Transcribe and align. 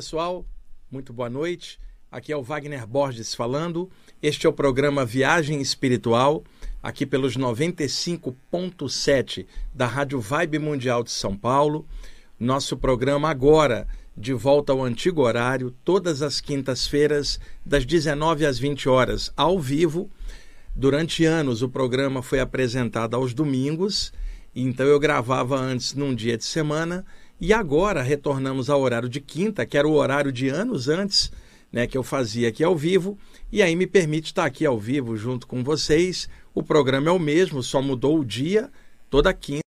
pessoal, 0.00 0.44
muito 0.90 1.12
boa 1.12 1.28
noite. 1.28 1.78
Aqui 2.10 2.32
é 2.32 2.36
o 2.36 2.42
Wagner 2.42 2.86
Borges 2.86 3.34
falando. 3.34 3.90
Este 4.22 4.46
é 4.46 4.48
o 4.48 4.52
programa 4.52 5.04
Viagem 5.04 5.60
Espiritual, 5.60 6.42
aqui 6.82 7.04
pelos 7.04 7.36
95.7 7.36 9.44
da 9.74 9.86
Rádio 9.86 10.18
Vibe 10.18 10.58
Mundial 10.58 11.02
de 11.02 11.10
São 11.10 11.36
Paulo. 11.36 11.86
Nosso 12.38 12.78
programa 12.78 13.28
agora 13.28 13.86
de 14.16 14.32
volta 14.32 14.72
ao 14.72 14.82
antigo 14.82 15.20
horário, 15.20 15.70
todas 15.84 16.22
as 16.22 16.40
quintas-feiras, 16.40 17.38
das 17.62 17.84
19 17.84 18.46
às 18.46 18.58
20 18.58 18.88
horas, 18.88 19.30
ao 19.36 19.58
vivo. 19.58 20.10
Durante 20.74 21.26
anos 21.26 21.60
o 21.60 21.68
programa 21.68 22.22
foi 22.22 22.40
apresentado 22.40 23.16
aos 23.16 23.34
domingos, 23.34 24.14
então 24.56 24.86
eu 24.86 24.98
gravava 24.98 25.60
antes 25.60 25.92
num 25.92 26.14
dia 26.14 26.38
de 26.38 26.44
semana 26.44 27.04
e 27.40 27.54
agora 27.54 28.02
retornamos 28.02 28.68
ao 28.68 28.80
horário 28.82 29.08
de 29.08 29.20
quinta, 29.20 29.64
que 29.64 29.78
era 29.78 29.88
o 29.88 29.94
horário 29.94 30.30
de 30.30 30.48
anos 30.48 30.88
antes, 30.88 31.32
né, 31.72 31.86
que 31.86 31.96
eu 31.96 32.02
fazia 32.02 32.48
aqui 32.48 32.62
ao 32.62 32.76
vivo, 32.76 33.18
e 33.50 33.62
aí 33.62 33.74
me 33.74 33.86
permite 33.86 34.26
estar 34.26 34.44
aqui 34.44 34.66
ao 34.66 34.78
vivo 34.78 35.16
junto 35.16 35.46
com 35.46 35.64
vocês. 35.64 36.28
O 36.54 36.62
programa 36.62 37.08
é 37.08 37.12
o 37.12 37.18
mesmo, 37.18 37.62
só 37.62 37.80
mudou 37.80 38.18
o 38.18 38.24
dia, 38.24 38.70
toda 39.08 39.32
quinta. 39.32 39.62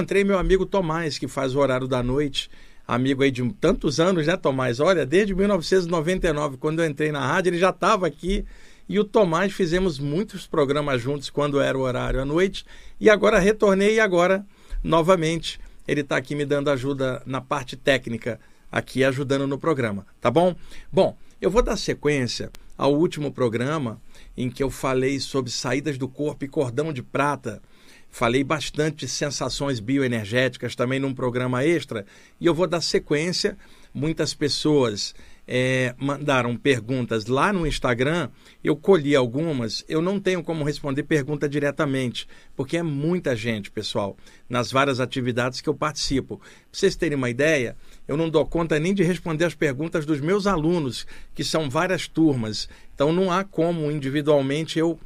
Encontrei 0.00 0.24
meu 0.24 0.38
amigo 0.38 0.66
Tomás, 0.66 1.18
que 1.18 1.28
faz 1.28 1.54
o 1.54 1.60
horário 1.60 1.86
da 1.86 2.02
noite, 2.02 2.50
amigo 2.86 3.22
aí 3.22 3.30
de 3.30 3.48
tantos 3.54 4.00
anos, 4.00 4.26
né, 4.26 4.36
Tomás? 4.36 4.80
Olha, 4.80 5.06
desde 5.06 5.34
1999, 5.34 6.56
quando 6.56 6.82
eu 6.82 6.90
entrei 6.90 7.12
na 7.12 7.24
rádio, 7.24 7.50
ele 7.50 7.58
já 7.58 7.70
estava 7.70 8.06
aqui. 8.06 8.44
E 8.88 8.98
o 8.98 9.04
Tomás 9.04 9.52
fizemos 9.52 9.98
muitos 9.98 10.46
programas 10.46 11.00
juntos 11.00 11.30
quando 11.30 11.60
era 11.60 11.78
o 11.78 11.82
horário 11.82 12.20
à 12.20 12.24
noite. 12.24 12.66
E 13.00 13.08
agora 13.08 13.38
retornei 13.38 13.94
e 13.94 14.00
agora 14.00 14.44
novamente 14.84 15.58
ele 15.88 16.02
está 16.02 16.16
aqui 16.16 16.34
me 16.34 16.44
dando 16.44 16.70
ajuda 16.70 17.22
na 17.26 17.40
parte 17.40 17.76
técnica, 17.76 18.38
aqui 18.70 19.02
ajudando 19.02 19.46
no 19.46 19.58
programa, 19.58 20.06
tá 20.20 20.30
bom? 20.30 20.54
Bom, 20.92 21.16
eu 21.40 21.50
vou 21.50 21.62
dar 21.62 21.76
sequência 21.76 22.50
ao 22.76 22.94
último 22.94 23.32
programa 23.32 24.00
em 24.36 24.50
que 24.50 24.62
eu 24.62 24.70
falei 24.70 25.20
sobre 25.20 25.50
saídas 25.50 25.96
do 25.96 26.08
corpo 26.08 26.44
e 26.44 26.48
cordão 26.48 26.92
de 26.92 27.02
prata. 27.02 27.62
Falei 28.10 28.44
bastante 28.44 28.98
de 28.98 29.08
sensações 29.08 29.80
bioenergéticas 29.80 30.74
também 30.74 31.00
num 31.00 31.14
programa 31.14 31.64
extra 31.64 32.06
e 32.40 32.46
eu 32.46 32.54
vou 32.54 32.66
dar 32.66 32.80
sequência. 32.80 33.56
Muitas 33.92 34.34
pessoas 34.34 35.14
é, 35.46 35.94
mandaram 35.98 36.56
perguntas 36.56 37.26
lá 37.26 37.52
no 37.52 37.66
Instagram, 37.66 38.30
eu 38.62 38.74
colhi 38.76 39.14
algumas, 39.14 39.84
eu 39.88 40.00
não 40.00 40.18
tenho 40.18 40.42
como 40.42 40.64
responder 40.64 41.02
pergunta 41.02 41.48
diretamente, 41.48 42.26
porque 42.56 42.78
é 42.78 42.82
muita 42.82 43.36
gente, 43.36 43.70
pessoal, 43.70 44.16
nas 44.48 44.72
várias 44.72 45.00
atividades 45.00 45.60
que 45.60 45.68
eu 45.68 45.74
participo. 45.74 46.38
Para 46.38 46.48
vocês 46.72 46.96
terem 46.96 47.16
uma 47.16 47.30
ideia, 47.30 47.76
eu 48.08 48.16
não 48.16 48.30
dou 48.30 48.44
conta 48.46 48.78
nem 48.78 48.94
de 48.94 49.02
responder 49.02 49.44
as 49.44 49.54
perguntas 49.54 50.06
dos 50.06 50.20
meus 50.20 50.46
alunos, 50.46 51.06
que 51.34 51.44
são 51.44 51.68
várias 51.68 52.08
turmas, 52.08 52.68
então 52.94 53.12
não 53.12 53.30
há 53.30 53.44
como 53.44 53.90
individualmente 53.90 54.78
eu 54.78 54.98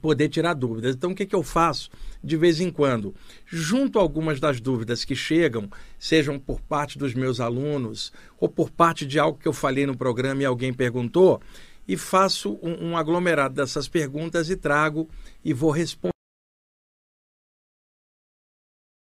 poder 0.00 0.28
tirar 0.28 0.54
dúvidas. 0.54 0.94
Então, 0.94 1.12
o 1.12 1.14
que, 1.14 1.26
que 1.26 1.34
eu 1.34 1.42
faço 1.42 1.90
de 2.22 2.36
vez 2.36 2.60
em 2.60 2.70
quando? 2.70 3.14
Junto 3.46 3.98
algumas 3.98 4.40
das 4.40 4.60
dúvidas 4.60 5.04
que 5.04 5.14
chegam, 5.14 5.68
sejam 5.98 6.38
por 6.38 6.60
parte 6.60 6.98
dos 6.98 7.14
meus 7.14 7.40
alunos 7.40 8.12
ou 8.38 8.48
por 8.48 8.70
parte 8.70 9.06
de 9.06 9.18
algo 9.18 9.38
que 9.38 9.48
eu 9.48 9.52
falei 9.52 9.86
no 9.86 9.96
programa 9.96 10.42
e 10.42 10.46
alguém 10.46 10.72
perguntou, 10.72 11.40
e 11.86 11.96
faço 11.96 12.58
um, 12.62 12.90
um 12.90 12.96
aglomerado 12.96 13.54
dessas 13.54 13.88
perguntas 13.88 14.48
e 14.50 14.56
trago 14.56 15.08
e 15.44 15.52
vou 15.52 15.70
responder 15.70 16.14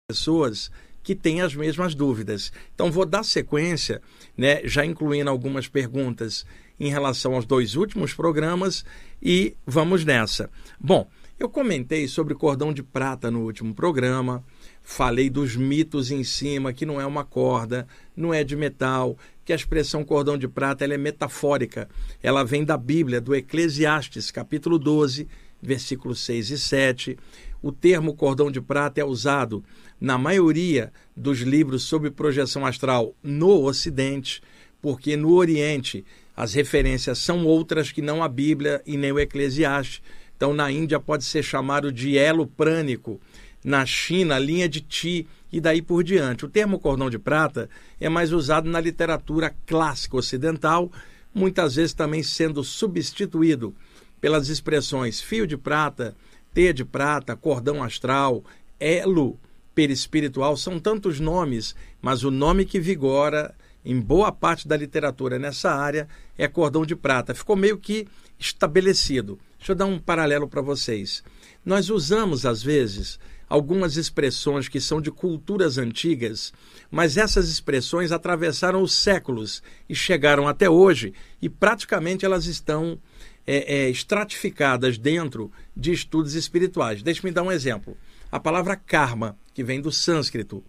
pessoas 0.08 0.70
que 1.02 1.14
têm 1.14 1.40
as 1.40 1.54
mesmas 1.54 1.94
dúvidas. 1.94 2.52
Então 2.74 2.90
vou 2.90 3.04
dar 3.04 3.24
sequência, 3.24 4.00
né, 4.36 4.60
já 4.64 4.84
incluindo 4.84 5.30
algumas 5.30 5.66
perguntas 5.66 6.46
em 6.78 6.90
relação 6.90 7.34
aos 7.34 7.44
dois 7.44 7.74
últimos 7.74 8.14
programas 8.14 8.84
e 9.22 9.54
vamos 9.66 10.04
nessa. 10.04 10.50
Bom, 10.80 11.08
eu 11.38 11.48
comentei 11.48 12.08
sobre 12.08 12.34
cordão 12.34 12.72
de 12.72 12.82
prata 12.82 13.30
no 13.30 13.42
último 13.42 13.72
programa, 13.72 14.44
falei 14.82 15.30
dos 15.30 15.54
mitos 15.54 16.10
em 16.10 16.24
cima, 16.24 16.72
que 16.72 16.84
não 16.84 17.00
é 17.00 17.06
uma 17.06 17.24
corda, 17.24 17.86
não 18.16 18.34
é 18.34 18.42
de 18.42 18.56
metal, 18.56 19.16
que 19.44 19.52
a 19.52 19.56
expressão 19.56 20.04
cordão 20.04 20.36
de 20.36 20.48
prata 20.48 20.84
ela 20.84 20.94
é 20.94 20.98
metafórica. 20.98 21.88
Ela 22.22 22.44
vem 22.44 22.64
da 22.64 22.76
Bíblia, 22.76 23.20
do 23.20 23.34
Eclesiastes, 23.34 24.30
capítulo 24.30 24.78
12, 24.78 25.28
versículos 25.62 26.20
6 26.20 26.50
e 26.50 26.58
7. 26.58 27.18
O 27.62 27.70
termo 27.70 28.14
cordão 28.14 28.50
de 28.50 28.60
prata 28.60 29.00
é 29.00 29.04
usado 29.04 29.64
na 30.00 30.18
maioria 30.18 30.92
dos 31.16 31.38
livros 31.38 31.84
sobre 31.84 32.10
projeção 32.10 32.66
astral 32.66 33.14
no 33.22 33.62
Ocidente, 33.62 34.42
porque 34.82 35.16
no 35.16 35.32
Oriente 35.32 36.04
as 36.38 36.54
referências 36.54 37.18
são 37.18 37.44
outras 37.44 37.90
que 37.90 38.00
não 38.00 38.22
a 38.22 38.28
Bíblia 38.28 38.80
e 38.86 38.96
nem 38.96 39.10
o 39.10 39.18
Eclesiastes. 39.18 40.00
Então, 40.36 40.54
na 40.54 40.70
Índia 40.70 41.00
pode 41.00 41.24
ser 41.24 41.42
chamado 41.42 41.90
de 41.90 42.16
elo 42.16 42.46
prânico, 42.46 43.20
na 43.64 43.84
China, 43.84 44.38
linha 44.38 44.68
de 44.68 44.80
Ti 44.80 45.26
e 45.52 45.60
daí 45.60 45.82
por 45.82 46.04
diante. 46.04 46.44
O 46.44 46.48
termo 46.48 46.78
cordão 46.78 47.10
de 47.10 47.18
prata 47.18 47.68
é 48.00 48.08
mais 48.08 48.32
usado 48.32 48.70
na 48.70 48.78
literatura 48.78 49.52
clássica 49.66 50.16
ocidental, 50.16 50.92
muitas 51.34 51.74
vezes 51.74 51.92
também 51.92 52.22
sendo 52.22 52.62
substituído 52.62 53.74
pelas 54.20 54.48
expressões 54.48 55.20
fio 55.20 55.44
de 55.44 55.56
prata, 55.56 56.14
teia 56.54 56.72
de 56.72 56.84
prata, 56.84 57.34
cordão 57.34 57.82
astral, 57.82 58.44
elo 58.78 59.36
perispiritual, 59.74 60.56
são 60.56 60.78
tantos 60.78 61.18
nomes, 61.18 61.74
mas 62.00 62.22
o 62.22 62.30
nome 62.30 62.64
que 62.64 62.78
vigora 62.78 63.52
em 63.84 64.00
boa 64.00 64.30
parte 64.30 64.66
da 64.66 64.76
literatura 64.76 65.38
nessa 65.38 65.70
área 65.70 66.08
é 66.36 66.46
cordão 66.46 66.84
de 66.84 66.96
prata. 66.96 67.34
Ficou 67.34 67.56
meio 67.56 67.78
que 67.78 68.06
estabelecido. 68.38 69.38
Deixa 69.58 69.72
eu 69.72 69.76
dar 69.76 69.86
um 69.86 69.98
paralelo 69.98 70.48
para 70.48 70.60
vocês. 70.60 71.22
Nós 71.64 71.90
usamos, 71.90 72.46
às 72.46 72.62
vezes, 72.62 73.18
algumas 73.48 73.96
expressões 73.96 74.68
que 74.68 74.80
são 74.80 75.00
de 75.00 75.10
culturas 75.10 75.78
antigas, 75.78 76.52
mas 76.90 77.16
essas 77.16 77.48
expressões 77.48 78.12
atravessaram 78.12 78.82
os 78.82 78.92
séculos 78.92 79.62
e 79.88 79.94
chegaram 79.94 80.46
até 80.46 80.68
hoje, 80.68 81.14
e 81.40 81.48
praticamente 81.48 82.24
elas 82.24 82.46
estão 82.46 82.98
é, 83.46 83.74
é, 83.74 83.90
estratificadas 83.90 84.98
dentro 84.98 85.50
de 85.74 85.92
estudos 85.92 86.34
espirituais. 86.34 87.02
Deixe-me 87.02 87.32
dar 87.32 87.42
um 87.42 87.52
exemplo. 87.52 87.96
A 88.30 88.38
palavra 88.38 88.76
karma, 88.76 89.36
que 89.54 89.64
vem 89.64 89.80
do 89.80 89.90
sânscrito, 89.90 90.62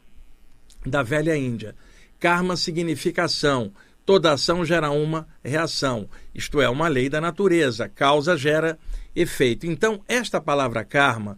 da 0.86 1.04
velha 1.04 1.36
Índia 1.36 1.76
Karma 2.20 2.56
significa 2.56 3.24
ação. 3.24 3.72
Toda 4.06 4.34
ação 4.34 4.66
gera 4.66 4.90
uma 4.90 5.28
reação, 5.44 6.10
isto 6.34 6.60
é, 6.60 6.68
uma 6.68 6.88
lei 6.88 7.10
da 7.10 7.22
natureza. 7.22 7.88
Causa 7.88 8.36
gera 8.36 8.78
efeito. 9.16 9.68
Então, 9.68 10.02
esta 10.08 10.42
palavra 10.42 10.84
karma 10.84 11.38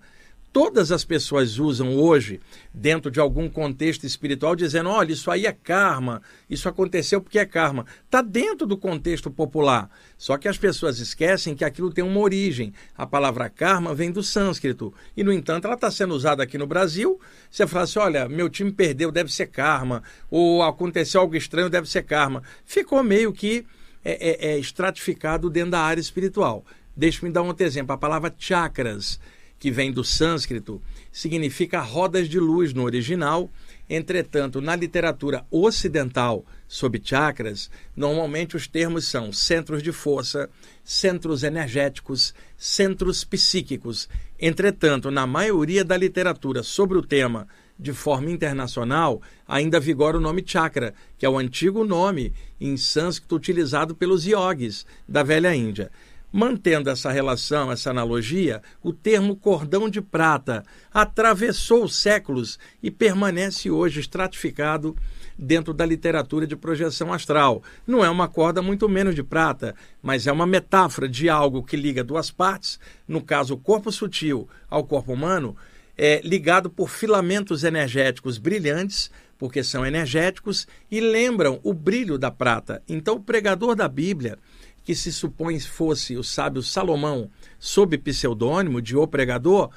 todas 0.52 0.92
as 0.92 1.04
pessoas 1.04 1.58
usam 1.58 1.96
hoje, 1.96 2.40
dentro 2.74 3.10
de 3.10 3.20
algum 3.20 3.50
contexto 3.50 4.06
espiritual, 4.06 4.56
dizendo: 4.56 4.90
olha, 4.90 5.12
isso 5.12 5.32
aí 5.32 5.46
é 5.46 5.52
karma, 5.52 6.22
isso 6.50 6.68
aconteceu 6.68 7.22
porque 7.22 7.40
é 7.40 7.46
karma. 7.46 7.86
Está 8.06 8.22
dentro 8.22 8.68
do 8.68 8.78
contexto 8.78 9.32
popular. 9.32 9.90
Só 10.18 10.38
que 10.38 10.48
as 10.48 10.58
pessoas 10.58 11.00
esquecem 11.00 11.56
que 11.56 11.66
aquilo 11.66 11.92
tem 11.92 12.04
uma 12.04 12.20
origem. 12.20 12.74
A 12.96 13.08
palavra 13.08 13.50
karma 13.50 13.94
vem 13.96 14.12
do 14.12 14.22
sânscrito. 14.22 14.94
E, 15.16 15.24
no 15.24 15.32
entanto, 15.32 15.66
ela 15.66 15.76
está 15.76 15.90
sendo 15.90 16.14
usada 16.14 16.44
aqui 16.44 16.58
no 16.58 16.68
Brasil. 16.68 17.20
Você 17.50 17.66
fala 17.66 17.84
assim: 17.86 18.00
olha, 18.00 18.30
meu 18.30 18.50
time 18.50 18.72
perdeu, 18.72 19.12
deve 19.12 19.32
ser 19.32 19.48
karma. 19.48 20.04
Ou 20.30 20.62
aconteceu 20.64 21.22
algo 21.22 21.36
estranho, 21.36 21.70
deve 21.70 21.90
ser 21.90 22.04
karma. 22.04 22.44
Ficou 22.66 23.04
meio 23.04 23.32
que 23.34 23.66
é, 24.04 24.48
é, 24.48 24.54
é 24.54 24.60
estratificado 24.60 25.50
dentro 25.50 25.72
da 25.72 25.80
área 25.80 26.02
espiritual. 26.02 26.66
Deixe-me 26.96 27.32
dar 27.32 27.42
um 27.42 27.48
outro 27.48 27.66
exemplo. 27.66 27.94
A 27.94 27.98
palavra 27.98 28.34
chakras 28.38 29.20
que 29.62 29.70
vem 29.70 29.92
do 29.92 30.04
sânscrito, 30.04 30.82
significa 31.12 31.80
rodas 31.82 32.28
de 32.28 32.40
luz 32.40 32.74
no 32.74 32.82
original. 32.82 33.48
Entretanto, 33.88 34.60
na 34.60 34.76
literatura 34.76 35.46
ocidental 35.52 36.44
sobre 36.68 37.00
chakras, 37.04 37.70
normalmente 37.96 38.56
os 38.56 38.66
termos 38.66 39.06
são 39.06 39.32
centros 39.32 39.84
de 39.84 39.92
força, 39.92 40.50
centros 40.84 41.44
energéticos, 41.44 42.34
centros 42.58 43.24
psíquicos. 43.24 44.10
Entretanto, 44.40 45.12
na 45.12 45.28
maioria 45.28 45.86
da 45.86 45.96
literatura 45.96 46.64
sobre 46.64 46.98
o 46.98 47.04
tema 47.04 47.48
de 47.78 47.94
forma 47.94 48.32
internacional, 48.32 49.22
ainda 49.48 49.80
vigora 49.80 50.18
o 50.18 50.22
nome 50.22 50.44
chakra, 50.44 50.96
que 51.20 51.26
é 51.26 51.30
o 51.30 51.38
antigo 51.38 51.84
nome 51.84 52.34
em 52.60 52.76
sânscrito 52.78 53.36
utilizado 53.36 53.94
pelos 53.94 54.26
yogis 54.26 54.88
da 55.08 55.22
velha 55.22 55.54
Índia. 55.54 55.92
Mantendo 56.32 56.90
essa 56.90 57.12
relação, 57.12 57.72
essa 57.72 57.90
analogia, 57.90 58.62
o 58.82 58.94
termo 58.94 59.36
cordão 59.36 59.90
de 59.90 60.02
prata 60.02 60.64
atravessou 60.94 61.90
séculos 61.90 62.58
e 62.82 62.90
permanece 62.90 63.70
hoje 63.70 64.00
estratificado 64.00 64.96
dentro 65.38 65.74
da 65.74 65.86
literatura 65.86 66.48
de 66.48 66.56
projeção 66.56 67.12
astral. 67.12 67.62
Não 67.86 68.06
é 68.06 68.10
uma 68.10 68.30
corda 68.30 68.62
muito 68.62 68.88
menos 68.88 69.14
de 69.14 69.24
prata, 69.24 69.76
mas 70.02 70.26
é 70.26 70.32
uma 70.32 70.48
metáfora 70.48 71.10
de 71.10 71.28
algo 71.28 71.64
que 71.64 71.76
liga 71.76 72.02
duas 72.02 72.32
partes, 72.32 72.80
no 73.06 73.22
caso 73.22 73.56
o 73.56 73.58
corpo 73.58 73.92
sutil 73.92 74.48
ao 74.70 74.86
corpo 74.86 75.12
humano, 75.12 75.58
é 75.98 76.22
ligado 76.24 76.70
por 76.70 76.90
filamentos 76.90 77.66
energéticos 77.66 78.38
brilhantes 78.38 79.12
porque 79.42 79.64
são 79.64 79.84
energéticos 79.84 80.68
e 80.92 81.02
lembram 81.02 81.60
o 81.64 81.74
brilho 81.74 82.16
da 82.16 82.30
prata. 82.30 82.84
Então, 82.88 83.16
o 83.16 83.20
pregador 83.20 83.74
da 83.74 83.88
Bíblia, 83.88 84.38
que 84.84 84.96
se 84.96 85.12
supõe 85.12 85.60
fosse 85.60 86.16
o 86.16 86.24
sábio 86.24 86.62
Salomão, 86.62 87.30
sob 87.60 87.98
pseudônimo 87.98 88.82
de 88.82 88.96
O 88.96 89.08
Pregador, 89.08 89.70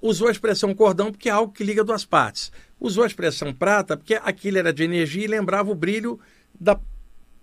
usou 0.00 0.28
a 0.28 0.30
expressão 0.30 0.74
cordão 0.74 1.10
porque 1.10 1.28
é 1.28 1.32
algo 1.32 1.52
que 1.52 1.64
liga 1.64 1.84
duas 1.84 2.04
partes. 2.04 2.52
Usou 2.80 3.04
a 3.04 3.06
expressão 3.06 3.52
prata 3.52 3.96
porque 3.96 4.14
aquilo 4.14 4.58
era 4.58 4.72
de 4.72 4.84
energia 4.84 5.24
e 5.24 5.28
lembrava 5.28 5.70
o 5.70 5.74
brilho 5.74 6.18
da, 6.58 6.78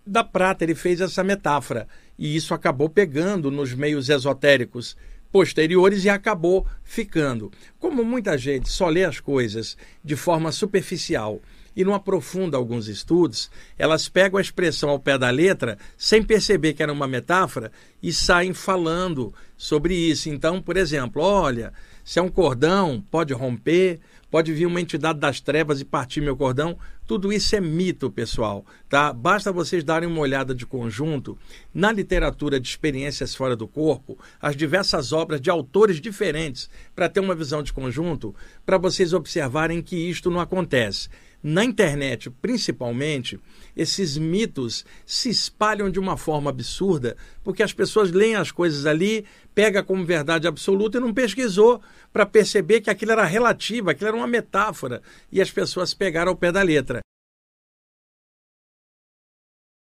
da 0.06 0.24
prata. 0.24 0.64
Ele 0.64 0.76
fez 0.76 1.02
essa 1.02 1.24
metáfora. 1.24 1.88
E 2.18 2.36
isso 2.36 2.54
acabou 2.54 2.90
pegando 2.90 3.52
nos 3.52 3.74
meios 3.74 4.10
esotéricos 4.10 4.96
posteriores 5.32 6.06
e 6.06 6.10
acabou 6.10 6.66
ficando. 6.82 7.52
Como 7.78 8.06
muita 8.06 8.38
gente 8.38 8.70
só 8.70 8.88
lê 8.88 9.04
as 9.04 9.20
coisas 9.20 9.76
de 10.04 10.16
forma 10.16 10.52
superficial 10.52 11.42
e 11.76 11.84
não 11.84 11.94
aprofunda 11.94 12.58
alguns 12.58 12.88
estudos, 12.88 13.52
elas 13.78 14.08
pegam 14.08 14.38
a 14.38 14.42
expressão 14.42 14.90
ao 14.90 15.00
pé 15.00 15.18
da 15.18 15.30
letra 15.30 15.78
sem 15.98 16.24
perceber 16.24 16.74
que 16.74 16.82
era 16.82 16.94
uma 16.94 17.08
metáfora 17.08 17.72
e 18.02 18.14
saem 18.14 18.54
falando 18.54 19.34
sobre 19.58 19.94
isso. 19.94 20.30
Então, 20.30 20.62
por 20.62 20.78
exemplo, 20.78 21.22
olha, 21.22 21.74
se 22.04 22.20
é 22.20 22.22
um 22.22 22.30
cordão, 22.30 23.04
pode 23.10 23.34
romper, 23.34 24.00
pode 24.30 24.54
vir 24.54 24.66
uma 24.66 24.82
entidade 24.82 25.20
das 25.20 25.40
trevas 25.40 25.82
e 25.82 25.86
partir 25.86 26.22
meu 26.22 26.36
cordão. 26.36 26.78
Tudo 27.08 27.32
isso 27.32 27.56
é 27.56 27.62
mito, 27.62 28.10
pessoal, 28.10 28.66
tá? 28.90 29.14
Basta 29.14 29.52
vocês 29.52 29.84
darem 29.84 30.10
uma 30.10 30.22
olhada 30.22 30.56
de 30.56 30.66
conjunto 30.66 31.38
na 31.74 31.92
literatura 31.92 32.60
de 32.60 32.68
experiências 32.68 33.36
fora 33.36 33.56
do 33.56 33.68
corpo, 33.68 34.18
as 34.42 34.56
diversas 34.56 35.14
obras 35.14 35.40
de 35.40 35.50
autores 35.50 36.02
diferentes, 36.02 36.70
para 36.96 37.08
ter 37.08 37.20
uma 37.20 37.36
visão 37.36 37.62
de 37.62 37.72
conjunto, 37.72 38.36
para 38.66 38.78
vocês 38.78 39.14
observarem 39.14 39.82
que 39.82 39.96
isto 39.96 40.32
não 40.32 40.40
acontece 40.40 41.10
na 41.48 41.64
internet, 41.64 42.32
principalmente, 42.42 43.40
esses 43.78 44.18
mitos 44.18 44.84
se 45.06 45.30
espalham 45.30 45.92
de 45.92 46.00
uma 46.00 46.18
forma 46.18 46.50
absurda, 46.50 47.16
porque 47.44 47.62
as 47.62 47.72
pessoas 47.72 48.12
leem 48.12 48.36
as 48.36 48.50
coisas 48.50 48.88
ali, 48.88 49.24
pega 49.54 49.84
como 49.84 50.04
verdade 50.04 50.48
absoluta 50.48 50.98
e 50.98 51.02
não 51.02 51.14
pesquisou 51.14 51.80
para 52.12 52.26
perceber 52.26 52.82
que 52.82 52.90
aquilo 52.90 53.12
era 53.12 53.26
relativo, 53.26 53.92
aquilo 53.92 54.08
era 54.08 54.18
uma 54.18 54.26
metáfora, 54.26 55.04
e 55.32 55.40
as 55.40 55.52
pessoas 55.52 55.94
pegaram 55.94 56.32
ao 56.32 56.36
pé 56.36 56.52
da 56.52 56.64
letra 56.64 57.02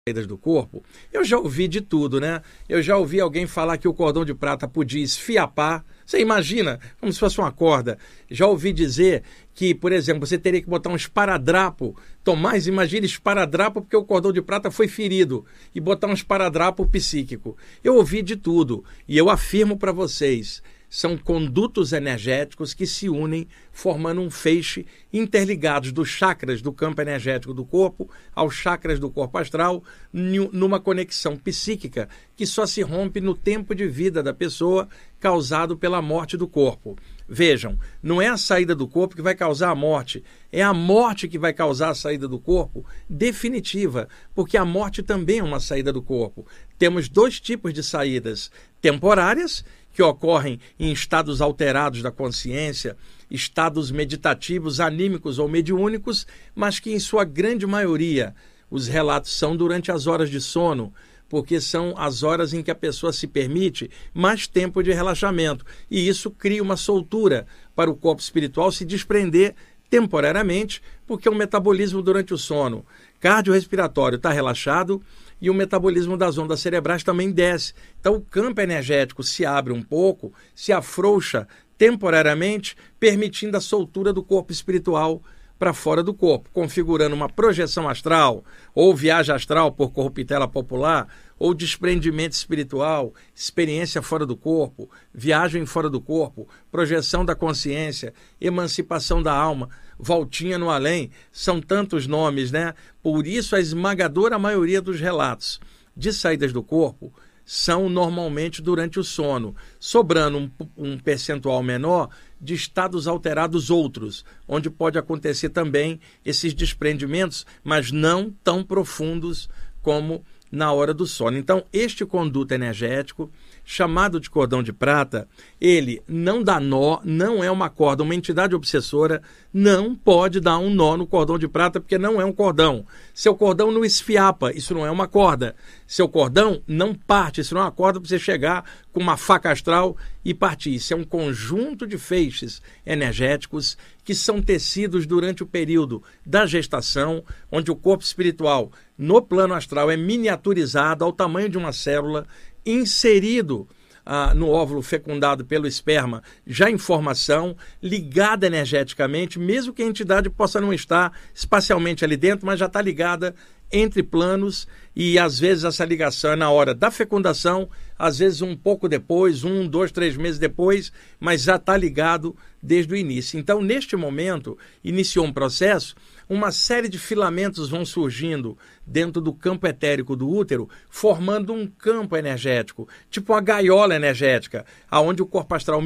do 0.06 0.38
corpo, 0.38 0.84
eu 1.12 1.24
já 1.24 1.36
ouvi 1.36 1.66
de 1.66 1.80
tudo, 1.80 2.20
né? 2.20 2.40
Eu 2.68 2.80
já 2.80 2.96
ouvi 2.96 3.18
alguém 3.18 3.44
falar 3.44 3.76
que 3.76 3.88
o 3.88 3.92
cordão 3.92 4.24
de 4.24 4.32
prata 4.32 4.68
podia 4.68 5.02
esfiapar. 5.02 5.84
Você 6.06 6.20
imagina, 6.20 6.78
como 7.00 7.12
se 7.12 7.18
fosse 7.18 7.40
uma 7.40 7.50
corda. 7.50 7.98
Já 8.30 8.46
ouvi 8.46 8.72
dizer 8.72 9.24
que, 9.52 9.74
por 9.74 9.90
exemplo, 9.90 10.24
você 10.24 10.38
teria 10.38 10.62
que 10.62 10.68
botar 10.68 10.90
um 10.90 10.94
esparadrapo. 10.94 11.96
Tomás, 12.22 12.68
imagine 12.68 13.04
esparadrapo 13.04 13.80
porque 13.80 13.96
o 13.96 14.04
cordão 14.04 14.32
de 14.32 14.40
prata 14.40 14.70
foi 14.70 14.86
ferido. 14.86 15.44
E 15.74 15.80
botar 15.80 16.06
um 16.06 16.14
esparadrapo 16.14 16.86
psíquico. 16.86 17.56
Eu 17.82 17.96
ouvi 17.96 18.22
de 18.22 18.36
tudo. 18.36 18.84
E 19.08 19.18
eu 19.18 19.28
afirmo 19.28 19.76
para 19.76 19.90
vocês 19.90 20.62
são 20.88 21.16
condutos 21.16 21.92
energéticos 21.92 22.72
que 22.72 22.86
se 22.86 23.08
unem, 23.08 23.46
formando 23.72 24.20
um 24.20 24.30
feixe 24.30 24.86
interligados 25.12 25.92
dos 25.92 26.08
chakras 26.08 26.62
do 26.62 26.72
campo 26.72 27.00
energético 27.02 27.52
do 27.52 27.64
corpo 27.64 28.08
aos 28.34 28.54
chakras 28.54 28.98
do 28.98 29.10
corpo 29.10 29.36
astral, 29.38 29.82
numa 30.12 30.80
conexão 30.80 31.36
psíquica 31.36 32.08
que 32.34 32.46
só 32.46 32.66
se 32.66 32.82
rompe 32.82 33.20
no 33.20 33.34
tempo 33.34 33.74
de 33.74 33.86
vida 33.86 34.22
da 34.22 34.32
pessoa 34.32 34.88
causado 35.18 35.76
pela 35.76 36.00
morte 36.00 36.36
do 36.36 36.46
corpo. 36.46 36.96
Vejam, 37.28 37.76
não 38.00 38.22
é 38.22 38.28
a 38.28 38.36
saída 38.36 38.74
do 38.74 38.86
corpo 38.86 39.16
que 39.16 39.22
vai 39.22 39.34
causar 39.34 39.70
a 39.70 39.74
morte, 39.74 40.22
é 40.52 40.62
a 40.62 40.72
morte 40.72 41.26
que 41.26 41.38
vai 41.38 41.52
causar 41.52 41.90
a 41.90 41.94
saída 41.94 42.28
do 42.28 42.38
corpo 42.38 42.84
definitiva, 43.10 44.08
porque 44.34 44.56
a 44.56 44.64
morte 44.64 45.02
também 45.02 45.40
é 45.40 45.42
uma 45.42 45.58
saída 45.58 45.92
do 45.92 46.00
corpo. 46.00 46.46
Temos 46.78 47.08
dois 47.08 47.40
tipos 47.40 47.74
de 47.74 47.82
saídas: 47.82 48.50
temporárias 48.80 49.64
que 49.96 50.02
ocorrem 50.02 50.60
em 50.78 50.93
estados 50.93 51.40
alterados 51.40 52.02
da 52.02 52.10
consciência, 52.10 52.98
estados 53.31 53.90
meditativos, 53.90 54.78
anímicos 54.78 55.38
ou 55.38 55.48
mediúnicos, 55.48 56.26
mas 56.54 56.78
que, 56.78 56.93
em 56.93 57.00
sua 57.00 57.25
grande 57.25 57.66
maioria, 57.66 58.34
os 58.70 58.88
relatos 58.88 59.34
são 59.34 59.56
durante 59.56 59.90
as 59.90 60.06
horas 60.06 60.28
de 60.28 60.38
sono, 60.38 60.93
porque 61.31 61.62
são 61.62 61.94
as 61.96 62.22
horas 62.22 62.52
em 62.52 62.62
que 62.62 62.70
a 62.70 62.75
pessoa 62.75 63.10
se 63.10 63.26
permite 63.26 63.90
mais 64.12 64.46
tempo 64.46 64.82
de 64.82 64.93
relaxamento. 64.93 65.64
E 65.90 66.06
isso 66.06 66.31
cria 66.31 66.62
uma 66.62 66.76
soltura 66.76 67.46
para 67.75 67.90
o 67.90 67.96
corpo 67.96 68.20
espiritual 68.20 68.70
se 68.70 68.84
desprender 68.84 69.54
temporariamente, 69.88 70.82
porque 71.06 71.26
o 71.26 71.34
metabolismo 71.34 72.02
durante 72.02 72.34
o 72.34 72.38
sono 72.38 72.84
cardiorrespiratório 73.19 74.16
está 74.16 74.31
relaxado 74.31 75.02
e 75.40 75.50
o 75.50 75.54
metabolismo 75.54 76.16
das 76.16 76.38
ondas 76.38 76.60
cerebrais 76.60 77.02
também 77.02 77.30
desce. 77.30 77.74
Então 78.00 78.14
o 78.14 78.20
campo 78.20 78.60
energético 78.60 79.22
se 79.22 79.44
abre 79.44 79.72
um 79.72 79.82
pouco, 79.82 80.32
se 80.54 80.72
afrouxa 80.72 81.46
temporariamente, 81.76 82.76
permitindo 82.98 83.56
a 83.56 83.60
soltura 83.60 84.12
do 84.12 84.22
corpo 84.22 84.52
espiritual 84.52 85.22
para 85.58 85.72
fora 85.72 86.02
do 86.02 86.12
corpo, 86.12 86.50
configurando 86.52 87.14
uma 87.14 87.28
projeção 87.28 87.88
astral, 87.88 88.44
ou 88.74 88.94
viagem 88.94 89.34
astral 89.34 89.72
por 89.72 89.90
corruptela 89.90 90.46
popular, 90.46 91.08
ou 91.38 91.54
desprendimento 91.54 92.32
espiritual, 92.32 93.14
experiência 93.34 94.02
fora 94.02 94.26
do 94.26 94.36
corpo, 94.36 94.90
viagem 95.12 95.64
fora 95.66 95.88
do 95.88 96.00
corpo, 96.00 96.48
projeção 96.70 97.24
da 97.24 97.34
consciência, 97.34 98.12
emancipação 98.40 99.22
da 99.22 99.34
alma, 99.34 99.68
voltinha 99.98 100.58
no 100.58 100.70
além, 100.70 101.10
são 101.32 101.60
tantos 101.60 102.06
nomes, 102.06 102.50
né? 102.50 102.75
Por 103.02 103.26
isso 103.26 103.56
a 103.56 103.60
esmagadora 103.60 104.38
maioria 104.38 104.81
dos 104.81 105.00
relatos 105.00 105.60
de 105.96 106.12
saídas 106.12 106.52
do 106.52 106.62
corpo 106.62 107.12
são 107.44 107.88
normalmente 107.88 108.60
durante 108.60 108.98
o 108.98 109.04
sono, 109.04 109.54
sobrando 109.78 110.37
um, 110.38 110.50
um, 110.76 110.98
percentual 110.98 111.62
menor 111.62 112.10
de 112.40 112.54
estados 112.54 113.06
alterados 113.06 113.70
outros, 113.70 114.25
onde 114.48 114.69
pode 114.69 114.98
acontecer 114.98 115.50
também 115.50 116.00
esses 116.25 116.52
desprendimentos, 116.52 117.46
mas 117.62 117.92
não 117.92 118.34
tão 118.42 118.64
profundos 118.64 119.49
como 119.81 120.25
na 120.50 120.72
hora 120.72 120.92
do 120.92 121.06
sono. 121.06 121.38
Então, 121.38 121.64
este 121.72 122.04
conduto 122.04 122.52
energético, 122.52 123.31
chamado 123.68 124.20
de 124.20 124.30
cordão 124.30 124.62
de 124.62 124.72
prata, 124.72 125.26
ele 125.60 126.00
não 126.06 126.40
dá 126.40 126.60
nó, 126.60 127.00
não 127.04 127.42
é 127.42 127.50
uma 127.50 127.68
corda. 127.68 128.04
Uma 128.04 128.14
entidade 128.14 128.54
obsessora 128.54 129.20
não 129.52 129.92
pode 129.92 130.38
dar 130.38 130.56
um 130.58 130.70
nó 130.70 130.96
no 130.96 131.04
cordão 131.04 131.37
de 131.37 131.49
prata 131.49 131.80
porque 131.80 131.99
não 131.99 132.20
é 132.20 132.25
um 132.25 132.32
cordão. 132.32 132.87
Seu 133.12 133.35
cordão 133.35 133.73
não 133.73 133.85
esfiapa, 133.85 134.52
isso 134.52 134.73
não 134.73 134.87
é 134.87 134.90
uma 134.90 135.08
corda. 135.08 135.56
Seu 135.85 136.08
cordão 136.08 136.62
não 136.64 136.94
parte, 136.94 137.40
isso 137.40 137.54
não 137.54 137.62
é 137.62 137.64
uma 137.64 137.73
corda 137.73 137.99
para 137.99 138.08
você 138.08 138.20
chegar 138.20 138.64
com 138.92 139.00
uma 139.00 139.16
faca 139.16 139.50
astral 139.50 139.96
e 140.25 140.32
partir. 140.32 140.73
Isso 140.73 140.94
é 140.94 140.96
um 140.96 141.04
conjunto 141.04 141.88
de 141.88 141.99
feixes 141.99 142.62
energéticos 142.87 143.76
que 144.04 144.14
são 144.14 144.40
tecidos 144.40 145.06
durante 145.06 145.42
o 145.42 145.46
período 145.46 146.04
da 146.25 146.46
gestação, 146.46 147.25
onde 147.50 147.73
o 147.73 147.76
corpo 147.76 148.04
espiritual 148.04 148.70
no 148.96 149.20
plano 149.20 149.54
astral 149.54 149.90
é 149.90 149.96
miniaturizado 149.96 151.04
ao 151.04 151.12
tamanho 151.12 151.49
de 151.49 151.58
uma 151.58 151.73
célula, 151.73 152.26
inserido 152.66 153.68
ah, 154.04 154.35
no 154.35 154.49
óvulo 154.49 154.82
fecundado 154.82 155.44
pelo 155.44 155.66
esperma, 155.66 156.23
já 156.46 156.70
em 156.70 156.78
formação, 156.78 157.56
ligada 157.82 158.46
energeticamente, 158.46 159.38
mesmo 159.38 159.73
que 159.73 159.82
a 159.82 159.87
entidade 159.87 160.30
possa 160.30 160.61
não 160.61 160.73
estar 160.73 161.12
espacialmente 161.35 162.04
ali 162.04 162.16
dentro, 162.16 162.46
mas 162.46 162.61
já 162.61 162.66
está 162.66 162.80
ligada 162.80 163.35
entre 163.70 164.02
planos 164.02 164.68
e 164.96 165.18
às 165.18 165.38
vezes 165.38 165.64
essa 165.64 165.84
ligação 165.84 166.32
é 166.32 166.36
na 166.36 166.50
hora 166.50 166.74
da 166.74 166.90
fecundação, 166.90 167.68
às 167.98 168.18
vezes 168.18 168.40
um 168.40 168.56
pouco 168.56 168.88
depois, 168.88 169.44
um, 169.44 169.68
dois, 169.68 169.92
três 169.92 170.16
meses 170.16 170.38
depois, 170.38 170.90
mas 171.20 171.42
já 171.42 171.56
está 171.56 171.76
ligado 171.76 172.34
desde 172.62 172.94
o 172.94 172.96
início. 172.96 173.38
Então, 173.38 173.60
neste 173.60 173.94
momento, 173.94 174.56
iniciou 174.82 175.26
um 175.26 175.32
processo 175.32 175.94
uma 176.28 176.50
série 176.50 176.88
de 176.88 176.98
filamentos 176.98 177.68
vão 177.68 177.84
surgindo 177.84 178.58
dentro 178.84 179.20
do 179.20 179.32
campo 179.32 179.66
etérico 179.66 180.16
do 180.16 180.28
útero, 180.28 180.68
formando 180.90 181.52
um 181.52 181.66
campo 181.68 182.16
energético, 182.16 182.88
tipo 183.08 183.32
uma 183.32 183.40
gaiola 183.40 183.94
energética, 183.94 184.66
aonde 184.90 185.22
o 185.22 185.26
corpo 185.26 185.54
astral 185.54 185.80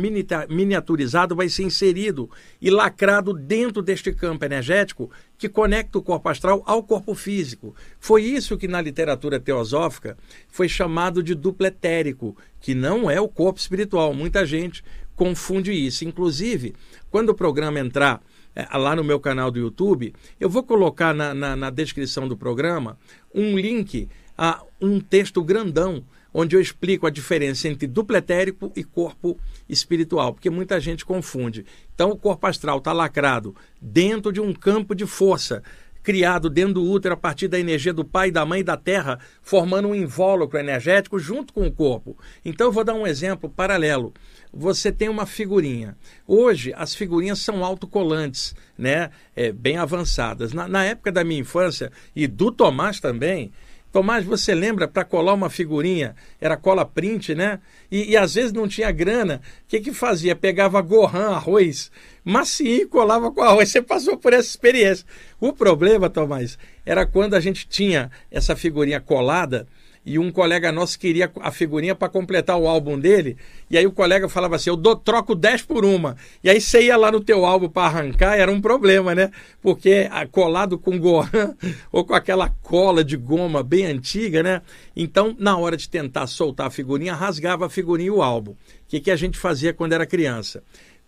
miniaturizado 0.48 1.36
vai 1.36 1.48
ser 1.48 1.64
inserido 1.64 2.30
e 2.60 2.70
lacrado 2.70 3.34
dentro 3.34 3.82
deste 3.82 4.12
campo 4.12 4.44
energético 4.44 5.10
que 5.36 5.48
conecta 5.48 5.98
o 5.98 6.02
corpo 6.02 6.28
astral 6.28 6.62
ao 6.66 6.82
corpo 6.82 7.14
físico. 7.14 7.74
Foi 7.98 8.22
isso 8.22 8.56
que 8.56 8.68
na 8.68 8.80
literatura 8.80 8.99
teosófica 9.42 10.16
foi 10.48 10.68
chamado 10.68 11.22
de 11.22 11.34
duplo 11.34 11.66
etérico, 11.66 12.36
que 12.60 12.74
não 12.74 13.10
é 13.10 13.20
o 13.20 13.28
corpo 13.28 13.58
espiritual. 13.58 14.12
Muita 14.14 14.44
gente 14.46 14.82
confunde 15.16 15.72
isso. 15.72 16.04
Inclusive, 16.04 16.74
quando 17.10 17.30
o 17.30 17.34
programa 17.34 17.78
entrar 17.78 18.22
é, 18.54 18.66
lá 18.76 18.96
no 18.96 19.04
meu 19.04 19.20
canal 19.20 19.50
do 19.50 19.58
YouTube, 19.58 20.14
eu 20.38 20.48
vou 20.48 20.62
colocar 20.62 21.14
na, 21.14 21.34
na, 21.34 21.56
na 21.56 21.70
descrição 21.70 22.26
do 22.26 22.36
programa 22.36 22.98
um 23.34 23.56
link 23.58 24.08
a 24.36 24.62
um 24.80 24.98
texto 24.98 25.42
grandão 25.44 26.04
onde 26.32 26.56
eu 26.56 26.60
explico 26.60 27.06
a 27.06 27.10
diferença 27.10 27.68
entre 27.68 27.86
dupletérico 27.86 28.72
e 28.74 28.84
corpo 28.84 29.38
espiritual, 29.68 30.32
porque 30.32 30.48
muita 30.48 30.80
gente 30.80 31.04
confunde. 31.04 31.66
Então, 31.94 32.10
o 32.10 32.16
corpo 32.16 32.46
astral 32.46 32.78
está 32.78 32.92
lacrado 32.92 33.54
dentro 33.80 34.32
de 34.32 34.40
um 34.40 34.52
campo 34.52 34.94
de 34.94 35.06
força 35.06 35.62
criado 36.02 36.48
dentro 36.48 36.74
do 36.74 36.84
útero 36.84 37.14
a 37.14 37.16
partir 37.16 37.48
da 37.48 37.58
energia 37.58 37.92
do 37.92 38.04
pai, 38.04 38.30
da 38.30 38.44
mãe 38.44 38.60
e 38.60 38.64
da 38.64 38.76
terra, 38.76 39.18
formando 39.42 39.88
um 39.88 39.94
invólucro 39.94 40.58
energético 40.58 41.18
junto 41.18 41.52
com 41.52 41.66
o 41.66 41.72
corpo. 41.72 42.16
Então 42.44 42.68
eu 42.68 42.72
vou 42.72 42.84
dar 42.84 42.94
um 42.94 43.06
exemplo 43.06 43.48
paralelo. 43.48 44.12
Você 44.52 44.90
tem 44.90 45.08
uma 45.08 45.26
figurinha. 45.26 45.96
Hoje 46.26 46.72
as 46.76 46.94
figurinhas 46.94 47.38
são 47.38 47.64
autocolantes, 47.64 48.54
né? 48.76 49.10
É, 49.36 49.52
bem 49.52 49.76
avançadas. 49.76 50.52
Na, 50.52 50.66
na 50.66 50.84
época 50.84 51.12
da 51.12 51.22
minha 51.22 51.40
infância 51.40 51.92
e 52.14 52.26
do 52.26 52.50
Tomás 52.50 52.98
também, 52.98 53.52
Tomás, 53.92 54.24
você 54.24 54.54
lembra 54.54 54.86
para 54.86 55.04
colar 55.04 55.34
uma 55.34 55.50
figurinha? 55.50 56.14
Era 56.40 56.56
cola 56.56 56.84
print, 56.84 57.34
né? 57.34 57.58
E, 57.90 58.12
e 58.12 58.16
às 58.16 58.34
vezes 58.34 58.52
não 58.52 58.68
tinha 58.68 58.90
grana. 58.92 59.40
O 59.64 59.68
que, 59.68 59.80
que 59.80 59.92
fazia? 59.92 60.36
Pegava 60.36 60.80
gohan, 60.80 61.30
arroz, 61.30 61.90
macio 62.24 62.82
e 62.82 62.86
colava 62.86 63.32
com 63.32 63.42
arroz. 63.42 63.68
Você 63.68 63.82
passou 63.82 64.16
por 64.16 64.32
essa 64.32 64.48
experiência. 64.48 65.04
O 65.40 65.52
problema, 65.52 66.08
Tomás, 66.08 66.56
era 66.86 67.04
quando 67.04 67.34
a 67.34 67.40
gente 67.40 67.66
tinha 67.66 68.10
essa 68.30 68.54
figurinha 68.54 69.00
colada 69.00 69.66
e 70.04 70.18
um 70.18 70.32
colega 70.32 70.72
nosso 70.72 70.98
queria 70.98 71.30
a 71.40 71.50
figurinha 71.50 71.94
para 71.94 72.08
completar 72.08 72.58
o 72.58 72.66
álbum 72.66 72.98
dele, 72.98 73.36
e 73.70 73.76
aí 73.76 73.86
o 73.86 73.92
colega 73.92 74.28
falava 74.28 74.56
assim: 74.56 74.70
eu 74.70 74.76
dou, 74.76 74.96
troco 74.96 75.34
10 75.34 75.62
por 75.62 75.84
uma. 75.84 76.16
E 76.42 76.48
aí 76.48 76.60
você 76.60 76.84
ia 76.84 76.96
lá 76.96 77.12
no 77.12 77.20
teu 77.20 77.44
álbum 77.44 77.68
para 77.68 77.86
arrancar, 77.86 78.36
era 78.36 78.50
um 78.50 78.60
problema, 78.60 79.14
né? 79.14 79.30
Porque 79.60 80.08
colado 80.32 80.78
com 80.78 80.98
gohan 80.98 81.54
ou 81.92 82.04
com 82.04 82.14
aquela 82.14 82.48
cola 82.62 83.04
de 83.04 83.16
goma 83.16 83.62
bem 83.62 83.86
antiga, 83.86 84.42
né? 84.42 84.62
Então, 84.96 85.36
na 85.38 85.56
hora 85.56 85.76
de 85.76 85.88
tentar 85.88 86.26
soltar 86.26 86.68
a 86.68 86.70
figurinha, 86.70 87.14
rasgava 87.14 87.66
a 87.66 87.70
figurinha 87.70 88.08
e 88.08 88.10
o 88.10 88.22
álbum. 88.22 88.52
O 88.52 88.56
que, 88.88 89.00
que 89.00 89.10
a 89.10 89.16
gente 89.16 89.38
fazia 89.38 89.72
quando 89.74 89.92
era 89.92 90.06
criança? 90.06 90.62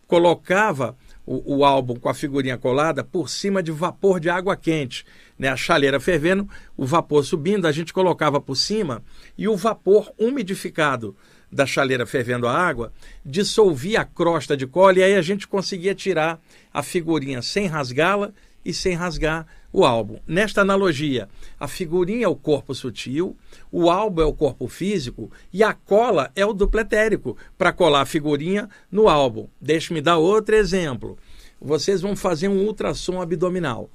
Colocava 0.06 0.96
o, 1.26 1.56
o, 1.56 1.64
álbum 1.64 1.96
com 1.96 2.08
a 2.08 2.14
figurinha 2.14 2.58
colada 2.58 3.02
por 3.02 3.28
cima 3.28 3.62
de 3.62 3.70
vapor 3.70 4.20
de 4.20 4.28
água 4.28 4.56
quente. 4.56 5.04
Né? 5.38 5.48
A 5.48 5.56
chaleira 5.56 5.98
fervendo, 5.98 6.48
o 6.76 6.84
vapor 6.84 7.24
subindo, 7.24 7.66
a 7.66 7.72
gente 7.72 7.92
colocava 7.92 8.40
por 8.40 8.56
cima 8.56 9.02
e 9.36 9.48
o 9.48 9.56
vapor 9.56 10.12
umidificado 10.18 11.16
da 11.50 11.66
chaleira 11.66 12.06
fervendo 12.06 12.48
a 12.48 12.56
água 12.56 12.92
dissolvia 13.24 14.00
a 14.00 14.04
crosta 14.04 14.56
de 14.56 14.66
cola 14.66 14.98
e 14.98 15.02
aí 15.02 15.14
a 15.14 15.22
gente 15.22 15.46
conseguia 15.46 15.94
tirar 15.94 16.40
a 16.72 16.82
figurinha 16.82 17.42
sem 17.42 17.66
rasgá-la 17.66 18.32
e 18.64 18.72
sem 18.72 18.94
rasgar 18.94 19.46
o 19.72 19.84
álbum. 19.84 20.18
Nesta 20.26 20.60
analogia, 20.60 21.28
a 21.58 21.66
figurinha 21.66 22.26
é 22.26 22.28
o 22.28 22.36
corpo 22.36 22.74
sutil, 22.74 23.36
o 23.70 23.90
álbum 23.90 24.22
é 24.22 24.24
o 24.24 24.32
corpo 24.32 24.68
físico 24.68 25.30
e 25.52 25.62
a 25.62 25.72
cola 25.72 26.30
é 26.36 26.44
o 26.44 26.52
dupletérico 26.52 27.36
para 27.56 27.72
colar 27.72 28.02
a 28.02 28.06
figurinha 28.06 28.68
no 28.90 29.08
álbum. 29.08 29.48
Deixe-me 29.60 30.00
dar 30.00 30.18
outro 30.18 30.54
exemplo. 30.54 31.18
Vocês 31.60 32.00
vão 32.00 32.14
fazer 32.14 32.48
um 32.48 32.64
ultrassom 32.64 33.20
abdominal, 33.20 33.90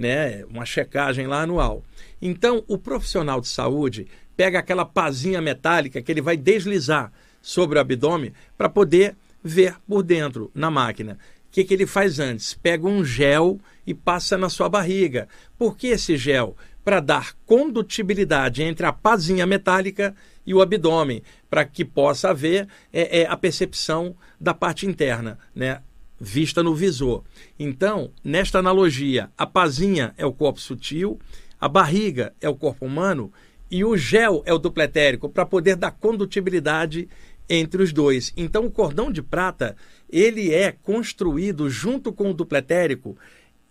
né? 0.00 0.46
Uma 0.46 0.64
checagem 0.64 1.26
lá 1.26 1.42
anual. 1.42 1.84
Então, 2.22 2.64
o 2.66 2.78
profissional 2.78 3.38
de 3.38 3.48
saúde 3.48 4.06
pega 4.34 4.58
aquela 4.58 4.86
pazinha 4.86 5.42
metálica 5.42 6.00
que 6.00 6.10
ele 6.10 6.22
vai 6.22 6.38
deslizar 6.38 7.12
sobre 7.42 7.76
o 7.76 7.80
abdômen 7.82 8.32
para 8.56 8.70
poder 8.70 9.14
ver 9.44 9.76
por 9.86 10.02
dentro 10.02 10.50
na 10.54 10.70
máquina. 10.70 11.18
O 11.46 11.52
que, 11.52 11.64
que 11.64 11.74
ele 11.74 11.86
faz 11.86 12.18
antes? 12.18 12.54
Pega 12.54 12.88
um 12.88 13.04
gel 13.04 13.60
e 13.86 13.92
passa 13.92 14.38
na 14.38 14.48
sua 14.48 14.70
barriga. 14.70 15.28
Por 15.58 15.76
que 15.76 15.88
esse 15.88 16.16
gel? 16.16 16.56
Para 16.82 17.00
dar 17.00 17.34
condutibilidade 17.44 18.62
entre 18.62 18.86
a 18.86 18.92
pazinha 18.94 19.46
metálica 19.46 20.14
e 20.46 20.54
o 20.54 20.62
abdômen, 20.62 21.22
para 21.50 21.66
que 21.66 21.84
possa 21.84 22.30
haver 22.30 22.66
é, 22.90 23.20
é, 23.20 23.26
a 23.26 23.36
percepção 23.36 24.16
da 24.40 24.54
parte 24.54 24.86
interna, 24.86 25.38
né? 25.54 25.82
Vista 26.20 26.62
no 26.62 26.74
visor. 26.74 27.24
Então, 27.58 28.10
nesta 28.22 28.58
analogia, 28.58 29.30
a 29.38 29.46
pazinha 29.46 30.12
é 30.18 30.26
o 30.26 30.32
corpo 30.32 30.60
sutil, 30.60 31.18
a 31.58 31.68
barriga 31.68 32.34
é 32.40 32.48
o 32.48 32.54
corpo 32.54 32.84
humano 32.84 33.32
e 33.70 33.84
o 33.84 33.96
gel 33.96 34.42
é 34.44 34.52
o 34.52 34.58
dupletérico 34.58 35.28
para 35.28 35.46
poder 35.46 35.76
dar 35.76 35.92
condutibilidade 35.92 37.08
entre 37.48 37.82
os 37.82 37.92
dois. 37.92 38.32
Então, 38.36 38.66
o 38.66 38.70
cordão 38.70 39.10
de 39.10 39.22
prata 39.22 39.76
ele 40.10 40.52
é 40.52 40.70
construído 40.70 41.70
junto 41.70 42.12
com 42.12 42.30
o 42.30 42.34
dupletérico 42.34 43.16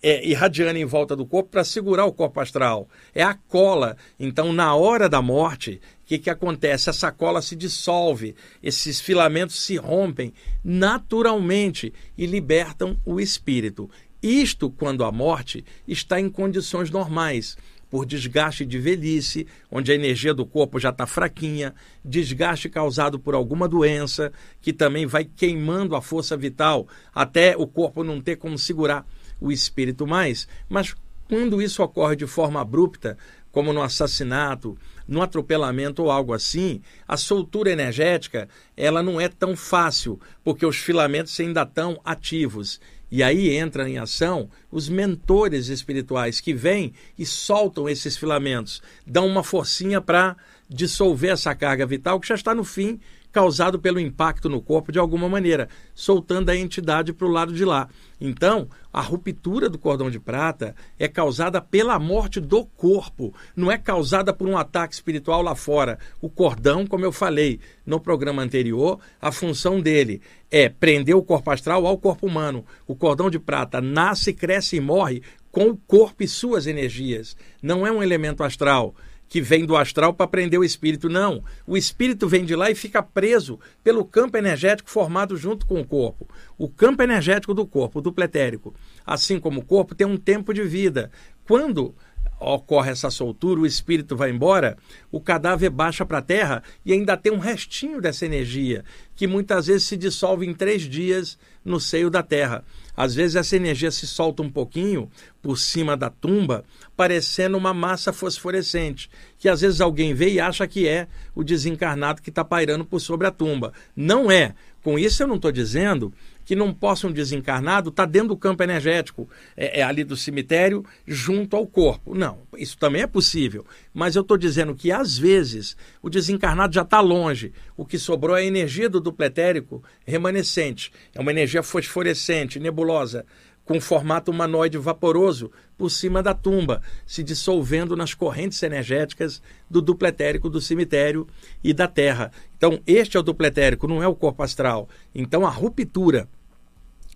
é, 0.02 0.26
irradiando 0.26 0.80
em 0.80 0.86
volta 0.86 1.16
do 1.16 1.26
corpo 1.26 1.50
para 1.50 1.64
segurar 1.64 2.06
o 2.06 2.14
corpo 2.14 2.40
astral. 2.40 2.88
É 3.14 3.24
a 3.24 3.34
cola. 3.34 3.98
Então, 4.20 4.54
na 4.54 4.74
hora 4.76 5.10
da 5.10 5.22
morte, 5.22 5.82
o 6.04 6.06
que, 6.06 6.18
que 6.18 6.30
acontece? 6.30 6.90
Essa 6.90 7.12
cola 7.12 7.42
se 7.42 7.56
dissolve, 7.56 8.36
esses 8.64 9.00
filamentos 9.00 9.62
se 9.62 9.76
rompem 9.78 10.34
naturalmente 10.64 11.94
e 12.18 12.26
libertam 12.26 12.98
o 13.06 13.20
espírito. 13.20 13.90
Isto 14.22 14.70
quando 14.70 15.04
a 15.04 15.12
morte 15.12 15.64
está 15.88 16.20
em 16.20 16.30
condições 16.30 16.90
normais 16.90 17.58
por 17.90 18.06
desgaste 18.06 18.66
de 18.66 18.78
velhice, 18.78 19.48
onde 19.72 19.92
a 19.92 19.96
energia 19.96 20.34
do 20.34 20.46
corpo 20.46 20.80
já 20.80 20.90
está 20.90 21.08
fraquinha, 21.08 21.74
desgaste 22.06 22.70
causado 22.70 23.18
por 23.18 23.34
alguma 23.34 23.68
doença, 23.68 24.32
que 24.62 24.72
também 24.72 25.06
vai 25.06 25.26
queimando 25.26 25.96
a 25.96 26.02
força 26.02 26.38
vital 26.38 26.88
até 27.14 27.58
o 27.58 27.66
corpo 27.66 28.04
não 28.04 28.22
ter 28.22 28.36
como 28.36 28.58
segurar 28.58 29.08
o 29.40 29.52
espírito 29.52 30.06
mais. 30.06 30.48
Mas 30.68 30.96
quando 31.28 31.62
isso 31.62 31.84
ocorre 31.84 32.16
de 32.16 32.26
forma 32.26 32.60
abrupta, 32.60 33.18
como 33.52 33.74
no 33.74 33.82
assassinato, 33.82 34.78
no 35.08 35.22
atropelamento 35.22 36.04
ou 36.04 36.12
algo 36.12 36.34
assim, 36.34 36.82
a 37.08 37.18
soltura 37.18 37.72
energética 37.72 38.48
ela 38.78 39.02
não 39.02 39.20
é 39.20 39.28
tão 39.28 39.56
fácil, 39.56 40.20
porque 40.44 40.66
os 40.66 40.78
filamentos 40.78 41.40
ainda 41.40 41.64
estão 41.64 42.00
ativos. 42.06 42.80
E 43.12 43.24
aí 43.24 43.58
entram 43.58 43.88
em 43.88 43.98
ação 43.98 44.50
os 44.72 44.88
mentores 44.88 45.68
espirituais 45.68 46.40
que 46.40 46.54
vêm 46.54 46.94
e 47.18 47.26
soltam 47.26 47.90
esses 47.90 48.16
filamentos, 48.16 48.82
dão 49.06 49.26
uma 49.26 49.44
forcinha 49.44 50.00
para 50.00 50.38
dissolver 50.70 51.32
essa 51.32 51.56
carga 51.56 51.88
vital 51.88 52.20
que 52.20 52.28
já 52.28 52.36
está 52.36 52.54
no 52.54 52.64
fim, 52.64 53.00
causado 53.32 53.80
pelo 53.80 54.00
impacto 54.00 54.50
no 54.50 54.62
corpo 54.62 54.92
de 54.92 55.00
alguma 55.00 55.30
maneira, 55.30 55.70
soltando 55.94 56.50
a 56.50 56.56
entidade 56.56 57.14
para 57.14 57.28
o 57.28 57.32
lado 57.32 57.54
de 57.54 57.64
lá. 57.64 57.88
Então, 58.20 58.68
a 58.92 59.02
ruptura 59.02 59.70
do 59.70 59.78
cordão 59.78 60.10
de 60.10 60.20
prata 60.20 60.76
é 60.98 61.08
causada 61.08 61.62
pela 61.62 61.98
morte 62.00 62.40
do 62.40 62.66
corpo, 62.66 63.34
não 63.56 63.72
é 63.72 63.78
causada 63.78 64.34
por 64.34 64.48
um 64.48 64.58
ataque 64.58 64.94
espiritual 64.94 65.42
lá 65.42 65.56
fora. 65.56 66.00
O 66.20 66.30
cordão, 66.30 66.86
como 66.86 67.06
eu 67.06 67.12
falei 67.12 67.60
no 67.86 68.00
programa 68.00 68.42
anterior, 68.42 69.00
a 69.22 69.32
função 69.32 69.80
dele 69.80 70.22
é 70.52 70.68
prender 70.68 71.16
o 71.16 71.24
corpo 71.24 71.52
astral 71.52 71.86
ao 71.86 71.98
corpo 71.98 72.28
humano. 72.28 72.66
O 72.88 72.96
cordão 72.96 73.30
de 73.30 73.40
prata 73.40 73.80
nasce, 73.80 74.34
cresce 74.34 74.78
e 74.78 74.82
morre 74.82 75.22
com 75.52 75.70
o 75.70 75.78
corpo 75.78 76.24
e 76.24 76.28
suas 76.28 76.68
energias. 76.68 77.36
Não 77.62 77.86
é 77.86 77.92
um 77.92 78.04
elemento 78.04 78.44
astral 78.44 78.96
que 79.30 79.40
vem 79.40 79.66
do 79.66 79.78
astral 79.78 80.14
para 80.14 80.28
prender 80.28 80.60
o 80.60 80.64
espírito. 80.64 81.08
Não. 81.08 81.44
O 81.66 81.78
espírito 81.78 82.28
vem 82.28 82.44
de 82.44 82.56
lá 82.56 82.72
e 82.72 82.76
fica 82.76 83.02
preso 83.04 83.60
pelo 83.84 84.04
campo 84.04 84.36
energético 84.36 84.90
formado 84.90 85.38
junto 85.38 85.66
com 85.66 85.80
o 85.80 85.86
corpo. 85.86 86.28
O 86.58 86.68
campo 86.68 87.04
energético 87.04 87.54
do 87.54 87.66
corpo, 87.66 88.02
do 88.02 88.12
pletérico, 88.12 88.74
assim 89.06 89.40
como 89.40 89.62
o 89.62 89.66
corpo, 89.66 89.94
tem 89.94 90.08
um 90.08 90.18
tempo 90.18 90.52
de 90.54 90.64
vida. 90.64 91.12
Quando 91.46 91.96
ocorre 92.40 92.92
essa 92.92 93.10
soltura, 93.10 93.60
o 93.60 93.66
espírito 93.66 94.16
vai 94.16 94.32
embora, 94.32 94.78
o 95.12 95.20
cadáver 95.20 95.70
baixa 95.70 96.06
para 96.06 96.20
a 96.20 96.22
terra 96.22 96.64
e 96.86 96.94
ainda 96.94 97.18
tem 97.18 97.32
um 97.32 97.38
restinho 97.38 98.02
dessa 98.02 98.26
energia, 98.26 98.84
que 99.16 99.28
muitas 99.28 99.68
vezes 99.68 99.84
se 99.84 99.98
dissolve 99.98 100.46
em 100.46 100.54
três 100.54 100.84
dias 100.84 101.38
no 101.64 101.80
seio 101.80 102.10
da 102.10 102.24
terra. 102.24 102.64
Às 103.00 103.16
vezes 103.16 103.38
essa 103.38 103.56
energia 103.56 103.90
se 103.92 104.06
solta 104.06 104.44
um 104.44 104.50
pouquinho 104.50 105.10
por 105.42 105.58
cima 105.58 105.96
da 105.96 106.10
tumba, 106.10 106.66
parecendo 106.98 107.58
uma 107.58 107.74
massa 107.74 108.12
fosforescente, 108.12 109.10
que 109.38 109.48
às 109.48 109.62
vezes 109.62 109.80
alguém 109.80 110.14
vê 110.14 110.34
e 110.34 110.40
acha 110.42 110.68
que 110.68 110.86
é 110.86 111.08
o 111.34 111.42
desencarnado 111.42 112.22
que 112.22 112.30
está 112.30 112.44
pairando 112.44 112.84
por 112.84 113.00
sobre 113.00 113.26
a 113.26 113.32
tumba. 113.32 113.72
Não 113.96 114.30
é. 114.30 114.54
Com 114.84 115.00
isso 115.00 115.24
eu 115.24 115.28
não 115.28 115.38
estou 115.38 115.50
dizendo 115.50 116.14
que 116.50 116.56
não 116.56 116.74
possa 116.74 117.06
um 117.06 117.12
desencarnado 117.12 117.90
estar 117.90 118.08
tá 118.08 118.12
dentro 118.12 118.30
do 118.30 118.36
campo 118.36 118.64
energético, 118.64 119.30
é, 119.56 119.82
é, 119.82 119.84
ali 119.84 120.04
do 120.04 120.18
cemitério, 120.18 120.84
junto 121.06 121.56
ao 121.56 121.68
corpo. 121.68 122.16
Não, 122.16 122.40
isso 122.58 122.76
também 122.76 123.04
é 123.04 123.06
possível. 123.06 123.64
Mas 123.94 124.16
eu 124.16 124.24
estou 124.24 124.36
dizendo 124.36 124.74
que, 124.74 124.92
às 124.92 125.16
vezes, 125.16 125.78
o 126.02 126.10
desencarnado 126.10 126.74
já 126.74 126.82
está 126.82 127.02
longe. 127.02 127.54
O 127.78 127.86
que 127.86 128.00
sobrou 128.00 128.36
é 128.36 128.40
a 128.42 128.44
energia 128.44 128.90
do 128.90 129.00
dupletérico 129.00 129.84
remanescente. 130.08 130.92
É 131.14 131.22
uma 131.22 131.30
energia 131.30 131.62
fosforescente, 131.62 132.60
nebulosa, 132.60 133.28
com 133.64 133.80
formato 133.80 134.32
humanoide 134.32 134.80
vaporoso 134.80 135.52
por 135.78 135.92
cima 135.92 136.24
da 136.24 136.34
tumba, 136.34 136.82
se 137.06 137.22
dissolvendo 137.22 137.96
nas 137.96 138.16
correntes 138.16 138.64
energéticas 138.64 139.40
do 139.70 139.84
dupletérico 139.84 140.50
do 140.50 140.60
cemitério 140.60 141.28
e 141.64 141.76
da 141.76 141.88
terra. 141.88 142.32
Então, 142.58 142.80
este 142.88 143.18
é 143.18 143.20
o 143.20 143.24
dupletérico, 143.24 143.88
não 143.88 144.02
é 144.02 144.08
o 144.08 144.16
corpo 144.16 144.42
astral. 144.42 144.90
Então, 145.14 145.46
a 145.46 145.52
ruptura 145.52 146.28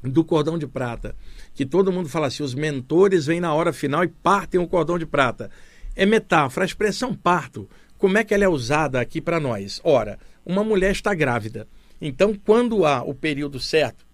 do 0.04 0.24
cordão 0.24 0.58
de 0.58 0.68
prata, 0.68 1.16
que 1.54 1.66
todo 1.66 1.92
mundo 1.92 2.10
fala 2.10 2.28
assim, 2.28 2.44
os 2.44 2.54
mentores 2.54 3.26
vêm 3.26 3.40
na 3.40 3.54
hora 3.54 3.72
final 3.72 4.04
e 4.04 4.08
partem 4.08 4.60
o 4.60 4.68
cordão 4.68 5.00
de 5.00 5.06
prata. 5.06 5.50
É 5.96 6.06
metáfora, 6.06 6.66
a 6.66 6.68
expressão 6.68 7.14
parto 7.14 7.68
como 8.04 8.18
é 8.18 8.24
que 8.26 8.34
ela 8.34 8.44
é 8.44 8.50
usada 8.50 9.00
aqui 9.00 9.22
para 9.22 9.40
nós? 9.40 9.80
Ora, 9.82 10.20
uma 10.46 10.62
mulher 10.62 10.92
está 10.92 11.14
grávida. 11.14 11.66
Então, 12.02 12.38
quando 12.46 12.86
há 12.86 13.02
o 13.02 13.14
período 13.14 13.62
certo, 13.62 14.06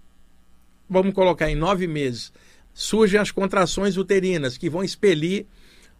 vamos 0.88 1.12
colocar 1.12 1.50
em 1.50 1.56
nove 1.56 1.88
meses, 1.88 2.32
surgem 2.72 3.20
as 3.20 3.32
contrações 3.32 3.98
uterinas 3.98 4.60
que 4.60 4.70
vão 4.70 4.84
expelir 4.84 5.48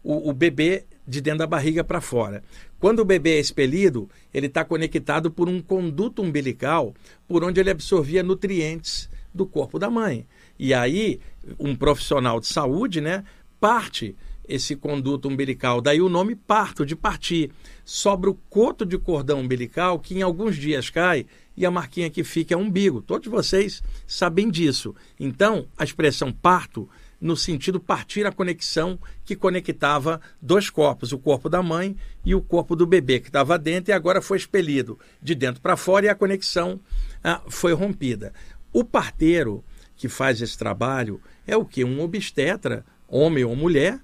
o, 0.04 0.30
o 0.30 0.34
bebê 0.34 0.84
de 1.08 1.20
dentro 1.20 1.40
da 1.40 1.48
barriga 1.48 1.84
para 1.84 2.00
fora. 2.00 2.44
Quando 2.80 3.00
o 3.00 3.06
bebê 3.06 3.38
é 3.38 3.40
expelido, 3.40 4.08
ele 4.32 4.46
está 4.46 4.64
conectado 4.64 5.32
por 5.32 5.50
um 5.50 5.60
conduto 5.60 6.22
umbilical 6.22 6.94
por 7.28 7.44
onde 7.44 7.60
ele 7.60 7.72
absorvia 7.72 8.22
nutrientes 8.22 9.10
do 9.34 9.46
corpo 9.46 9.78
da 9.78 9.90
mãe. 9.90 10.26
E 10.58 10.74
aí, 10.74 11.20
um 11.60 11.76
profissional 11.76 12.40
de 12.40 12.48
saúde, 12.48 13.02
né, 13.02 13.24
parte 13.60 14.16
esse 14.50 14.76
conduto 14.76 15.30
umbilical. 15.30 15.80
Daí 15.80 16.02
o 16.02 16.10
nome 16.10 16.36
parto, 16.36 16.84
de 16.86 16.96
partir. 16.96 17.52
Sobra 17.86 18.32
o 18.32 18.36
coto 18.50 18.84
de 18.86 18.98
cordão 18.98 19.42
umbilical 19.42 20.00
que 20.00 20.16
em 20.16 20.24
alguns 20.24 20.56
dias 20.56 20.90
cai 20.90 21.28
e 21.56 21.66
a 21.66 21.72
marquinha 21.72 22.10
que 22.10 22.24
fica 22.24 22.56
é 22.56 22.58
umbigo. 22.58 23.02
Todos 23.02 23.30
vocês 23.30 23.84
sabem 24.08 24.50
disso. 24.50 24.96
Então, 25.20 25.68
a 25.78 25.84
expressão 25.84 26.32
parto 26.32 26.90
no 27.22 27.36
sentido 27.36 27.80
partir 27.80 28.26
a 28.26 28.32
conexão 28.32 28.98
que 29.26 29.36
conectava 29.36 30.22
dois 30.42 30.70
corpos, 30.70 31.12
o 31.12 31.20
corpo 31.20 31.50
da 31.50 31.62
mãe 31.62 31.96
e 32.24 32.34
o 32.34 32.42
corpo 32.42 32.76
do 32.76 32.88
bebê 32.88 33.20
que 33.20 33.28
estava 33.28 33.60
dentro 33.60 33.92
e 33.92 33.94
agora 33.94 34.22
foi 34.22 34.38
expelido 34.38 34.98
de 35.22 35.36
dentro 35.36 35.62
para 35.62 35.76
fora 35.76 36.06
e 36.06 36.10
a 36.10 36.16
conexão 36.16 36.80
ah, 37.22 37.42
foi 37.50 37.74
rompida. 37.74 38.34
O 38.72 38.84
parteiro 38.84 39.64
que 39.96 40.08
faz 40.08 40.42
esse 40.42 40.58
trabalho 40.58 41.22
é 41.46 41.58
o 41.58 41.66
que? 41.66 41.84
Um 41.84 42.02
obstetra, 42.02 42.86
homem 43.08 43.44
ou 43.44 43.56
mulher, 43.56 44.00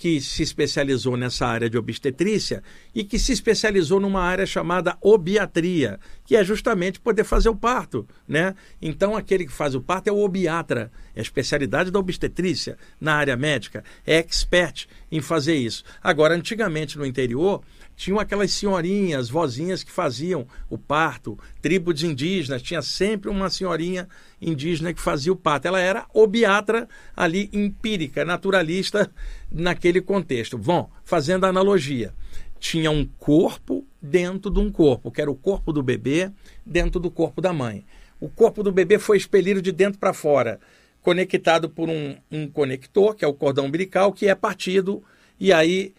que 0.00 0.18
se 0.18 0.42
especializou 0.42 1.14
nessa 1.14 1.46
área 1.46 1.68
de 1.68 1.76
obstetrícia 1.76 2.62
e 2.94 3.04
que 3.04 3.18
se 3.18 3.32
especializou 3.32 4.00
numa 4.00 4.22
área 4.22 4.46
chamada 4.46 4.96
obiatria, 4.98 6.00
que 6.24 6.34
é 6.34 6.42
justamente 6.42 6.98
poder 6.98 7.22
fazer 7.22 7.50
o 7.50 7.54
parto, 7.54 8.08
né? 8.26 8.54
Então 8.80 9.14
aquele 9.14 9.44
que 9.44 9.52
faz 9.52 9.74
o 9.74 9.80
parto 9.82 10.08
é 10.08 10.12
o 10.12 10.24
obiatra, 10.24 10.90
é 11.14 11.20
a 11.20 11.22
especialidade 11.22 11.90
da 11.90 11.98
obstetrícia 11.98 12.78
na 12.98 13.14
área 13.14 13.36
médica, 13.36 13.84
é 14.06 14.16
expert 14.16 14.86
em 15.12 15.20
fazer 15.20 15.56
isso. 15.56 15.84
Agora, 16.02 16.34
antigamente 16.34 16.96
no 16.96 17.04
interior, 17.04 17.62
tinham 18.00 18.18
aquelas 18.18 18.50
senhorinhas, 18.52 19.28
vozinhas 19.28 19.82
que 19.82 19.92
faziam 19.92 20.46
o 20.70 20.78
parto, 20.78 21.38
tribos 21.60 22.02
indígenas, 22.02 22.62
tinha 22.62 22.80
sempre 22.80 23.28
uma 23.28 23.50
senhorinha 23.50 24.08
indígena 24.40 24.94
que 24.94 25.00
fazia 25.02 25.30
o 25.30 25.36
parto. 25.36 25.68
Ela 25.68 25.80
era 25.80 26.06
obiatra 26.14 26.88
ali, 27.14 27.50
empírica, 27.52 28.24
naturalista 28.24 29.12
naquele 29.52 30.00
contexto. 30.00 30.56
Bom, 30.56 30.90
fazendo 31.04 31.44
a 31.44 31.50
analogia, 31.50 32.14
tinha 32.58 32.90
um 32.90 33.04
corpo 33.04 33.86
dentro 34.00 34.50
de 34.50 34.60
um 34.60 34.72
corpo, 34.72 35.10
que 35.10 35.20
era 35.20 35.30
o 35.30 35.36
corpo 35.36 35.70
do 35.70 35.82
bebê 35.82 36.32
dentro 36.64 36.98
do 36.98 37.10
corpo 37.10 37.42
da 37.42 37.52
mãe. 37.52 37.84
O 38.18 38.30
corpo 38.30 38.62
do 38.62 38.72
bebê 38.72 38.98
foi 38.98 39.18
expelido 39.18 39.60
de 39.60 39.72
dentro 39.72 39.98
para 39.98 40.14
fora, 40.14 40.58
conectado 41.02 41.68
por 41.68 41.90
um, 41.90 42.16
um 42.32 42.48
conector, 42.48 43.14
que 43.14 43.26
é 43.26 43.28
o 43.28 43.34
cordão 43.34 43.66
umbilical, 43.66 44.10
que 44.10 44.26
é 44.26 44.34
partido, 44.34 45.02
e 45.38 45.52
aí 45.52 45.92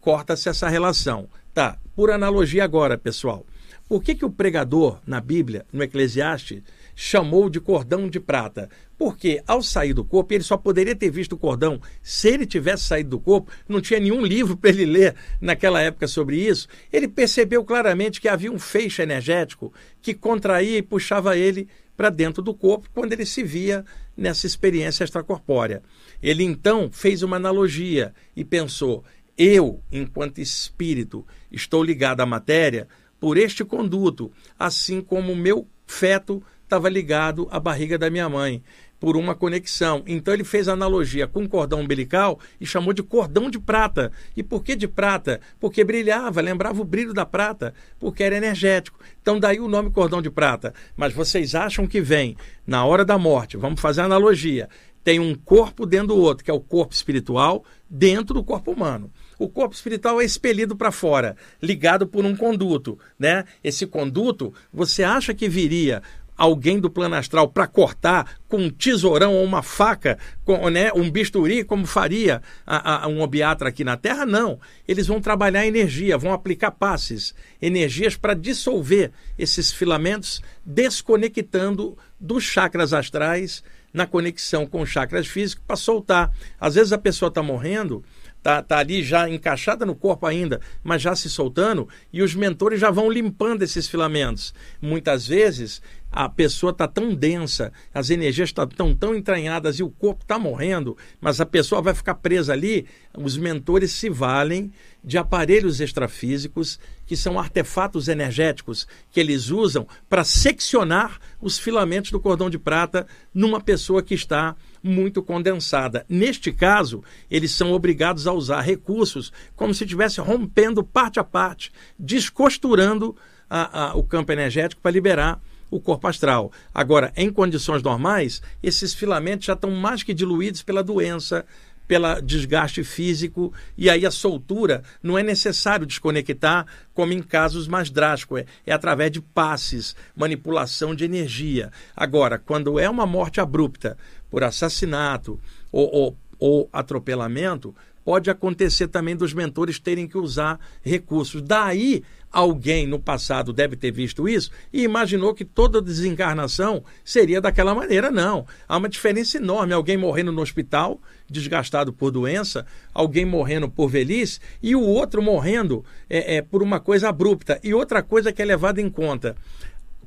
corta-se 0.00 0.48
essa 0.48 0.68
relação. 0.68 1.28
Tá, 1.58 1.76
por 1.96 2.12
analogia 2.12 2.62
agora, 2.62 2.96
pessoal. 2.96 3.44
Por 3.88 4.00
que, 4.00 4.14
que 4.14 4.24
o 4.24 4.30
pregador, 4.30 5.00
na 5.04 5.20
Bíblia, 5.20 5.66
no 5.72 5.82
Eclesiastes, 5.82 6.62
chamou 6.94 7.50
de 7.50 7.58
cordão 7.58 8.08
de 8.08 8.20
prata? 8.20 8.70
Porque 8.96 9.42
ao 9.44 9.60
sair 9.60 9.92
do 9.92 10.04
corpo, 10.04 10.32
ele 10.32 10.44
só 10.44 10.56
poderia 10.56 10.94
ter 10.94 11.10
visto 11.10 11.32
o 11.32 11.36
cordão 11.36 11.80
se 12.00 12.28
ele 12.28 12.46
tivesse 12.46 12.84
saído 12.84 13.10
do 13.10 13.18
corpo, 13.18 13.50
não 13.68 13.80
tinha 13.80 13.98
nenhum 13.98 14.24
livro 14.24 14.56
para 14.56 14.70
ele 14.70 14.86
ler 14.86 15.16
naquela 15.40 15.80
época 15.80 16.06
sobre 16.06 16.36
isso. 16.36 16.68
Ele 16.92 17.08
percebeu 17.08 17.64
claramente 17.64 18.20
que 18.20 18.28
havia 18.28 18.52
um 18.52 18.58
feixe 18.60 19.02
energético 19.02 19.72
que 20.00 20.14
contraía 20.14 20.78
e 20.78 20.82
puxava 20.82 21.36
ele 21.36 21.66
para 21.96 22.08
dentro 22.08 22.40
do 22.40 22.54
corpo 22.54 22.88
quando 22.94 23.12
ele 23.12 23.26
se 23.26 23.42
via 23.42 23.84
nessa 24.16 24.46
experiência 24.46 25.02
extracorpórea. 25.02 25.82
Ele 26.22 26.44
então 26.44 26.88
fez 26.92 27.24
uma 27.24 27.36
analogia 27.36 28.14
e 28.36 28.44
pensou: 28.44 29.04
eu, 29.38 29.80
enquanto 29.92 30.40
espírito, 30.40 31.24
estou 31.52 31.84
ligado 31.84 32.20
à 32.20 32.26
matéria 32.26 32.88
por 33.20 33.38
este 33.38 33.64
conduto, 33.64 34.32
assim 34.58 35.00
como 35.00 35.32
o 35.32 35.36
meu 35.36 35.66
feto 35.86 36.42
estava 36.64 36.88
ligado 36.88 37.48
à 37.50 37.60
barriga 37.60 37.96
da 37.96 38.10
minha 38.10 38.28
mãe, 38.28 38.62
por 39.00 39.16
uma 39.16 39.34
conexão. 39.34 40.02
Então 40.06 40.34
ele 40.34 40.44
fez 40.44 40.68
analogia 40.68 41.26
com 41.26 41.44
o 41.44 41.48
cordão 41.48 41.80
umbilical 41.80 42.38
e 42.60 42.66
chamou 42.66 42.92
de 42.92 43.02
cordão 43.02 43.48
de 43.48 43.58
prata. 43.58 44.10
E 44.36 44.42
por 44.42 44.62
que 44.62 44.74
de 44.74 44.88
prata? 44.88 45.40
Porque 45.60 45.84
brilhava, 45.84 46.40
lembrava 46.40 46.82
o 46.82 46.84
brilho 46.84 47.14
da 47.14 47.24
prata, 47.24 47.72
porque 47.98 48.24
era 48.24 48.36
energético. 48.36 48.98
Então 49.22 49.38
daí 49.38 49.60
o 49.60 49.68
nome 49.68 49.90
cordão 49.90 50.20
de 50.20 50.30
prata. 50.30 50.74
Mas 50.96 51.12
vocês 51.12 51.54
acham 51.54 51.86
que 51.86 52.00
vem 52.00 52.36
na 52.66 52.84
hora 52.84 53.04
da 53.04 53.16
morte, 53.16 53.56
vamos 53.56 53.80
fazer 53.80 54.02
analogia, 54.02 54.68
tem 55.02 55.20
um 55.20 55.34
corpo 55.34 55.86
dentro 55.86 56.08
do 56.08 56.16
outro, 56.18 56.44
que 56.44 56.50
é 56.50 56.54
o 56.54 56.60
corpo 56.60 56.92
espiritual, 56.92 57.64
dentro 57.88 58.34
do 58.34 58.44
corpo 58.44 58.72
humano 58.72 59.10
o 59.38 59.48
corpo 59.48 59.74
espiritual 59.74 60.20
é 60.20 60.24
expelido 60.24 60.76
para 60.76 60.90
fora, 60.90 61.36
ligado 61.62 62.06
por 62.06 62.24
um 62.24 62.36
conduto, 62.36 62.98
né? 63.18 63.44
Esse 63.62 63.86
conduto, 63.86 64.52
você 64.72 65.04
acha 65.04 65.32
que 65.32 65.48
viria 65.48 66.02
alguém 66.38 66.78
do 66.78 66.88
plano 66.88 67.16
astral 67.16 67.48
para 67.48 67.66
cortar 67.66 68.38
com 68.48 68.58
um 68.58 68.70
tesourão 68.70 69.34
ou 69.34 69.44
uma 69.44 69.60
faca, 69.60 70.16
com, 70.44 70.70
né, 70.70 70.92
um 70.94 71.10
bisturi, 71.10 71.64
como 71.64 71.84
faria 71.84 72.40
a, 72.64 73.04
a, 73.04 73.08
um 73.08 73.20
obiatra 73.20 73.68
aqui 73.68 73.82
na 73.82 73.96
Terra? 73.96 74.24
Não. 74.24 74.60
Eles 74.86 75.08
vão 75.08 75.20
trabalhar 75.20 75.66
energia, 75.66 76.16
vão 76.16 76.32
aplicar 76.32 76.70
passes, 76.70 77.34
energias 77.60 78.16
para 78.16 78.34
dissolver 78.34 79.10
esses 79.36 79.72
filamentos, 79.72 80.40
desconectando 80.64 81.98
dos 82.20 82.44
chakras 82.44 82.92
astrais 82.92 83.64
na 83.92 84.06
conexão 84.06 84.64
com 84.64 84.82
os 84.82 84.88
chakras 84.88 85.26
físicos 85.26 85.64
para 85.66 85.76
soltar. 85.76 86.30
Às 86.60 86.76
vezes 86.76 86.92
a 86.92 86.98
pessoa 86.98 87.30
está 87.30 87.42
morrendo 87.42 88.04
tá, 88.42 88.62
tá 88.62 88.78
ali 88.78 89.02
já 89.02 89.28
encaixada 89.28 89.84
no 89.84 89.94
corpo 89.94 90.26
ainda, 90.26 90.60
mas 90.82 91.02
já 91.02 91.14
se 91.14 91.28
soltando, 91.28 91.88
e 92.12 92.22
os 92.22 92.34
mentores 92.34 92.80
já 92.80 92.90
vão 92.90 93.10
limpando 93.10 93.62
esses 93.62 93.88
filamentos. 93.88 94.54
Muitas 94.80 95.26
vezes 95.26 95.82
a 96.10 96.28
pessoa 96.28 96.72
está 96.72 96.88
tão 96.88 97.14
densa, 97.14 97.72
as 97.92 98.08
energias 98.08 98.48
estão 98.48 98.66
tão, 98.66 98.94
tão 98.94 99.14
entranhadas 99.14 99.78
e 99.78 99.82
o 99.82 99.90
corpo 99.90 100.22
está 100.22 100.38
morrendo, 100.38 100.96
mas 101.20 101.40
a 101.40 101.46
pessoa 101.46 101.82
vai 101.82 101.94
ficar 101.94 102.14
presa 102.14 102.52
ali. 102.52 102.86
Os 103.16 103.36
mentores 103.36 103.92
se 103.92 104.08
valem 104.08 104.72
de 105.04 105.18
aparelhos 105.18 105.80
extrafísicos, 105.80 106.78
que 107.06 107.16
são 107.16 107.38
artefatos 107.38 108.08
energéticos 108.08 108.86
que 109.10 109.20
eles 109.20 109.50
usam 109.50 109.86
para 110.08 110.24
seccionar 110.24 111.18
os 111.40 111.58
filamentos 111.58 112.10
do 112.10 112.20
cordão 112.20 112.48
de 112.48 112.58
prata 112.58 113.06
numa 113.32 113.60
pessoa 113.60 114.02
que 114.02 114.14
está 114.14 114.56
muito 114.82 115.22
condensada. 115.22 116.04
Neste 116.08 116.52
caso, 116.52 117.02
eles 117.30 117.50
são 117.50 117.72
obrigados 117.72 118.26
a 118.26 118.32
usar 118.32 118.60
recursos 118.60 119.32
como 119.56 119.74
se 119.74 119.84
estivesse 119.84 120.20
rompendo 120.20 120.82
parte 120.82 121.20
a 121.20 121.24
parte, 121.24 121.72
descosturando 121.98 123.16
a, 123.48 123.90
a, 123.90 123.94
o 123.96 124.02
campo 124.02 124.32
energético 124.32 124.80
para 124.82 124.90
liberar 124.90 125.40
o 125.70 125.80
corpo 125.80 126.06
astral. 126.06 126.50
Agora, 126.72 127.12
em 127.16 127.30
condições 127.30 127.82
normais, 127.82 128.42
esses 128.62 128.94
filamentos 128.94 129.46
já 129.46 129.52
estão 129.52 129.70
mais 129.70 130.02
que 130.02 130.14
diluídos 130.14 130.62
pela 130.62 130.82
doença, 130.82 131.44
pelo 131.86 132.20
desgaste 132.20 132.84
físico, 132.84 133.52
e 133.76 133.88
aí 133.88 134.04
a 134.04 134.10
soltura 134.10 134.82
não 135.02 135.16
é 135.18 135.22
necessário 135.22 135.86
desconectar, 135.86 136.66
como 136.92 137.14
em 137.14 137.22
casos 137.22 137.66
mais 137.66 137.88
drásticos, 137.88 138.40
é, 138.40 138.46
é 138.66 138.72
através 138.72 139.10
de 139.10 139.22
passes, 139.22 139.96
manipulação 140.14 140.94
de 140.94 141.04
energia. 141.04 141.72
Agora, 141.96 142.38
quando 142.38 142.78
é 142.78 142.88
uma 142.90 143.06
morte 143.06 143.40
abrupta 143.40 143.96
por 144.30 144.44
assassinato 144.44 145.38
ou, 145.70 145.90
ou, 145.92 146.16
ou 146.38 146.68
atropelamento, 146.72 147.74
pode 148.04 148.30
acontecer 148.30 148.88
também 148.88 149.16
dos 149.16 149.34
mentores 149.34 149.78
terem 149.78 150.06
que 150.08 150.18
usar 150.18 150.58
recursos. 150.82 151.42
Daí 151.42 152.02
Alguém 152.30 152.86
no 152.86 152.98
passado 152.98 153.54
deve 153.54 153.74
ter 153.74 153.90
visto 153.90 154.28
isso 154.28 154.50
e 154.70 154.82
imaginou 154.82 155.34
que 155.34 155.46
toda 155.46 155.80
desencarnação 155.80 156.84
seria 157.02 157.40
daquela 157.40 157.74
maneira. 157.74 158.10
Não. 158.10 158.46
Há 158.68 158.76
uma 158.76 158.88
diferença 158.88 159.38
enorme. 159.38 159.72
Alguém 159.72 159.96
morrendo 159.96 160.30
no 160.30 160.42
hospital, 160.42 161.00
desgastado 161.28 161.90
por 161.90 162.10
doença, 162.10 162.66
alguém 162.92 163.24
morrendo 163.24 163.68
por 163.70 163.88
velhice 163.88 164.40
e 164.62 164.76
o 164.76 164.82
outro 164.82 165.22
morrendo 165.22 165.82
é, 166.08 166.36
é 166.36 166.42
por 166.42 166.62
uma 166.62 166.78
coisa 166.78 167.08
abrupta. 167.08 167.58
E 167.64 167.72
outra 167.72 168.02
coisa 168.02 168.30
que 168.30 168.42
é 168.42 168.44
levada 168.44 168.78
em 168.78 168.90
conta 168.90 169.34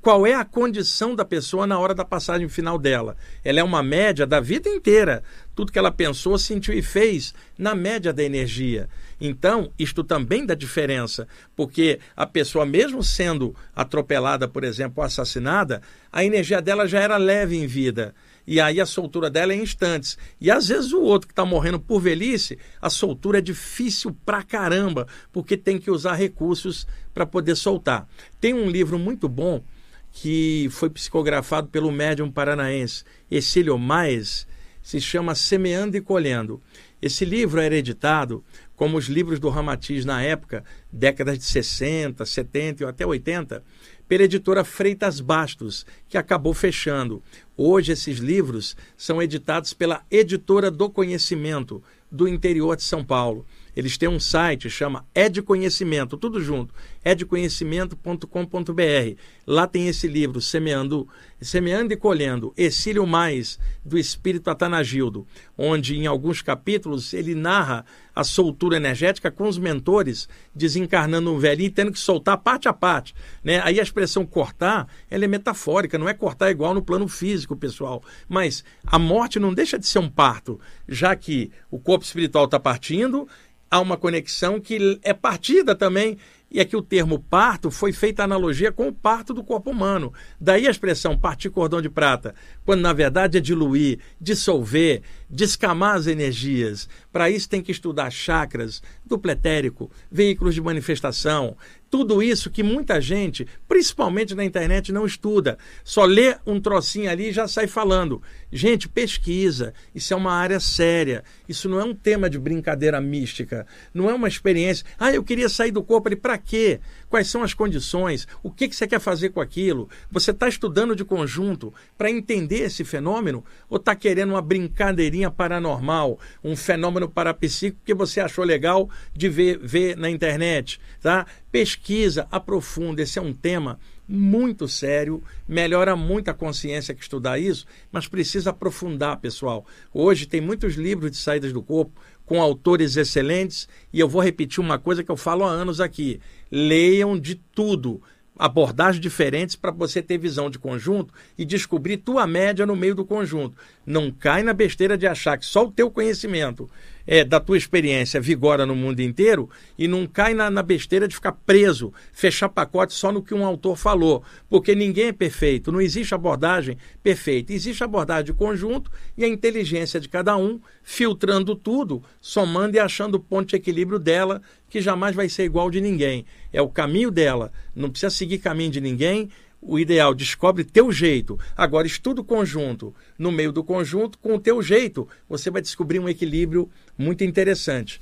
qual 0.01 0.25
é 0.25 0.33
a 0.33 0.43
condição 0.43 1.15
da 1.15 1.23
pessoa 1.23 1.67
na 1.67 1.77
hora 1.77 1.93
da 1.93 2.03
passagem 2.03 2.49
final 2.49 2.77
dela. 2.77 3.15
Ela 3.43 3.59
é 3.59 3.63
uma 3.63 3.83
média 3.83 4.25
da 4.25 4.39
vida 4.39 4.67
inteira. 4.67 5.23
Tudo 5.53 5.71
que 5.71 5.77
ela 5.77 5.91
pensou, 5.91 6.37
sentiu 6.39 6.73
e 6.73 6.81
fez 6.81 7.33
na 7.57 7.75
média 7.75 8.11
da 8.11 8.23
energia. 8.23 8.89
Então, 9.19 9.71
isto 9.77 10.03
também 10.03 10.43
dá 10.43 10.55
diferença, 10.55 11.27
porque 11.55 11.99
a 12.17 12.25
pessoa, 12.25 12.65
mesmo 12.65 13.03
sendo 13.03 13.55
atropelada, 13.75 14.47
por 14.47 14.63
exemplo, 14.63 15.03
assassinada, 15.03 15.81
a 16.11 16.25
energia 16.25 16.59
dela 16.59 16.87
já 16.87 16.99
era 16.99 17.17
leve 17.17 17.55
em 17.55 17.67
vida. 17.67 18.15
E 18.47 18.59
aí 18.59 18.81
a 18.81 18.85
soltura 18.87 19.29
dela 19.29 19.53
é 19.53 19.55
em 19.55 19.61
instantes. 19.61 20.17
E 20.39 20.49
às 20.49 20.67
vezes 20.67 20.91
o 20.91 21.01
outro 21.01 21.27
que 21.27 21.33
está 21.33 21.45
morrendo 21.45 21.79
por 21.79 22.01
velhice, 22.01 22.57
a 22.81 22.89
soltura 22.89 23.37
é 23.37 23.41
difícil 23.41 24.17
pra 24.25 24.41
caramba, 24.41 25.05
porque 25.31 25.55
tem 25.55 25.77
que 25.77 25.91
usar 25.91 26.13
recursos 26.13 26.87
para 27.13 27.25
poder 27.25 27.55
soltar. 27.55 28.07
Tem 28.39 28.55
um 28.55 28.67
livro 28.67 28.97
muito 28.97 29.29
bom 29.29 29.63
que 30.11 30.67
foi 30.71 30.89
psicografado 30.89 31.67
pelo 31.69 31.91
médium 31.91 32.29
paranaense 32.29 33.03
Exílio 33.29 33.77
Maes, 33.77 34.47
se 34.81 34.99
chama 34.99 35.35
Semeando 35.35 35.95
e 35.95 36.01
Colhendo. 36.01 36.61
Esse 37.01 37.23
livro 37.25 37.59
era 37.59 37.75
editado 37.75 38.43
como 38.75 38.97
os 38.97 39.05
livros 39.05 39.39
do 39.39 39.49
Ramatiz 39.49 40.05
na 40.05 40.23
época, 40.23 40.63
décadas 40.91 41.37
de 41.37 41.45
60, 41.45 42.25
70 42.25 42.83
e 42.83 42.87
até 42.87 43.05
80, 43.05 43.63
pela 44.07 44.23
editora 44.23 44.63
Freitas 44.63 45.19
Bastos, 45.19 45.85
que 46.09 46.17
acabou 46.17 46.53
fechando. 46.53 47.21
Hoje 47.55 47.91
esses 47.91 48.17
livros 48.17 48.75
são 48.97 49.21
editados 49.21 49.73
pela 49.73 50.03
Editora 50.09 50.71
do 50.71 50.89
Conhecimento, 50.89 51.83
do 52.11 52.27
interior 52.27 52.75
de 52.75 52.83
São 52.83 53.05
Paulo. 53.05 53.45
Eles 53.75 53.97
têm 53.97 54.09
um 54.09 54.19
site, 54.19 54.69
chama 54.69 55.05
Ed 55.15 55.41
Conhecimento, 55.41 56.17
tudo 56.17 56.41
junto, 56.41 56.73
edconhecimento.com.br. 57.03 59.15
Lá 59.47 59.65
tem 59.65 59.87
esse 59.87 60.07
livro, 60.07 60.41
Semeando, 60.41 61.07
Semeando 61.41 61.93
e 61.93 61.97
Colhendo, 61.97 62.53
Exílio 62.55 63.07
Mais, 63.07 63.57
do 63.83 63.97
Espírito 63.97 64.49
Atanagildo, 64.49 65.25
onde 65.57 65.97
em 65.97 66.05
alguns 66.05 66.41
capítulos 66.41 67.13
ele 67.13 67.33
narra 67.33 67.85
a 68.13 68.23
soltura 68.23 68.75
energética 68.75 69.31
com 69.31 69.47
os 69.47 69.57
mentores, 69.57 70.27
desencarnando 70.53 71.33
um 71.33 71.39
velhinho 71.39 71.67
e 71.67 71.71
tendo 71.71 71.91
que 71.91 71.99
soltar 71.99 72.37
parte 72.37 72.67
a 72.67 72.73
parte. 72.73 73.15
Né? 73.43 73.61
Aí 73.63 73.79
a 73.79 73.83
expressão 73.83 74.25
cortar, 74.25 74.87
ela 75.09 75.23
é 75.23 75.27
metafórica, 75.27 75.97
não 75.97 76.09
é 76.09 76.13
cortar 76.13 76.51
igual 76.51 76.73
no 76.73 76.83
plano 76.83 77.07
físico, 77.07 77.55
pessoal. 77.55 78.03
Mas 78.27 78.63
a 78.85 78.99
morte 78.99 79.39
não 79.39 79.53
deixa 79.53 79.79
de 79.79 79.87
ser 79.87 79.99
um 79.99 80.09
parto, 80.09 80.59
já 80.87 81.15
que 81.15 81.51
o 81.69 81.79
corpo 81.79 82.03
espiritual 82.03 82.45
está 82.45 82.59
partindo 82.59 83.27
há 83.71 83.79
uma 83.79 83.95
conexão 83.95 84.59
que 84.59 84.99
é 85.01 85.13
partida 85.13 85.73
também 85.73 86.17
e 86.51 86.59
aqui 86.59 86.75
o 86.75 86.81
termo 86.81 87.17
parto 87.17 87.71
foi 87.71 87.93
feita 87.93 88.23
analogia 88.23 88.73
com 88.73 88.89
o 88.89 88.93
parto 88.93 89.33
do 89.33 89.41
corpo 89.41 89.71
humano. 89.71 90.13
Daí 90.39 90.67
a 90.67 90.71
expressão 90.71 91.17
partir 91.17 91.49
cordão 91.49 91.81
de 91.81 91.89
prata, 91.89 92.35
quando 92.65 92.81
na 92.81 92.91
verdade 92.91 93.37
é 93.37 93.41
diluir, 93.41 93.99
dissolver, 94.19 95.01
descamar 95.29 95.95
as 95.95 96.07
energias. 96.07 96.89
Para 97.09 97.29
isso 97.29 97.47
tem 97.47 97.61
que 97.61 97.71
estudar 97.71 98.11
chakras, 98.11 98.83
duplo 99.05 99.31
etérico, 99.31 99.89
veículos 100.11 100.53
de 100.53 100.61
manifestação, 100.61 101.55
tudo 101.91 102.23
isso 102.23 102.49
que 102.49 102.63
muita 102.63 103.01
gente, 103.01 103.45
principalmente 103.67 104.33
na 104.33 104.45
internet, 104.45 104.93
não 104.93 105.05
estuda. 105.05 105.57
Só 105.83 106.05
lê 106.05 106.37
um 106.47 106.57
trocinho 106.57 107.11
ali 107.11 107.27
e 107.27 107.33
já 107.33 107.49
sai 107.49 107.67
falando. 107.67 108.21
Gente, 108.49 108.87
pesquisa. 108.87 109.73
Isso 109.93 110.13
é 110.13 110.15
uma 110.15 110.31
área 110.31 110.61
séria. 110.61 111.21
Isso 111.49 111.67
não 111.67 111.81
é 111.81 111.83
um 111.83 111.93
tema 111.93 112.29
de 112.29 112.39
brincadeira 112.39 113.01
mística. 113.01 113.67
Não 113.93 114.09
é 114.09 114.13
uma 114.13 114.29
experiência. 114.29 114.85
Ah, 114.97 115.11
eu 115.11 115.21
queria 115.21 115.49
sair 115.49 115.71
do 115.71 115.83
corpo. 115.83 116.15
Para 116.15 116.37
quê? 116.41 116.79
Quais 117.09 117.27
são 117.27 117.43
as 117.43 117.53
condições? 117.53 118.27
O 118.41 118.49
que, 118.49 118.67
que 118.67 118.75
você 118.75 118.87
quer 118.87 118.99
fazer 118.99 119.29
com 119.29 119.41
aquilo? 119.41 119.89
Você 120.09 120.31
está 120.31 120.47
estudando 120.47 120.95
de 120.95 121.05
conjunto 121.05 121.73
para 121.97 122.09
entender 122.09 122.61
esse 122.61 122.83
fenômeno? 122.83 123.43
Ou 123.69 123.77
está 123.77 123.95
querendo 123.95 124.31
uma 124.31 124.41
brincadeirinha 124.41 125.29
paranormal, 125.29 126.19
um 126.43 126.55
fenômeno 126.55 127.09
parapsíquico 127.09 127.83
que 127.85 127.93
você 127.93 128.19
achou 128.19 128.43
legal 128.43 128.89
de 129.13 129.29
ver, 129.29 129.59
ver 129.59 129.97
na 129.97 130.09
internet? 130.09 130.79
Tá? 131.01 131.25
Pesquisa, 131.51 132.27
aprofunda. 132.31 133.01
Esse 133.01 133.19
é 133.19 133.21
um 133.21 133.33
tema 133.33 133.77
muito 134.11 134.67
sério, 134.67 135.23
melhora 135.47 135.95
muito 135.95 136.29
a 136.29 136.33
consciência 136.33 136.93
que 136.93 137.01
estudar 137.01 137.39
isso, 137.39 137.65
mas 137.91 138.07
precisa 138.07 138.49
aprofundar, 138.49 139.17
pessoal. 139.17 139.65
Hoje 139.93 140.25
tem 140.25 140.41
muitos 140.41 140.75
livros 140.75 141.11
de 141.11 141.17
saídas 141.17 141.53
do 141.53 141.63
corpo 141.63 141.93
com 142.25 142.41
autores 142.41 142.95
excelentes, 142.95 143.67
e 143.91 143.99
eu 143.99 144.07
vou 144.07 144.21
repetir 144.21 144.59
uma 144.59 144.79
coisa 144.79 145.03
que 145.03 145.11
eu 145.11 145.17
falo 145.17 145.43
há 145.43 145.49
anos 145.49 145.81
aqui: 145.81 146.19
leiam 146.49 147.19
de 147.19 147.35
tudo 147.35 148.01
abordagens 148.37 148.99
diferentes 148.99 149.55
para 149.55 149.69
você 149.69 150.01
ter 150.01 150.17
visão 150.17 150.49
de 150.49 150.57
conjunto 150.57 151.13
e 151.37 151.45
descobrir 151.45 151.97
tua 151.97 152.25
média 152.25 152.65
no 152.65 152.75
meio 152.75 152.95
do 152.95 153.05
conjunto. 153.05 153.55
Não 153.85 154.11
cai 154.11 154.41
na 154.41 154.53
besteira 154.53 154.97
de 154.97 155.05
achar 155.05 155.37
que 155.37 155.45
só 155.45 155.65
o 155.65 155.71
teu 155.71 155.91
conhecimento 155.91 156.67
é, 157.05 157.23
da 157.23 157.39
tua 157.39 157.57
experiência 157.57 158.19
vigora 158.19 158.65
no 158.65 158.75
mundo 158.75 158.99
inteiro 159.01 159.49
e 159.77 159.87
não 159.87 160.05
cai 160.05 160.33
na, 160.33 160.49
na, 160.49 160.63
besteira 160.63 161.07
de 161.07 161.15
ficar 161.15 161.31
preso, 161.31 161.93
fechar 162.13 162.49
pacote 162.49 162.93
só 162.93 163.11
no 163.11 163.21
que 163.21 163.33
um 163.33 163.45
autor 163.45 163.75
falou, 163.75 164.23
porque 164.49 164.75
ninguém 164.75 165.07
é 165.07 165.13
perfeito, 165.13 165.71
não 165.71 165.81
existe 165.81 166.13
abordagem 166.13 166.77
perfeita, 167.03 167.53
existe 167.53 167.83
abordagem 167.83 168.25
de 168.25 168.33
conjunto 168.33 168.91
e 169.17 169.23
a 169.23 169.27
inteligência 169.27 169.99
de 169.99 170.07
cada 170.07 170.37
um, 170.37 170.59
filtrando 170.83 171.55
tudo, 171.55 172.03
somando 172.19 172.75
e 172.75 172.79
achando 172.79 173.15
o 173.15 173.19
ponto 173.19 173.49
de 173.49 173.55
equilíbrio 173.55 173.99
dela, 173.99 174.41
que 174.69 174.81
jamais 174.81 175.15
vai 175.15 175.27
ser 175.27 175.43
igual 175.43 175.69
de 175.69 175.81
ninguém. 175.81 176.25
É 176.53 176.61
o 176.61 176.69
caminho 176.69 177.11
dela, 177.11 177.51
não 177.75 177.89
precisa 177.89 178.09
seguir 178.09 178.37
caminho 178.37 178.71
de 178.71 178.81
ninguém, 178.81 179.29
o 179.61 179.77
ideal, 179.77 180.13
descobre 180.15 180.63
teu 180.63 180.91
jeito. 180.91 181.39
Agora, 181.55 181.85
estuda 181.85 182.21
o 182.21 182.25
conjunto. 182.25 182.95
No 183.17 183.31
meio 183.31 183.51
do 183.51 183.63
conjunto, 183.63 184.17
com 184.17 184.33
o 184.33 184.39
teu 184.39 184.61
jeito, 184.63 185.07
você 185.29 185.51
vai 185.51 185.61
descobrir 185.61 185.99
um 185.99 186.09
equilíbrio 186.09 186.69
muito 186.97 187.23
interessante. 187.23 188.01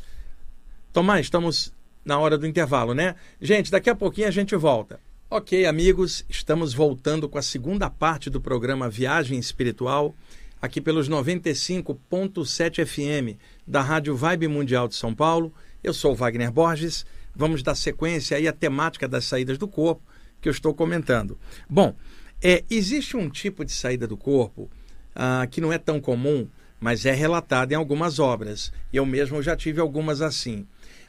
Tomás, 0.93 1.25
estamos 1.25 1.73
na 2.05 2.17
hora 2.17 2.37
do 2.37 2.47
intervalo, 2.47 2.93
né? 2.93 3.15
Gente, 3.41 3.69
daqui 3.69 3.89
a 3.89 3.95
pouquinho 3.95 4.29
a 4.29 4.31
gente 4.31 4.55
volta. 4.55 5.01
Ok, 5.29 5.65
amigos, 5.65 6.25
estamos 6.29 6.73
voltando 6.73 7.27
com 7.27 7.37
a 7.37 7.41
segunda 7.41 7.89
parte 7.89 8.29
do 8.29 8.41
programa 8.41 8.89
Viagem 8.89 9.37
Espiritual, 9.37 10.15
aqui 10.61 10.81
pelos 10.81 11.07
95.7 11.09 12.85
FM 12.85 13.37
da 13.67 13.81
Rádio 13.81 14.15
Vibe 14.15 14.47
Mundial 14.47 14.87
de 14.87 14.95
São 14.95 15.13
Paulo. 15.13 15.53
Eu 15.83 15.93
sou 15.93 16.15
Wagner 16.15 16.51
Borges. 16.51 17.05
Vamos 17.35 17.61
dar 17.61 17.75
sequência 17.75 18.37
aí 18.37 18.47
à 18.47 18.53
temática 18.53 19.07
das 19.07 19.25
saídas 19.25 19.57
do 19.57 19.67
corpo 19.67 20.01
que 20.41 20.47
eu 20.47 20.51
estou 20.51 20.73
comentando. 20.73 21.37
Bom, 21.69 21.95
é, 22.41 22.63
existe 22.69 23.17
um 23.17 23.29
tipo 23.29 23.65
de 23.65 23.71
saída 23.71 24.07
do 24.07 24.17
corpo 24.17 24.69
ah, 25.15 25.45
que 25.49 25.59
não 25.59 25.73
é 25.73 25.77
tão 25.77 25.99
comum, 25.99 26.47
mas 26.79 27.05
é 27.05 27.11
relatado 27.11 27.71
em 27.71 27.75
algumas 27.75 28.19
obras. 28.19 28.71
Eu 28.93 29.05
mesmo 29.05 29.41
já 29.41 29.55
tive 29.55 29.81
algumas 29.81 30.21
assim. 30.21 30.65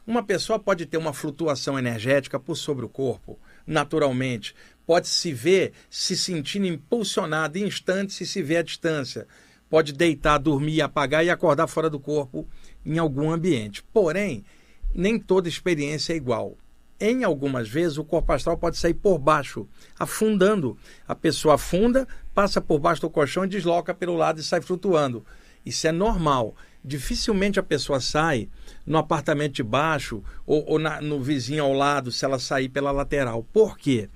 Uma 0.07 0.23
pessoa 0.23 0.59
pode 0.59 0.87
ter 0.87 0.97
uma 0.97 1.13
flutuação 1.13 1.79
energética 1.79 2.41
por 2.41 2.57
sobre 2.57 2.85
o 2.85 2.89
corpo, 2.89 3.39
naturalmente. 3.67 4.55
Pode 4.85 5.07
se 5.07 5.33
ver 5.33 5.73
se 5.89 6.17
sentindo 6.17 6.67
impulsionado 6.67 7.59
em 7.59 7.67
instantes 7.67 8.17
se 8.17 8.27
se 8.27 8.43
vê 8.43 8.57
à 8.57 8.63
distância. 8.63 9.29
Pode 9.69 9.93
deitar, 9.93 10.39
dormir, 10.39 10.83
apagar 10.83 11.25
e 11.25 11.31
acordar 11.31 11.69
fora 11.69 11.89
do 11.89 12.01
corpo 12.01 12.49
em 12.85 12.99
algum 12.99 13.31
ambiente. 13.31 13.85
Porém, 13.93 14.45
nem 14.93 15.17
toda 15.17 15.49
experiência 15.49 16.13
é 16.13 16.17
igual 16.17 16.57
em 17.01 17.25
algumas 17.25 17.69
vezes 17.69 17.97
o 17.97 18.05
corpo 18.05 18.33
astral 18.33 18.59
pode 18.59 18.77
sair 18.77 18.95
por 18.95 19.19
baixo, 19.19 19.67
afundando. 19.99 20.77
A 21.09 21.15
pessoa 21.15 21.55
afunda, 21.55 22.07
passa 22.35 22.61
por 22.61 22.79
baixo 22.79 23.01
do 23.01 23.11
colchão 23.11 23.45
e 23.45 23.49
desloca 23.49 23.95
pelo 23.95 24.17
lado 24.17 24.41
e 24.41 24.43
sai 24.43 24.61
flutuando. 24.61 25.25
Isso 25.65 25.87
é 25.87 25.93
normal. 25.93 26.55
Dificilmente 26.85 27.59
a 27.59 27.63
pessoa 27.63 28.01
sai 28.01 28.49
no 28.87 28.99
apartamento 28.99 29.55
de 29.55 29.63
baixo 29.63 30.23
ou, 30.47 30.65
ou 30.67 30.79
na, 30.79 31.01
no 31.01 31.23
vizinho 31.23 31.65
ao 31.65 31.73
lado 31.73 32.13
se 32.13 32.25
ela 32.25 32.39
sair 32.39 32.69
pela 32.69 32.91
lateral. 32.91 33.45
Por 33.53 33.79
quê? 33.79 34.09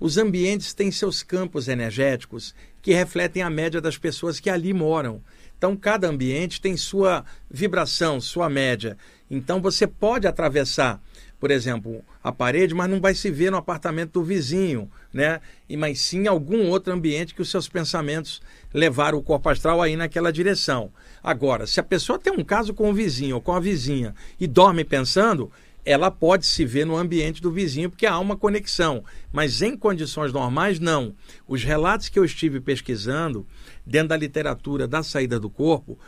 Os 0.00 0.18
ambientes 0.18 0.74
têm 0.74 0.90
seus 0.90 1.22
campos 1.22 1.68
energéticos 1.68 2.54
que 2.82 2.92
refletem 2.92 3.42
a 3.42 3.48
média 3.48 3.80
das 3.80 3.96
pessoas 3.96 4.40
que 4.40 4.50
ali 4.50 4.74
moram. 4.74 5.22
Então, 5.56 5.76
cada 5.76 6.08
ambiente 6.08 6.60
tem 6.60 6.76
sua 6.76 7.24
vibração, 7.48 8.20
sua 8.20 8.50
média. 8.50 8.98
Então, 9.30 9.62
você 9.62 9.86
pode 9.86 10.26
atravessar 10.26 11.00
por 11.42 11.50
exemplo, 11.50 12.04
a 12.22 12.30
parede, 12.30 12.72
mas 12.72 12.88
não 12.88 13.00
vai 13.00 13.16
se 13.16 13.28
ver 13.28 13.50
no 13.50 13.56
apartamento 13.56 14.12
do 14.12 14.22
vizinho, 14.22 14.88
né? 15.12 15.40
E 15.68 15.76
mas 15.76 15.98
sim 15.98 16.20
em 16.20 16.26
algum 16.28 16.68
outro 16.68 16.92
ambiente 16.92 17.34
que 17.34 17.42
os 17.42 17.50
seus 17.50 17.68
pensamentos 17.68 18.40
levaram 18.72 19.18
o 19.18 19.22
corpo 19.24 19.48
astral 19.48 19.82
aí 19.82 19.96
naquela 19.96 20.32
direção. 20.32 20.92
Agora, 21.20 21.66
se 21.66 21.80
a 21.80 21.82
pessoa 21.82 22.16
tem 22.16 22.32
um 22.32 22.44
caso 22.44 22.72
com 22.72 22.88
o 22.88 22.94
vizinho 22.94 23.34
ou 23.34 23.40
com 23.40 23.50
a 23.50 23.58
vizinha 23.58 24.14
e 24.38 24.46
dorme 24.46 24.84
pensando, 24.84 25.50
ela 25.84 26.12
pode 26.12 26.46
se 26.46 26.64
ver 26.64 26.86
no 26.86 26.96
ambiente 26.96 27.42
do 27.42 27.50
vizinho 27.50 27.90
porque 27.90 28.06
há 28.06 28.20
uma 28.20 28.36
conexão, 28.36 29.02
mas 29.32 29.62
em 29.62 29.76
condições 29.76 30.32
normais 30.32 30.78
não. 30.78 31.12
Os 31.48 31.64
relatos 31.64 32.08
que 32.08 32.20
eu 32.20 32.24
estive 32.24 32.60
pesquisando 32.60 33.44
dentro 33.84 34.10
da 34.10 34.16
literatura 34.16 34.86
da 34.86 35.02
saída 35.02 35.40
do 35.40 35.50
corpo 35.50 35.98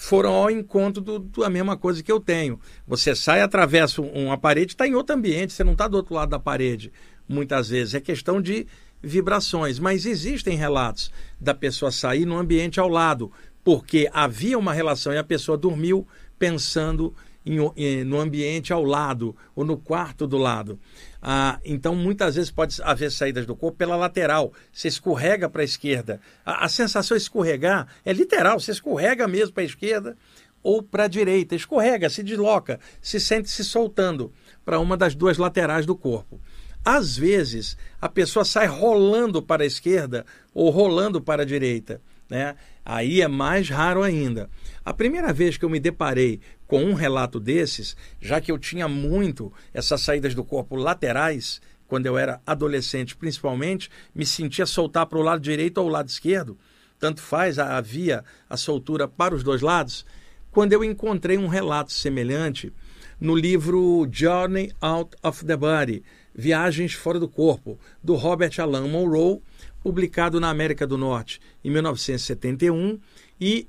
foram 0.00 0.32
ao 0.32 0.50
encontro 0.50 1.18
da 1.18 1.50
mesma 1.50 1.76
coisa 1.76 2.02
que 2.02 2.10
eu 2.10 2.18
tenho. 2.18 2.58
Você 2.86 3.14
sai, 3.14 3.42
atravessa 3.42 4.00
uma 4.00 4.38
parede, 4.38 4.72
está 4.72 4.88
em 4.88 4.94
outro 4.94 5.14
ambiente, 5.14 5.52
você 5.52 5.62
não 5.62 5.72
está 5.72 5.86
do 5.86 5.98
outro 5.98 6.14
lado 6.14 6.30
da 6.30 6.38
parede, 6.38 6.90
muitas 7.28 7.68
vezes. 7.68 7.92
É 7.92 8.00
questão 8.00 8.40
de 8.40 8.66
vibrações. 9.02 9.78
Mas 9.78 10.06
existem 10.06 10.56
relatos 10.56 11.12
da 11.38 11.52
pessoa 11.52 11.92
sair 11.92 12.24
no 12.24 12.38
ambiente 12.38 12.80
ao 12.80 12.88
lado, 12.88 13.30
porque 13.62 14.08
havia 14.10 14.58
uma 14.58 14.72
relação 14.72 15.12
e 15.12 15.18
a 15.18 15.24
pessoa 15.24 15.58
dormiu 15.58 16.08
pensando 16.38 17.14
em, 17.44 18.02
no 18.02 18.18
ambiente 18.18 18.72
ao 18.72 18.82
lado 18.82 19.36
ou 19.54 19.66
no 19.66 19.76
quarto 19.76 20.26
do 20.26 20.38
lado. 20.38 20.78
Ah, 21.22 21.60
então, 21.64 21.94
muitas 21.94 22.36
vezes 22.36 22.50
pode 22.50 22.80
haver 22.82 23.10
saídas 23.12 23.44
do 23.44 23.54
corpo 23.54 23.76
pela 23.76 23.96
lateral. 23.96 24.52
Você 24.72 24.88
escorrega 24.88 25.48
para 25.48 25.62
a 25.62 25.64
esquerda. 25.64 26.20
A, 26.44 26.68
sensação 26.68 27.16
de 27.16 27.22
escorregar 27.22 27.86
é 28.04 28.12
literal, 28.12 28.58
você 28.58 28.72
escorrega 28.72 29.28
mesmo 29.28 29.52
para 29.52 29.62
a 29.62 29.66
esquerda 29.66 30.16
ou 30.62 30.82
para 30.82 31.04
a 31.04 31.08
direita. 31.08 31.54
Escorrega, 31.54 32.08
se 32.08 32.22
desloca, 32.22 32.80
se 33.02 33.20
sente 33.20 33.50
se 33.50 33.64
soltando 33.64 34.32
para 34.64 34.78
uma 34.78 34.96
das 34.96 35.14
duas 35.14 35.36
laterais 35.36 35.84
do 35.84 35.94
corpo. 35.94 36.40
Às 36.82 37.16
vezes, 37.16 37.76
a 38.00 38.08
pessoa 38.08 38.44
sai 38.44 38.66
rolando 38.66 39.42
para 39.42 39.62
a 39.62 39.66
esquerda 39.66 40.24
ou 40.54 40.70
rolando 40.70 41.20
para 41.20 41.42
a 41.42 41.46
direita. 41.46 42.00
Né? 42.28 42.54
Aí 42.84 43.20
é 43.20 43.28
mais 43.28 43.68
raro 43.68 44.02
ainda. 44.02 44.48
A 44.82 44.94
primeira 44.94 45.32
vez 45.32 45.58
que 45.58 45.64
eu 45.64 45.70
me 45.70 45.80
deparei 45.80 46.40
com 46.70 46.84
um 46.84 46.94
relato 46.94 47.40
desses, 47.40 47.96
já 48.20 48.40
que 48.40 48.52
eu 48.52 48.56
tinha 48.56 48.86
muito 48.86 49.52
essas 49.74 50.02
saídas 50.02 50.36
do 50.36 50.44
corpo 50.44 50.76
laterais, 50.76 51.60
quando 51.88 52.06
eu 52.06 52.16
era 52.16 52.40
adolescente 52.46 53.16
principalmente, 53.16 53.90
me 54.14 54.24
sentia 54.24 54.64
soltar 54.64 55.06
para 55.06 55.18
o 55.18 55.22
lado 55.22 55.40
direito 55.40 55.78
ou 55.78 55.88
o 55.88 55.90
lado 55.90 56.08
esquerdo, 56.08 56.56
tanto 56.96 57.20
faz, 57.20 57.58
havia 57.58 58.24
a 58.48 58.56
soltura 58.56 59.08
para 59.08 59.34
os 59.34 59.42
dois 59.42 59.62
lados. 59.62 60.06
Quando 60.52 60.72
eu 60.72 60.84
encontrei 60.84 61.36
um 61.36 61.48
relato 61.48 61.92
semelhante 61.92 62.72
no 63.20 63.34
livro 63.34 64.08
Journey 64.08 64.70
Out 64.80 65.16
of 65.24 65.44
the 65.44 65.56
Body, 65.56 66.04
Viagens 66.32 66.92
Fora 66.92 67.18
do 67.18 67.28
Corpo, 67.28 67.80
do 68.00 68.14
Robert 68.14 68.52
Alan 68.60 68.86
Monroe, 68.86 69.42
publicado 69.82 70.38
na 70.38 70.50
América 70.50 70.86
do 70.86 70.96
Norte 70.96 71.40
em 71.64 71.70
1971 71.72 73.00
e 73.40 73.66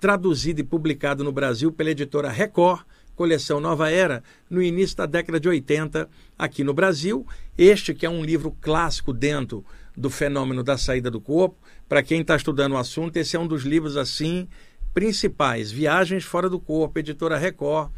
traduzido 0.00 0.60
e 0.60 0.64
publicado 0.64 1.24
no 1.24 1.32
Brasil 1.32 1.72
pela 1.72 1.90
editora 1.90 2.30
Record, 2.30 2.82
coleção 3.16 3.58
Nova 3.58 3.90
Era, 3.90 4.22
no 4.48 4.62
início 4.62 4.96
da 4.96 5.06
década 5.06 5.40
de 5.40 5.48
80, 5.48 6.08
aqui 6.38 6.62
no 6.62 6.72
Brasil. 6.72 7.26
Este 7.56 7.92
que 7.92 8.06
é 8.06 8.10
um 8.10 8.24
livro 8.24 8.56
clássico 8.60 9.12
dentro 9.12 9.64
do 9.96 10.08
fenômeno 10.08 10.62
da 10.62 10.78
saída 10.78 11.10
do 11.10 11.20
corpo. 11.20 11.56
Para 11.88 12.02
quem 12.02 12.20
está 12.20 12.36
estudando 12.36 12.72
o 12.72 12.76
assunto, 12.76 13.16
esse 13.16 13.36
é 13.36 13.40
um 13.40 13.46
dos 13.46 13.64
livros 13.64 13.96
assim 13.96 14.46
principais. 14.94 15.72
Viagens 15.72 16.24
Fora 16.24 16.48
do 16.48 16.60
Corpo, 16.60 16.98
editora 16.98 17.36
Record, 17.36 17.90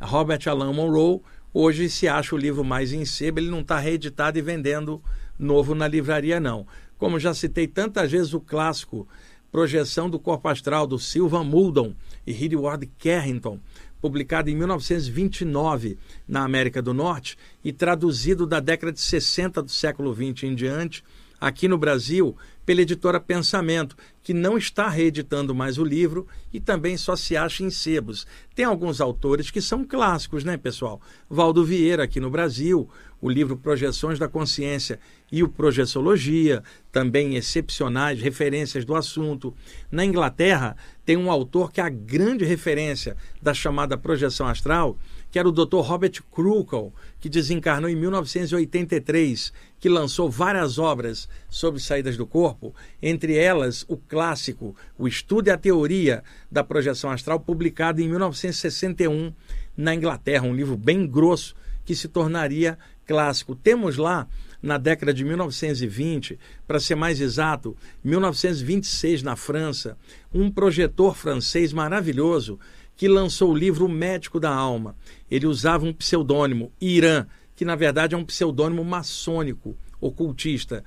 Robert 0.00 0.40
Alan 0.46 0.72
Monroe. 0.72 1.20
Hoje 1.52 1.88
se 1.88 2.06
acha 2.06 2.34
o 2.34 2.38
livro 2.38 2.62
mais 2.62 2.92
em 2.92 3.04
sebo, 3.04 3.40
ele 3.40 3.50
não 3.50 3.60
está 3.60 3.78
reeditado 3.78 4.38
e 4.38 4.42
vendendo 4.42 5.02
novo 5.38 5.74
na 5.74 5.88
livraria, 5.88 6.38
não. 6.38 6.66
Como 6.96 7.18
já 7.18 7.32
citei 7.32 7.66
tantas 7.66 8.10
vezes 8.10 8.34
o 8.34 8.40
clássico 8.40 9.08
Projeção 9.50 10.10
do 10.10 10.18
Corpo 10.18 10.48
Astral, 10.48 10.86
do 10.86 10.98
Silvan 10.98 11.44
Muldon 11.44 11.94
e 12.26 12.32
Edward 12.44 12.86
Carrington, 12.98 13.58
publicado 14.00 14.50
em 14.50 14.54
1929 14.54 15.98
na 16.26 16.44
América 16.44 16.80
do 16.82 16.94
Norte 16.94 17.36
e 17.64 17.72
traduzido 17.72 18.46
da 18.46 18.60
década 18.60 18.92
de 18.92 19.00
60 19.00 19.62
do 19.62 19.70
século 19.70 20.14
XX 20.14 20.44
em 20.44 20.54
diante, 20.54 21.02
aqui 21.40 21.68
no 21.68 21.78
Brasil, 21.78 22.36
pela 22.66 22.82
editora 22.82 23.18
Pensamento, 23.18 23.96
que 24.22 24.34
não 24.34 24.58
está 24.58 24.88
reeditando 24.88 25.54
mais 25.54 25.78
o 25.78 25.84
livro 25.84 26.26
e 26.52 26.60
também 26.60 26.96
só 26.96 27.16
se 27.16 27.36
acha 27.36 27.62
em 27.62 27.70
sebos. 27.70 28.26
Tem 28.54 28.64
alguns 28.64 29.00
autores 29.00 29.50
que 29.50 29.62
são 29.62 29.84
clássicos, 29.84 30.44
né, 30.44 30.56
pessoal? 30.56 31.00
Valdo 31.30 31.64
Vieira, 31.64 32.04
aqui 32.04 32.20
no 32.20 32.30
Brasil, 32.30 32.88
o 33.20 33.28
livro 33.28 33.56
Projeções 33.56 34.18
da 34.18 34.28
Consciência 34.28 34.98
e 35.30 35.42
o 35.42 35.48
Projeciologia, 35.48 36.62
também 36.90 37.36
excepcionais 37.36 38.20
referências 38.20 38.84
do 38.84 38.94
assunto. 38.94 39.54
Na 39.90 40.04
Inglaterra, 40.04 40.76
tem 41.04 41.16
um 41.16 41.30
autor 41.30 41.72
que 41.72 41.80
é 41.80 41.84
a 41.84 41.88
grande 41.88 42.44
referência 42.44 43.16
da 43.42 43.52
chamada 43.52 43.98
projeção 43.98 44.46
astral, 44.46 44.96
que 45.30 45.38
era 45.38 45.48
o 45.48 45.52
Dr. 45.52 45.80
Robert 45.80 46.22
Krukel, 46.30 46.92
que 47.20 47.28
desencarnou 47.28 47.90
em 47.90 47.96
1983, 47.96 49.52
que 49.78 49.88
lançou 49.88 50.30
várias 50.30 50.78
obras 50.78 51.28
sobre 51.50 51.80
saídas 51.80 52.16
do 52.16 52.26
corpo, 52.26 52.74
entre 53.02 53.36
elas 53.36 53.84
o 53.88 53.96
clássico 53.96 54.74
O 54.96 55.06
Estudo 55.06 55.48
e 55.48 55.50
a 55.50 55.58
Teoria 55.58 56.22
da 56.50 56.64
Projeção 56.64 57.10
Astral, 57.10 57.40
publicado 57.40 58.00
em 58.00 58.08
1961 58.08 59.32
na 59.76 59.94
Inglaterra, 59.94 60.44
um 60.44 60.54
livro 60.54 60.76
bem 60.76 61.06
grosso 61.06 61.54
que 61.84 61.94
se 61.94 62.08
tornaria 62.08 62.78
clássico. 63.08 63.56
Temos 63.56 63.96
lá 63.96 64.28
na 64.62 64.76
década 64.76 65.14
de 65.14 65.24
1920, 65.24 66.38
para 66.66 66.78
ser 66.78 66.94
mais 66.94 67.20
exato, 67.20 67.76
1926 68.04 69.22
na 69.22 69.34
França, 69.34 69.96
um 70.32 70.50
projetor 70.50 71.16
francês 71.16 71.72
maravilhoso 71.72 72.58
que 72.96 73.08
lançou 73.08 73.52
o 73.52 73.56
livro 73.56 73.86
O 73.86 73.88
Médico 73.88 74.38
da 74.38 74.50
Alma. 74.50 74.94
Ele 75.30 75.46
usava 75.46 75.86
um 75.86 75.92
pseudônimo, 75.92 76.70
Irã, 76.80 77.26
que 77.56 77.64
na 77.64 77.76
verdade 77.76 78.14
é 78.14 78.18
um 78.18 78.24
pseudônimo 78.24 78.84
maçônico, 78.84 79.76
ocultista. 80.00 80.84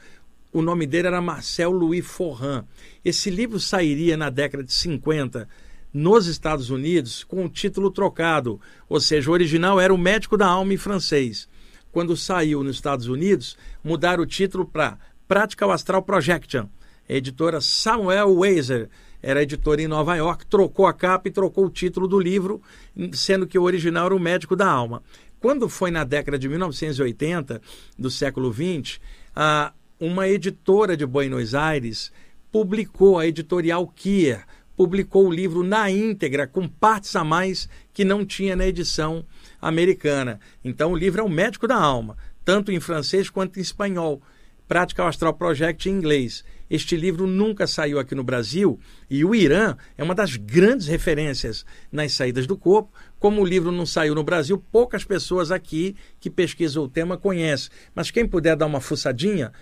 O 0.54 0.62
nome 0.62 0.86
dele 0.86 1.08
era 1.08 1.22
Marcel 1.22 1.72
Louis 1.72 2.06
Forran. 2.06 2.66
Esse 3.04 3.30
livro 3.30 3.60
sairia 3.60 4.18
na 4.18 4.30
década 4.30 4.64
de 4.64 4.74
50 4.74 5.48
nos 5.94 6.28
Estados 6.28 6.70
Unidos 6.70 7.24
com 7.24 7.46
o 7.46 7.50
título 7.50 7.92
trocado, 7.92 8.60
ou 8.88 9.00
seja, 9.00 9.30
o 9.30 9.34
original 9.34 9.80
era 9.80 9.94
O 9.94 9.98
Médico 9.98 10.38
da 10.38 10.48
Alma 10.48 10.74
em 10.74 10.78
francês. 10.78 11.48
Quando 11.92 12.16
saiu 12.16 12.64
nos 12.64 12.76
Estados 12.76 13.08
Unidos, 13.08 13.58
mudaram 13.84 14.24
o 14.24 14.28
título 14.28 14.66
para 14.66 14.98
Practical 15.28 15.72
Astral 15.72 16.02
Projection. 16.02 16.68
A 17.10 17.14
editora 17.14 17.60
Samuel 17.60 18.34
Weiser 18.34 18.90
era 19.22 19.44
editora 19.44 19.82
em 19.82 19.88
Nova 19.88 20.16
York, 20.16 20.46
trocou 20.46 20.88
a 20.88 20.94
capa 20.94 21.28
e 21.28 21.32
trocou 21.32 21.66
o 21.66 21.70
título 21.70 22.08
do 22.08 22.20
livro, 22.20 22.62
sendo 23.14 23.46
que 23.46 23.60
o 23.60 23.64
original 23.64 24.06
era 24.06 24.16
O 24.16 24.20
Médico 24.20 24.56
da 24.56 24.68
Alma. 24.68 25.04
Quando 25.40 25.68
foi 25.68 25.92
na 25.92 26.04
década 26.04 26.40
de 26.40 26.48
1980 26.48 27.62
do 28.00 28.10
século 28.10 28.54
XX, 28.54 29.00
uma 30.00 30.28
editora 30.28 30.96
de 30.96 31.06
Buenos 31.06 31.54
Aires 31.54 32.12
publicou, 32.52 33.20
a 33.20 33.28
editorial 33.28 33.86
Kier, 33.88 34.46
publicou 34.82 35.28
o 35.28 35.32
livro 35.32 35.62
na 35.62 35.92
íntegra, 35.92 36.48
com 36.48 36.68
partes 36.68 37.16
a 37.16 37.24
mais 37.24 37.70
que 37.94 38.04
não 38.04 38.26
tinha 38.26 38.56
na 38.56 38.66
edição 38.66 39.24
americana. 39.62 40.40
Então 40.66 40.94
o 40.94 40.98
livro 40.98 41.22
é 41.22 41.24
o 41.24 41.30
Médico 41.30 41.68
da 41.68 41.76
Alma, 41.76 42.18
tanto 42.44 42.72
em 42.72 42.80
francês 42.80 43.30
quanto 43.30 43.60
em 43.60 43.62
espanhol. 43.62 44.24
Practical 44.68 45.06
Astral 45.06 45.36
Project 45.36 45.88
em 45.88 45.94
inglês. 45.94 46.44
Este 46.68 46.96
livro 46.96 47.28
nunca 47.28 47.68
saiu 47.68 48.00
aqui 48.00 48.16
no 48.16 48.24
Brasil 48.24 48.80
e 49.08 49.24
o 49.24 49.36
Irã 49.36 49.78
é 49.96 50.04
uma 50.04 50.16
das 50.16 50.36
grandes 50.36 50.88
referências 50.88 51.64
nas 51.92 52.14
saídas 52.14 52.48
do 52.48 52.58
corpo. 52.58 52.92
Como 53.20 53.40
o 53.40 53.46
livro 53.46 53.72
não 53.72 53.86
saiu 53.86 54.16
no 54.16 54.24
Brasil, 54.24 54.58
poucas 54.72 55.04
pessoas 55.04 55.52
aqui 55.52 55.96
que 56.20 56.28
pesquisam 56.28 56.86
o 56.86 56.90
tema 56.90 57.20
conhecem. 57.20 57.70
Mas 57.94 58.10
quem 58.10 58.28
puder 58.28 58.56
dar 58.56 58.66
uma 58.66 58.82
fuçadinha, 58.82 59.54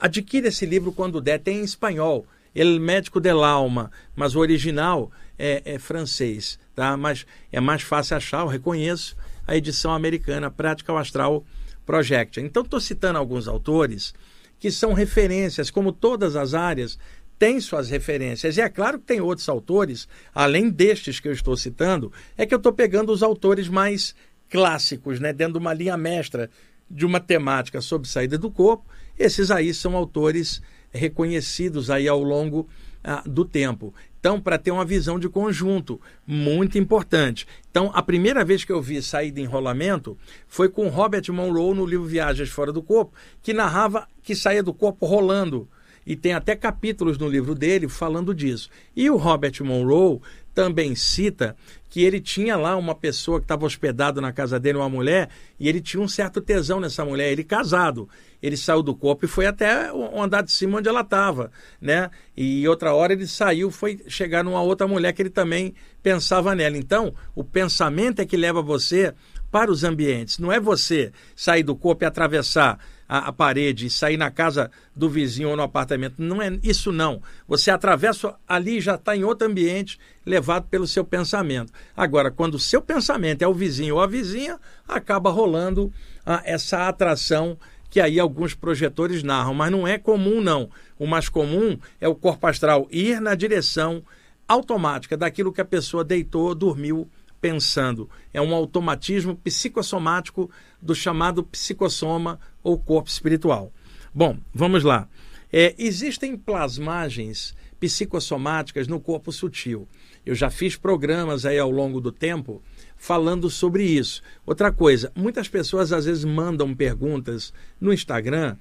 adquira 0.00 0.48
esse 0.48 0.66
livro 0.66 0.90
quando 0.90 1.20
der, 1.20 1.38
tem 1.38 1.60
em 1.60 1.64
espanhol. 1.64 2.26
El 2.54 2.78
Médico 2.78 3.20
del 3.20 3.42
Alma, 3.42 3.90
mas 4.14 4.34
o 4.34 4.40
original 4.40 5.10
é, 5.38 5.62
é 5.64 5.78
francês, 5.78 6.58
tá? 6.74 6.96
Mas 6.96 7.26
é 7.50 7.60
mais 7.60 7.82
fácil 7.82 8.16
achar, 8.16 8.40
eu 8.40 8.46
reconheço 8.46 9.16
a 9.46 9.56
edição 9.56 9.92
americana 9.92 10.50
Practical 10.50 10.96
Astral 10.98 11.44
Project. 11.84 12.40
Então 12.40 12.62
estou 12.62 12.80
citando 12.80 13.18
alguns 13.18 13.48
autores 13.48 14.14
que 14.58 14.70
são 14.70 14.92
referências, 14.92 15.70
como 15.70 15.92
todas 15.92 16.36
as 16.36 16.54
áreas 16.54 16.98
têm 17.38 17.60
suas 17.60 17.90
referências. 17.90 18.56
E 18.56 18.60
é 18.60 18.68
claro 18.68 18.98
que 18.98 19.06
tem 19.06 19.20
outros 19.20 19.48
autores, 19.48 20.08
além 20.34 20.70
destes 20.70 21.20
que 21.20 21.28
eu 21.28 21.32
estou 21.32 21.56
citando, 21.56 22.12
é 22.36 22.46
que 22.46 22.54
eu 22.54 22.58
estou 22.58 22.72
pegando 22.72 23.12
os 23.12 23.22
autores 23.22 23.68
mais 23.68 24.14
clássicos, 24.48 25.18
né, 25.18 25.32
dentro 25.32 25.54
de 25.54 25.58
uma 25.58 25.74
linha 25.74 25.96
mestra 25.96 26.48
de 26.88 27.04
uma 27.04 27.18
temática 27.18 27.80
sobre 27.80 28.08
saída 28.08 28.38
do 28.38 28.50
corpo. 28.50 28.84
Esses 29.18 29.50
aí 29.50 29.74
são 29.74 29.96
autores 29.96 30.62
reconhecidos 30.94 31.90
aí 31.90 32.06
ao 32.06 32.22
longo 32.22 32.68
ah, 33.02 33.22
do 33.26 33.44
tempo. 33.44 33.92
Então, 34.18 34.40
para 34.40 34.56
ter 34.56 34.70
uma 34.70 34.86
visão 34.86 35.18
de 35.18 35.28
conjunto, 35.28 36.00
muito 36.26 36.78
importante. 36.78 37.46
Então, 37.70 37.90
a 37.92 38.00
primeira 38.00 38.42
vez 38.42 38.64
que 38.64 38.72
eu 38.72 38.80
vi 38.80 39.02
saída 39.02 39.38
em 39.38 39.42
enrolamento 39.42 40.16
foi 40.48 40.70
com 40.70 40.88
Robert 40.88 41.30
Monroe 41.30 41.74
no 41.74 41.84
livro 41.84 42.06
Viagens 42.06 42.48
Fora 42.48 42.72
do 42.72 42.82
Corpo, 42.82 43.12
que 43.42 43.52
narrava 43.52 44.08
que 44.22 44.34
saía 44.34 44.62
do 44.62 44.72
corpo 44.72 45.04
rolando. 45.04 45.68
E 46.06 46.16
tem 46.16 46.32
até 46.32 46.54
capítulos 46.54 47.18
no 47.18 47.28
livro 47.28 47.54
dele 47.54 47.88
falando 47.88 48.34
disso. 48.34 48.68
E 48.94 49.08
o 49.10 49.16
Robert 49.16 49.54
Monroe 49.62 50.20
também 50.54 50.94
cita 50.94 51.56
que 51.90 52.02
ele 52.02 52.20
tinha 52.20 52.56
lá 52.56 52.76
uma 52.76 52.94
pessoa 52.94 53.38
que 53.38 53.44
estava 53.44 53.66
hospedado 53.66 54.20
na 54.20 54.32
casa 54.32 54.58
dele, 54.58 54.78
uma 54.78 54.88
mulher, 54.88 55.28
e 55.58 55.68
ele 55.68 55.80
tinha 55.80 56.02
um 56.02 56.08
certo 56.08 56.40
tesão 56.40 56.80
nessa 56.80 57.04
mulher, 57.04 57.30
ele 57.30 57.44
casado. 57.44 58.08
Ele 58.42 58.56
saiu 58.56 58.82
do 58.82 58.94
corpo 58.94 59.24
e 59.24 59.28
foi 59.28 59.46
até 59.46 59.92
o 59.92 60.20
andar 60.20 60.42
de 60.42 60.52
cima 60.52 60.78
onde 60.78 60.88
ela 60.88 61.00
estava, 61.00 61.50
né? 61.80 62.10
E 62.36 62.66
outra 62.68 62.92
hora 62.94 63.12
ele 63.12 63.26
saiu, 63.26 63.70
foi 63.70 64.00
chegar 64.06 64.44
numa 64.44 64.60
outra 64.60 64.86
mulher 64.86 65.12
que 65.12 65.22
ele 65.22 65.30
também 65.30 65.74
pensava 66.02 66.54
nela. 66.54 66.76
Então, 66.76 67.14
o 67.34 67.42
pensamento 67.42 68.20
é 68.20 68.26
que 68.26 68.36
leva 68.36 68.60
você 68.60 69.14
para 69.50 69.70
os 69.70 69.84
ambientes. 69.84 70.38
Não 70.38 70.50
é 70.50 70.58
você 70.58 71.12
sair 71.36 71.62
do 71.62 71.76
corpo 71.76 72.04
e 72.04 72.06
atravessar 72.06 72.78
a, 73.08 73.28
a, 73.28 73.32
parede 73.32 73.86
e 73.86 73.90
sair 73.90 74.16
na 74.16 74.30
casa 74.30 74.70
do 74.94 75.08
vizinho 75.08 75.50
ou 75.50 75.56
no 75.56 75.62
apartamento. 75.62 76.16
Não 76.18 76.40
é 76.40 76.58
isso 76.62 76.92
não. 76.92 77.22
Você 77.46 77.70
atravessa 77.70 78.34
ali 78.48 78.80
já 78.80 78.94
está 78.94 79.16
em 79.16 79.24
outro 79.24 79.46
ambiente, 79.46 79.98
levado 80.24 80.66
pelo 80.68 80.86
seu 80.86 81.04
pensamento. 81.04 81.72
Agora, 81.96 82.30
quando 82.30 82.54
o 82.54 82.58
seu 82.58 82.80
pensamento 82.80 83.42
é 83.42 83.48
o 83.48 83.54
vizinho 83.54 83.96
ou 83.96 84.00
a 84.00 84.06
vizinha, 84.06 84.58
acaba 84.86 85.30
rolando 85.30 85.92
ah, 86.24 86.42
essa 86.44 86.88
atração 86.88 87.58
que 87.90 88.00
aí 88.00 88.18
alguns 88.18 88.54
projetores 88.54 89.22
narram, 89.22 89.54
mas 89.54 89.70
não 89.70 89.86
é 89.86 89.96
comum 89.98 90.40
não. 90.40 90.68
O 90.98 91.06
mais 91.06 91.28
comum 91.28 91.78
é 92.00 92.08
o 92.08 92.14
corpo 92.14 92.46
astral 92.46 92.88
ir 92.90 93.20
na 93.20 93.36
direção 93.36 94.02
automática 94.48 95.16
daquilo 95.16 95.52
que 95.52 95.60
a 95.60 95.64
pessoa 95.64 96.02
deitou, 96.02 96.54
dormiu 96.54 97.08
pensando. 97.44 98.08
É 98.32 98.40
um 98.40 98.54
automatismo 98.54 99.36
psicossomático 99.36 100.50
do 100.80 100.94
chamado 100.94 101.44
psicossoma 101.44 102.40
ou 102.62 102.78
corpo 102.78 103.10
espiritual. 103.10 103.70
Bom, 104.14 104.38
vamos 104.54 104.82
lá. 104.82 105.06
É, 105.52 105.74
existem 105.76 106.38
plasmagens 106.38 107.54
psicossomáticas 107.78 108.88
no 108.88 108.98
corpo 108.98 109.30
sutil. 109.30 109.86
Eu 110.24 110.34
já 110.34 110.48
fiz 110.48 110.74
programas 110.74 111.44
aí 111.44 111.58
ao 111.58 111.70
longo 111.70 112.00
do 112.00 112.10
tempo 112.10 112.62
falando 112.96 113.50
sobre 113.50 113.84
isso. 113.84 114.22
Outra 114.46 114.72
coisa, 114.72 115.12
muitas 115.14 115.46
pessoas 115.46 115.92
às 115.92 116.06
vezes 116.06 116.24
mandam 116.24 116.74
perguntas 116.74 117.52
no 117.78 117.92
Instagram 117.92 118.56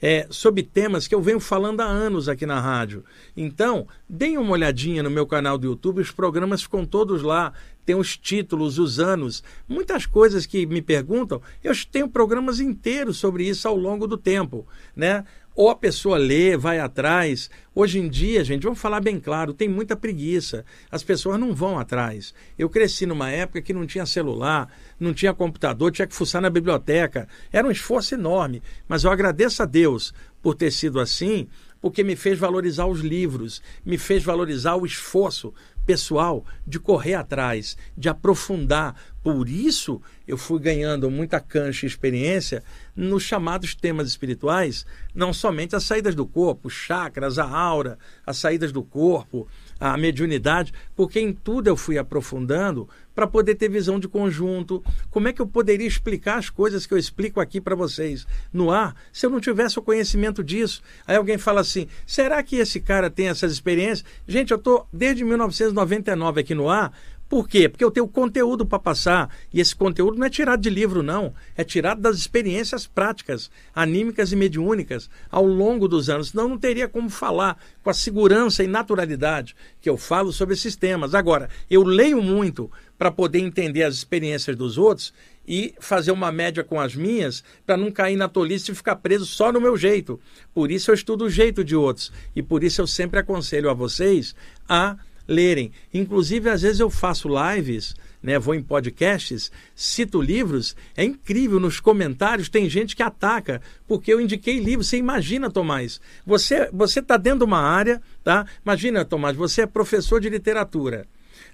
é, 0.00 0.26
sobre 0.30 0.62
temas 0.62 1.08
que 1.08 1.14
eu 1.14 1.22
venho 1.22 1.40
falando 1.40 1.80
há 1.80 1.84
anos 1.84 2.28
aqui 2.28 2.44
na 2.46 2.60
rádio. 2.60 3.04
Então, 3.36 3.86
deem 4.08 4.38
uma 4.38 4.52
olhadinha 4.52 5.02
no 5.02 5.10
meu 5.10 5.26
canal 5.26 5.56
do 5.56 5.66
YouTube, 5.66 6.00
os 6.00 6.10
programas 6.10 6.62
ficam 6.62 6.84
todos 6.84 7.22
lá, 7.22 7.52
tem 7.84 7.94
os 7.94 8.16
títulos, 8.16 8.78
os 8.78 8.98
anos, 8.98 9.42
muitas 9.68 10.06
coisas 10.06 10.44
que 10.44 10.66
me 10.66 10.82
perguntam, 10.82 11.40
eu 11.62 11.72
tenho 11.90 12.08
programas 12.08 12.60
inteiros 12.60 13.16
sobre 13.16 13.48
isso 13.48 13.68
ao 13.68 13.76
longo 13.76 14.06
do 14.06 14.18
tempo, 14.18 14.66
né? 14.94 15.24
Ou 15.56 15.70
a 15.70 15.74
pessoa 15.74 16.18
lê, 16.18 16.54
vai 16.54 16.78
atrás. 16.78 17.48
Hoje 17.74 17.98
em 17.98 18.10
dia, 18.10 18.44
gente, 18.44 18.64
vamos 18.64 18.78
falar 18.78 19.00
bem 19.00 19.18
claro, 19.18 19.54
tem 19.54 19.66
muita 19.66 19.96
preguiça. 19.96 20.66
As 20.90 21.02
pessoas 21.02 21.40
não 21.40 21.54
vão 21.54 21.78
atrás. 21.78 22.34
Eu 22.58 22.68
cresci 22.68 23.06
numa 23.06 23.30
época 23.30 23.62
que 23.62 23.72
não 23.72 23.86
tinha 23.86 24.04
celular, 24.04 24.68
não 25.00 25.14
tinha 25.14 25.32
computador, 25.32 25.90
tinha 25.90 26.06
que 26.06 26.14
fuçar 26.14 26.42
na 26.42 26.50
biblioteca. 26.50 27.26
Era 27.50 27.66
um 27.66 27.70
esforço 27.70 28.14
enorme. 28.14 28.62
Mas 28.86 29.04
eu 29.04 29.10
agradeço 29.10 29.62
a 29.62 29.66
Deus 29.66 30.12
por 30.42 30.54
ter 30.54 30.70
sido 30.70 31.00
assim, 31.00 31.48
porque 31.80 32.04
me 32.04 32.16
fez 32.16 32.38
valorizar 32.38 32.84
os 32.84 33.00
livros, 33.00 33.62
me 33.82 33.96
fez 33.96 34.22
valorizar 34.22 34.76
o 34.76 34.84
esforço 34.84 35.54
pessoal 35.86 36.44
de 36.66 36.80
correr 36.80 37.14
atrás, 37.14 37.76
de 37.96 38.08
aprofundar. 38.08 38.94
Por 39.22 39.48
isso 39.48 40.02
eu 40.26 40.36
fui 40.36 40.60
ganhando 40.60 41.10
muita 41.10 41.40
cancha 41.40 41.86
e 41.86 41.88
experiência 41.88 42.62
nos 42.94 43.22
chamados 43.22 43.74
temas 43.74 44.08
espirituais, 44.08 44.84
não 45.14 45.32
somente 45.32 45.76
as 45.76 45.84
saídas 45.84 46.14
do 46.14 46.26
corpo, 46.26 46.68
chakras, 46.68 47.38
a 47.38 47.48
aura, 47.48 47.98
as 48.26 48.36
saídas 48.36 48.72
do 48.72 48.82
corpo, 48.82 49.48
a 49.78 49.96
mediunidade, 49.96 50.72
porque 50.94 51.20
em 51.20 51.32
tudo 51.32 51.68
eu 51.68 51.76
fui 51.76 51.98
aprofundando 51.98 52.88
para 53.16 53.26
poder 53.26 53.54
ter 53.54 53.70
visão 53.70 53.98
de 53.98 54.06
conjunto. 54.06 54.84
Como 55.10 55.26
é 55.26 55.32
que 55.32 55.40
eu 55.40 55.46
poderia 55.46 55.86
explicar 55.86 56.36
as 56.36 56.50
coisas 56.50 56.84
que 56.84 56.92
eu 56.92 56.98
explico 56.98 57.40
aqui 57.40 57.62
para 57.62 57.74
vocês 57.74 58.26
no 58.52 58.70
ar 58.70 58.94
se 59.10 59.24
eu 59.24 59.30
não 59.30 59.40
tivesse 59.40 59.78
o 59.78 59.82
conhecimento 59.82 60.44
disso? 60.44 60.82
Aí 61.06 61.16
alguém 61.16 61.38
fala 61.38 61.62
assim: 61.62 61.88
será 62.06 62.42
que 62.42 62.56
esse 62.56 62.78
cara 62.78 63.08
tem 63.08 63.28
essas 63.28 63.50
experiências? 63.50 64.04
Gente, 64.28 64.50
eu 64.50 64.58
estou 64.58 64.86
desde 64.92 65.24
1999 65.24 66.42
aqui 66.42 66.54
no 66.54 66.68
ar 66.68 66.92
por 67.28 67.48
quê? 67.48 67.68
Porque 67.68 67.82
eu 67.82 67.90
tenho 67.90 68.06
conteúdo 68.06 68.64
para 68.64 68.78
passar. 68.78 69.34
E 69.52 69.60
esse 69.60 69.74
conteúdo 69.74 70.16
não 70.16 70.26
é 70.26 70.30
tirado 70.30 70.60
de 70.60 70.70
livro, 70.70 71.02
não. 71.02 71.34
É 71.56 71.64
tirado 71.64 72.00
das 72.00 72.16
experiências 72.16 72.86
práticas, 72.86 73.50
anímicas 73.74 74.30
e 74.30 74.36
mediúnicas, 74.36 75.10
ao 75.30 75.44
longo 75.44 75.88
dos 75.88 76.08
anos. 76.08 76.28
Senão 76.28 76.48
não 76.48 76.58
teria 76.58 76.86
como 76.88 77.10
falar 77.10 77.58
com 77.82 77.90
a 77.90 77.94
segurança 77.94 78.62
e 78.62 78.68
naturalidade 78.68 79.56
que 79.80 79.90
eu 79.90 79.96
falo 79.96 80.32
sobre 80.32 80.54
esses 80.54 80.76
temas. 80.76 81.14
Agora, 81.14 81.48
eu 81.68 81.82
leio 81.82 82.22
muito 82.22 82.70
para 82.96 83.10
poder 83.10 83.40
entender 83.40 83.82
as 83.82 83.94
experiências 83.94 84.56
dos 84.56 84.78
outros 84.78 85.12
e 85.46 85.74
fazer 85.80 86.12
uma 86.12 86.32
média 86.32 86.64
com 86.64 86.80
as 86.80 86.94
minhas 86.94 87.42
para 87.64 87.76
não 87.76 87.90
cair 87.90 88.16
na 88.16 88.28
tolice 88.28 88.70
e 88.70 88.74
ficar 88.74 88.96
preso 88.96 89.26
só 89.26 89.52
no 89.52 89.60
meu 89.60 89.76
jeito. 89.76 90.18
Por 90.54 90.70
isso 90.70 90.90
eu 90.90 90.94
estudo 90.94 91.24
o 91.24 91.30
jeito 91.30 91.64
de 91.64 91.76
outros. 91.76 92.12
E 92.34 92.42
por 92.42 92.64
isso 92.64 92.80
eu 92.80 92.86
sempre 92.86 93.18
aconselho 93.18 93.68
a 93.68 93.74
vocês 93.74 94.34
a 94.68 94.96
lerem. 95.26 95.72
Inclusive, 95.92 96.48
às 96.48 96.62
vezes 96.62 96.80
eu 96.80 96.90
faço 96.90 97.28
lives, 97.28 97.94
né, 98.22 98.38
vou 98.38 98.54
em 98.54 98.62
podcasts, 98.62 99.50
cito 99.74 100.20
livros, 100.20 100.74
é 100.96 101.04
incrível, 101.04 101.60
nos 101.60 101.80
comentários 101.80 102.48
tem 102.48 102.68
gente 102.68 102.96
que 102.96 103.02
ataca, 103.02 103.60
porque 103.86 104.12
eu 104.12 104.20
indiquei 104.20 104.58
livros. 104.58 104.88
Você 104.88 104.96
imagina, 104.96 105.50
Tomás, 105.50 106.00
você 106.24 106.68
você 106.72 107.00
está 107.00 107.16
dentro 107.16 107.40
de 107.40 107.44
uma 107.44 107.60
área, 107.60 108.02
tá? 108.24 108.46
Imagina, 108.64 109.04
Tomás, 109.04 109.36
você 109.36 109.62
é 109.62 109.66
professor 109.66 110.20
de 110.20 110.28
literatura. 110.28 111.06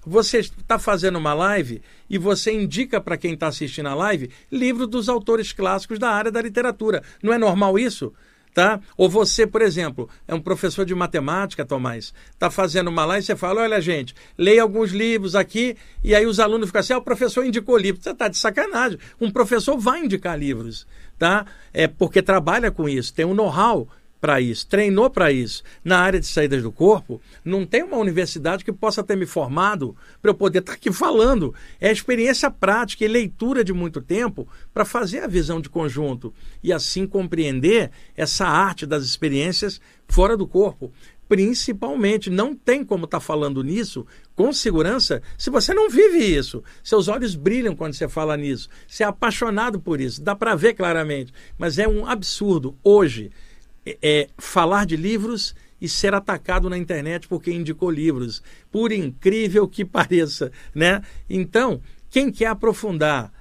Você 0.05 0.39
está 0.39 0.77
fazendo 0.77 1.17
uma 1.17 1.33
live 1.33 1.81
e 2.09 2.17
você 2.17 2.51
indica 2.51 2.99
para 2.99 3.17
quem 3.17 3.33
está 3.33 3.47
assistindo 3.47 3.87
a 3.87 3.93
live 3.93 4.29
livro 4.51 4.85
dos 4.85 5.07
autores 5.07 5.53
clássicos 5.53 5.99
da 5.99 6.09
área 6.09 6.31
da 6.31 6.41
literatura. 6.41 7.03
Não 7.21 7.31
é 7.31 7.37
normal 7.37 7.79
isso? 7.79 8.13
Tá? 8.53 8.79
Ou 8.95 9.09
você, 9.09 9.47
por 9.47 9.61
exemplo, 9.61 10.09
é 10.27 10.33
um 10.33 10.41
professor 10.41 10.85
de 10.85 10.93
matemática, 10.93 11.65
Tomás, 11.65 12.13
está 12.31 12.49
fazendo 12.51 12.89
uma 12.89 13.05
live 13.05 13.23
e 13.23 13.25
você 13.25 13.35
fala, 13.35 13.61
olha 13.61 13.81
gente, 13.81 14.13
leia 14.37 14.61
alguns 14.61 14.91
livros 14.91 15.35
aqui 15.35 15.75
e 16.03 16.13
aí 16.13 16.25
os 16.25 16.39
alunos 16.39 16.67
ficam 16.67 16.79
assim, 16.79 16.93
ah, 16.93 16.97
o 16.97 17.01
professor 17.01 17.45
indicou 17.45 17.77
livro. 17.77 18.01
Você 18.01 18.11
está 18.11 18.27
de 18.27 18.37
sacanagem. 18.37 18.99
Um 19.19 19.31
professor 19.31 19.77
vai 19.77 20.01
indicar 20.01 20.37
livros, 20.37 20.85
tá? 21.17 21.45
É 21.73 21.87
porque 21.87 22.21
trabalha 22.21 22.71
com 22.71 22.87
isso, 22.87 23.13
tem 23.13 23.25
um 23.25 23.33
know-how 23.33 23.87
para 24.23 24.39
isso, 24.39 24.65
treinou 24.65 25.09
para 25.09 25.33
isso. 25.33 25.61
Na 25.83 25.99
área 25.99 26.17
de 26.17 26.25
saídas 26.25 26.63
do 26.63 26.71
corpo, 26.71 27.21
não 27.43 27.65
tem 27.65 27.83
uma 27.83 27.97
universidade 27.97 28.63
que 28.63 28.71
possa 28.71 29.03
ter 29.03 29.17
me 29.17 29.25
formado 29.25 29.97
para 30.21 30.31
eu 30.31 30.33
poder 30.33 30.59
estar 30.59 30.71
tá 30.71 30.77
aqui 30.77 30.93
falando. 30.93 31.53
É 31.77 31.91
experiência 31.91 32.49
prática 32.49 33.03
e 33.03 33.07
leitura 33.09 33.65
de 33.65 33.73
muito 33.73 33.99
tempo 33.99 34.47
para 34.73 34.85
fazer 34.85 35.25
a 35.25 35.27
visão 35.27 35.59
de 35.59 35.67
conjunto 35.67 36.33
e 36.63 36.71
assim 36.71 37.05
compreender 37.05 37.91
essa 38.15 38.45
arte 38.47 38.85
das 38.85 39.03
experiências 39.03 39.81
fora 40.07 40.37
do 40.37 40.47
corpo. 40.47 40.89
Principalmente, 41.27 42.29
não 42.29 42.55
tem 42.55 42.85
como 42.85 43.03
estar 43.03 43.19
tá 43.19 43.25
falando 43.25 43.61
nisso 43.61 44.07
com 44.37 44.53
segurança 44.53 45.21
se 45.37 45.49
você 45.49 45.73
não 45.73 45.89
vive 45.89 46.19
isso. 46.19 46.63
Seus 46.81 47.09
olhos 47.09 47.35
brilham 47.35 47.75
quando 47.75 47.93
você 47.93 48.07
fala 48.07 48.37
nisso. 48.37 48.69
Você 48.87 49.03
é 49.03 49.05
apaixonado 49.05 49.81
por 49.81 49.99
isso, 49.99 50.21
dá 50.21 50.33
para 50.33 50.55
ver 50.55 50.75
claramente. 50.75 51.33
Mas 51.57 51.77
é 51.77 51.85
um 51.85 52.05
absurdo 52.05 52.77
hoje 52.81 53.29
é, 53.85 54.29
falar 54.37 54.85
de 54.85 54.95
livros 54.95 55.55
e 55.81 55.89
ser 55.89 56.13
atacado 56.13 56.69
na 56.69 56.77
internet 56.77 57.27
porque 57.27 57.51
indicou 57.51 57.91
livros, 57.91 58.41
por 58.71 58.91
incrível 58.91 59.67
que 59.67 59.83
pareça, 59.85 60.51
né? 60.73 61.01
Então, 61.29 61.81
quem 62.09 62.31
quer 62.31 62.47
aprofundar 62.47 63.31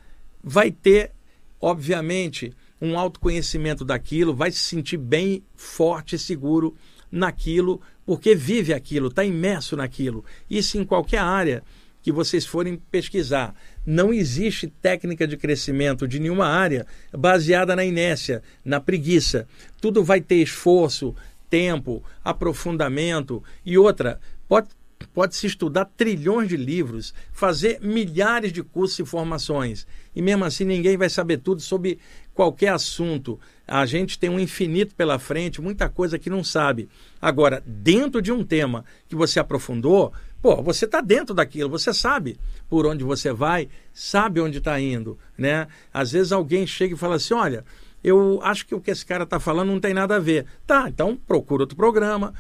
vai 0.43 0.71
ter, 0.71 1.13
obviamente, 1.61 2.53
um 2.81 2.99
autoconhecimento 2.99 3.85
daquilo, 3.85 4.35
vai 4.35 4.51
se 4.51 4.59
sentir 4.59 4.97
bem 4.97 5.45
forte 5.55 6.17
e 6.17 6.19
seguro 6.19 6.75
naquilo, 7.11 7.81
porque 8.05 8.35
vive 8.35 8.75
aquilo, 8.75 9.07
está 9.09 9.25
imerso 9.25 9.77
naquilo. 9.77 10.25
Isso 10.51 10.79
em 10.79 10.85
qualquer 10.85 11.21
área 11.21 11.63
que 12.03 12.13
vocês 12.13 12.45
forem 12.45 12.77
pesquisar. 12.91 13.55
Não 13.87 14.13
existe 14.13 14.67
técnica 14.67 15.27
de 15.27 15.37
crescimento 15.37 16.07
de 16.07 16.19
nenhuma 16.19 16.47
área 16.47 16.87
baseada 17.17 17.77
na 17.77 17.85
inércia, 17.85 18.43
na 18.65 18.81
preguiça. 18.81 19.47
Tudo 19.81 20.03
vai 20.03 20.21
ter 20.21 20.37
esforço, 20.37 21.15
tempo, 21.49 22.03
aprofundamento 22.25 23.43
e 23.65 23.79
outra. 23.79 24.19
Pode, 24.49 24.69
pode 25.13 25.37
se 25.37 25.47
estudar 25.47 25.85
trilhões 25.85 26.49
de 26.49 26.57
livros, 26.57 27.13
fazer 27.31 27.79
milhares 27.81 28.53
de 28.53 28.63
cursos 28.63 28.99
e 28.99 29.05
formações. 29.05 29.87
E 30.15 30.21
mesmo 30.21 30.45
assim 30.45 30.65
ninguém 30.65 30.97
vai 30.97 31.09
saber 31.09 31.39
tudo 31.39 31.61
sobre 31.61 31.99
qualquer 32.35 32.69
assunto. 32.69 33.39
A 33.67 33.87
gente 33.87 34.19
tem 34.19 34.31
um 34.31 34.41
infinito 34.41 34.95
pela 34.95 35.19
frente, 35.19 35.61
muita 35.61 35.89
coisa 35.89 36.19
que 36.19 36.31
não 36.31 36.43
sabe. 36.43 36.89
Agora, 37.21 37.63
dentro 37.67 38.21
de 38.21 38.33
um 38.33 38.45
tema 38.45 38.85
que 39.09 39.15
você 39.15 39.39
aprofundou, 39.39 40.13
Pô, 40.43 40.61
você 40.61 40.87
está 40.87 41.01
dentro 41.01 41.33
daquilo, 41.33 41.71
você 41.71 41.95
sabe 41.95 42.37
por 42.69 42.85
onde 42.85 43.05
você 43.05 43.33
vai, 43.33 43.69
sabe 43.95 44.41
onde 44.41 44.59
está 44.59 44.79
indo, 44.81 45.17
né? 45.39 45.69
Às 45.95 46.11
vezes 46.11 46.33
alguém 46.33 46.67
chega 46.67 46.95
e 46.95 46.99
fala 46.99 47.15
assim, 47.15 47.33
olha, 47.33 47.65
eu 48.03 48.41
acho 48.43 48.67
que 48.67 48.75
o 48.75 48.81
que 48.81 48.91
esse 48.91 49.07
cara 49.07 49.23
está 49.23 49.39
falando 49.39 49.69
não 49.69 49.79
tem 49.79 49.95
nada 49.95 50.17
a 50.17 50.19
ver. 50.19 50.47
Tá, 50.67 50.89
então 50.89 51.17
procura 51.17 51.63
outro 51.63 51.77
programa, 51.77 52.35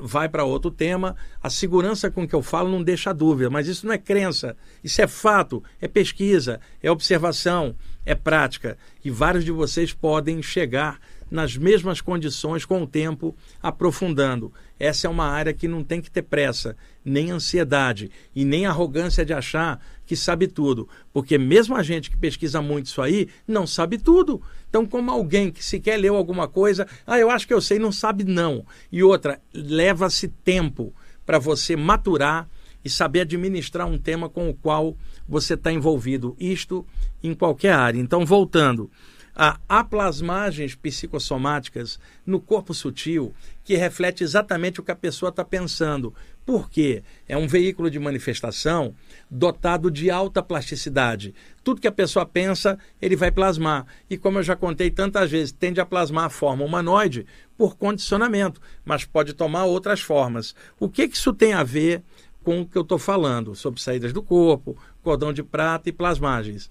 vai 0.00 0.28
para 0.28 0.44
outro 0.44 0.70
tema. 0.70 1.16
A 1.42 1.50
segurança 1.50 2.08
com 2.12 2.28
que 2.28 2.34
eu 2.34 2.42
falo 2.42 2.70
não 2.70 2.80
deixa 2.80 3.12
dúvida, 3.12 3.50
mas 3.50 3.66
isso 3.66 3.84
não 3.86 3.92
é 3.92 3.98
crença, 3.98 4.56
isso 4.84 5.02
é 5.02 5.08
fato, 5.08 5.60
é 5.80 5.88
pesquisa, 5.88 6.60
é 6.80 6.88
observação, 6.88 7.74
é 8.06 8.14
prática. 8.14 8.78
E 9.04 9.10
vários 9.10 9.44
de 9.44 9.50
vocês 9.50 9.92
podem 9.92 10.40
chegar 10.40 11.00
nas 11.30 11.56
mesmas 11.56 12.00
condições 12.00 12.64
com 12.64 12.82
o 12.82 12.86
tempo, 12.86 13.36
aprofundando. 13.62 14.52
Essa 14.78 15.06
é 15.06 15.10
uma 15.10 15.26
área 15.26 15.52
que 15.52 15.68
não 15.68 15.84
tem 15.84 16.00
que 16.00 16.10
ter 16.10 16.22
pressa, 16.22 16.76
nem 17.08 17.30
ansiedade 17.30 18.10
e 18.34 18.44
nem 18.44 18.66
arrogância 18.66 19.24
de 19.24 19.32
achar 19.32 19.80
que 20.06 20.16
sabe 20.16 20.46
tudo, 20.46 20.88
porque 21.12 21.36
mesmo 21.36 21.76
a 21.76 21.82
gente 21.82 22.10
que 22.10 22.16
pesquisa 22.16 22.62
muito 22.62 22.86
isso 22.86 23.02
aí 23.02 23.28
não 23.46 23.66
sabe 23.66 23.98
tudo. 23.98 24.40
Então, 24.68 24.86
como 24.86 25.10
alguém 25.10 25.50
que 25.50 25.64
sequer 25.64 25.98
leu 25.98 26.16
alguma 26.16 26.48
coisa, 26.48 26.86
ah, 27.06 27.18
eu 27.18 27.30
acho 27.30 27.46
que 27.46 27.52
eu 27.52 27.60
sei, 27.60 27.78
não 27.78 27.92
sabe 27.92 28.24
não. 28.24 28.64
E 28.90 29.02
outra, 29.02 29.40
leva-se 29.52 30.28
tempo 30.28 30.94
para 31.26 31.38
você 31.38 31.76
maturar 31.76 32.48
e 32.84 32.88
saber 32.88 33.20
administrar 33.20 33.86
um 33.86 33.98
tema 33.98 34.28
com 34.28 34.48
o 34.48 34.54
qual 34.54 34.96
você 35.28 35.54
está 35.54 35.72
envolvido. 35.72 36.36
Isto 36.38 36.86
em 37.22 37.34
qualquer 37.34 37.72
área. 37.72 37.98
Então, 37.98 38.24
voltando 38.24 38.90
a 39.38 39.60
aplasmagens 39.68 40.74
psicossomáticas 40.74 42.00
no 42.26 42.40
corpo 42.40 42.74
sutil 42.74 43.32
que 43.62 43.76
reflete 43.76 44.24
exatamente 44.24 44.80
o 44.80 44.82
que 44.82 44.90
a 44.90 44.96
pessoa 44.96 45.30
está 45.30 45.44
pensando. 45.44 46.12
Por 46.48 46.70
quê? 46.70 47.02
É 47.28 47.36
um 47.36 47.46
veículo 47.46 47.90
de 47.90 47.98
manifestação 47.98 48.94
dotado 49.30 49.90
de 49.90 50.10
alta 50.10 50.42
plasticidade. 50.42 51.34
Tudo 51.62 51.78
que 51.78 51.86
a 51.86 51.92
pessoa 51.92 52.24
pensa, 52.24 52.78
ele 53.02 53.14
vai 53.14 53.30
plasmar. 53.30 53.86
E 54.08 54.16
como 54.16 54.38
eu 54.38 54.42
já 54.42 54.56
contei 54.56 54.90
tantas 54.90 55.30
vezes, 55.30 55.52
tende 55.52 55.78
a 55.78 55.84
plasmar 55.84 56.24
a 56.24 56.30
forma 56.30 56.64
humanoide 56.64 57.26
por 57.54 57.76
condicionamento, 57.76 58.62
mas 58.82 59.04
pode 59.04 59.34
tomar 59.34 59.66
outras 59.66 60.00
formas. 60.00 60.54
O 60.80 60.88
que, 60.88 61.06
que 61.06 61.18
isso 61.18 61.34
tem 61.34 61.52
a 61.52 61.62
ver 61.62 62.02
com 62.42 62.62
o 62.62 62.66
que 62.66 62.78
eu 62.78 62.82
estou 62.82 62.98
falando 62.98 63.54
sobre 63.54 63.82
saídas 63.82 64.14
do 64.14 64.22
corpo, 64.22 64.74
cordão 65.02 65.34
de 65.34 65.42
prata 65.42 65.90
e 65.90 65.92
plasmagens? 65.92 66.70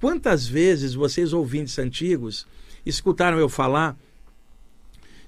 Quantas 0.00 0.46
vezes 0.46 0.94
vocês, 0.94 1.32
ouvintes 1.32 1.76
antigos, 1.80 2.46
escutaram 2.86 3.40
eu 3.40 3.48
falar 3.48 3.96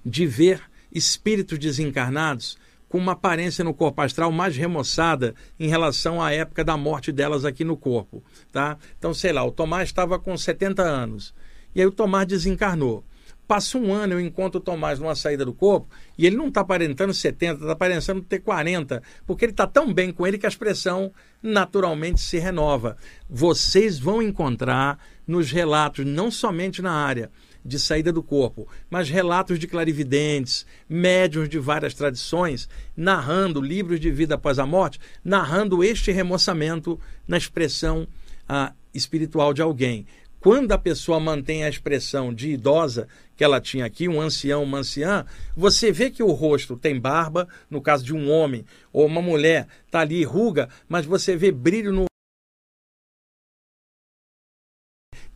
de 0.07 0.25
ver 0.25 0.63
espíritos 0.93 1.59
desencarnados 1.59 2.57
com 2.89 2.99
uma 2.99 3.13
aparência 3.13 3.63
no 3.63 3.75
corpo 3.75 4.01
astral 4.01 4.33
mais 4.33 4.57
remoçada 4.57 5.35
em 5.59 5.69
relação 5.69 6.23
à 6.23 6.33
época 6.33 6.65
da 6.65 6.77
morte 6.77 7.13
delas 7.13 7.45
aqui 7.45 7.65
no 7.65 7.77
corpo, 7.77 8.23
tá? 8.51 8.79
Então, 8.99 9.13
sei 9.13 9.33
lá, 9.33 9.45
o 9.45 9.53
Tomás 9.53 9.89
estava 9.89 10.19
com 10.19 10.37
70 10.37 10.83
anos 10.83 11.35
e 11.75 11.81
aí 11.81 11.87
o 11.87 11.93
Tomás 11.93 12.27
desencarnou. 12.27 13.05
Passa 13.47 13.79
um 13.79 13.95
ano, 13.95 14.13
eu 14.13 14.21
encontro 14.21 14.61
o 14.61 14.63
Tomás 14.63 14.99
numa 14.99 15.15
saída 15.15 15.43
do 15.43 15.55
corpo 15.55 15.89
e 16.19 16.27
ele 16.27 16.37
não 16.37 16.49
está 16.49 16.61
aparentando 16.61 17.15
70, 17.15 17.61
está 17.61 17.73
aparentando 17.73 18.21
ter 18.21 18.41
40, 18.41 19.03
porque 19.27 19.47
ele 19.47 19.53
está 19.53 19.67
tão 19.67 19.93
bem 19.93 20.13
com 20.13 20.27
ele 20.27 20.37
que 20.37 20.45
a 20.45 20.51
expressão 20.51 21.11
naturalmente 21.43 22.21
se 22.21 22.39
renova. 22.39 22.99
Vocês 23.29 23.99
vão 23.99 24.21
encontrar 24.21 24.99
nos 25.27 25.51
relatos, 25.51 26.05
não 26.05 26.31
somente 26.31 26.83
na 26.83 26.93
área 26.93 27.31
de 27.65 27.79
saída 27.79 28.13
do 28.13 28.23
corpo, 28.23 28.67
mas 28.89 29.09
relatos 29.09 29.59
de 29.59 29.67
clarividentes, 29.67 30.65
médiums 30.89 31.49
de 31.49 31.59
várias 31.59 31.95
tradições, 31.95 32.69
narrando 32.97 33.61
livros 33.61 34.01
de 34.01 34.11
vida 34.11 34.37
após 34.37 34.59
a 34.59 34.67
morte, 34.67 35.01
narrando 35.25 35.83
este 35.85 36.11
remoçamento 36.11 36.99
na 37.27 37.37
expressão 37.37 38.07
ah, 38.49 38.73
espiritual 38.95 39.53
de 39.53 39.63
alguém. 39.63 40.07
Quando 40.41 40.71
a 40.71 40.79
pessoa 40.79 41.19
mantém 41.19 41.65
a 41.65 41.69
expressão 41.69 42.33
de 42.33 42.51
idosa 42.51 43.09
que 43.37 43.43
ela 43.43 43.61
tinha 43.61 43.85
aqui, 43.85 44.09
um 44.09 44.21
ancião, 44.21 44.63
uma 44.63 44.79
anciã, 44.79 45.25
você 45.57 45.91
vê 45.91 46.11
que 46.11 46.23
o 46.23 46.31
rosto 46.31 46.77
tem 46.77 46.99
barba, 46.99 47.49
no 47.69 47.81
caso 47.81 48.05
de 48.05 48.15
um 48.15 48.31
homem, 48.31 48.65
ou 48.93 49.07
uma 49.07 49.21
mulher, 49.21 49.67
está 49.87 50.01
ali 50.01 50.23
ruga, 50.25 50.69
mas 50.89 51.05
você 51.05 51.37
vê 51.37 51.51
brilho 51.51 51.93
no. 51.93 52.08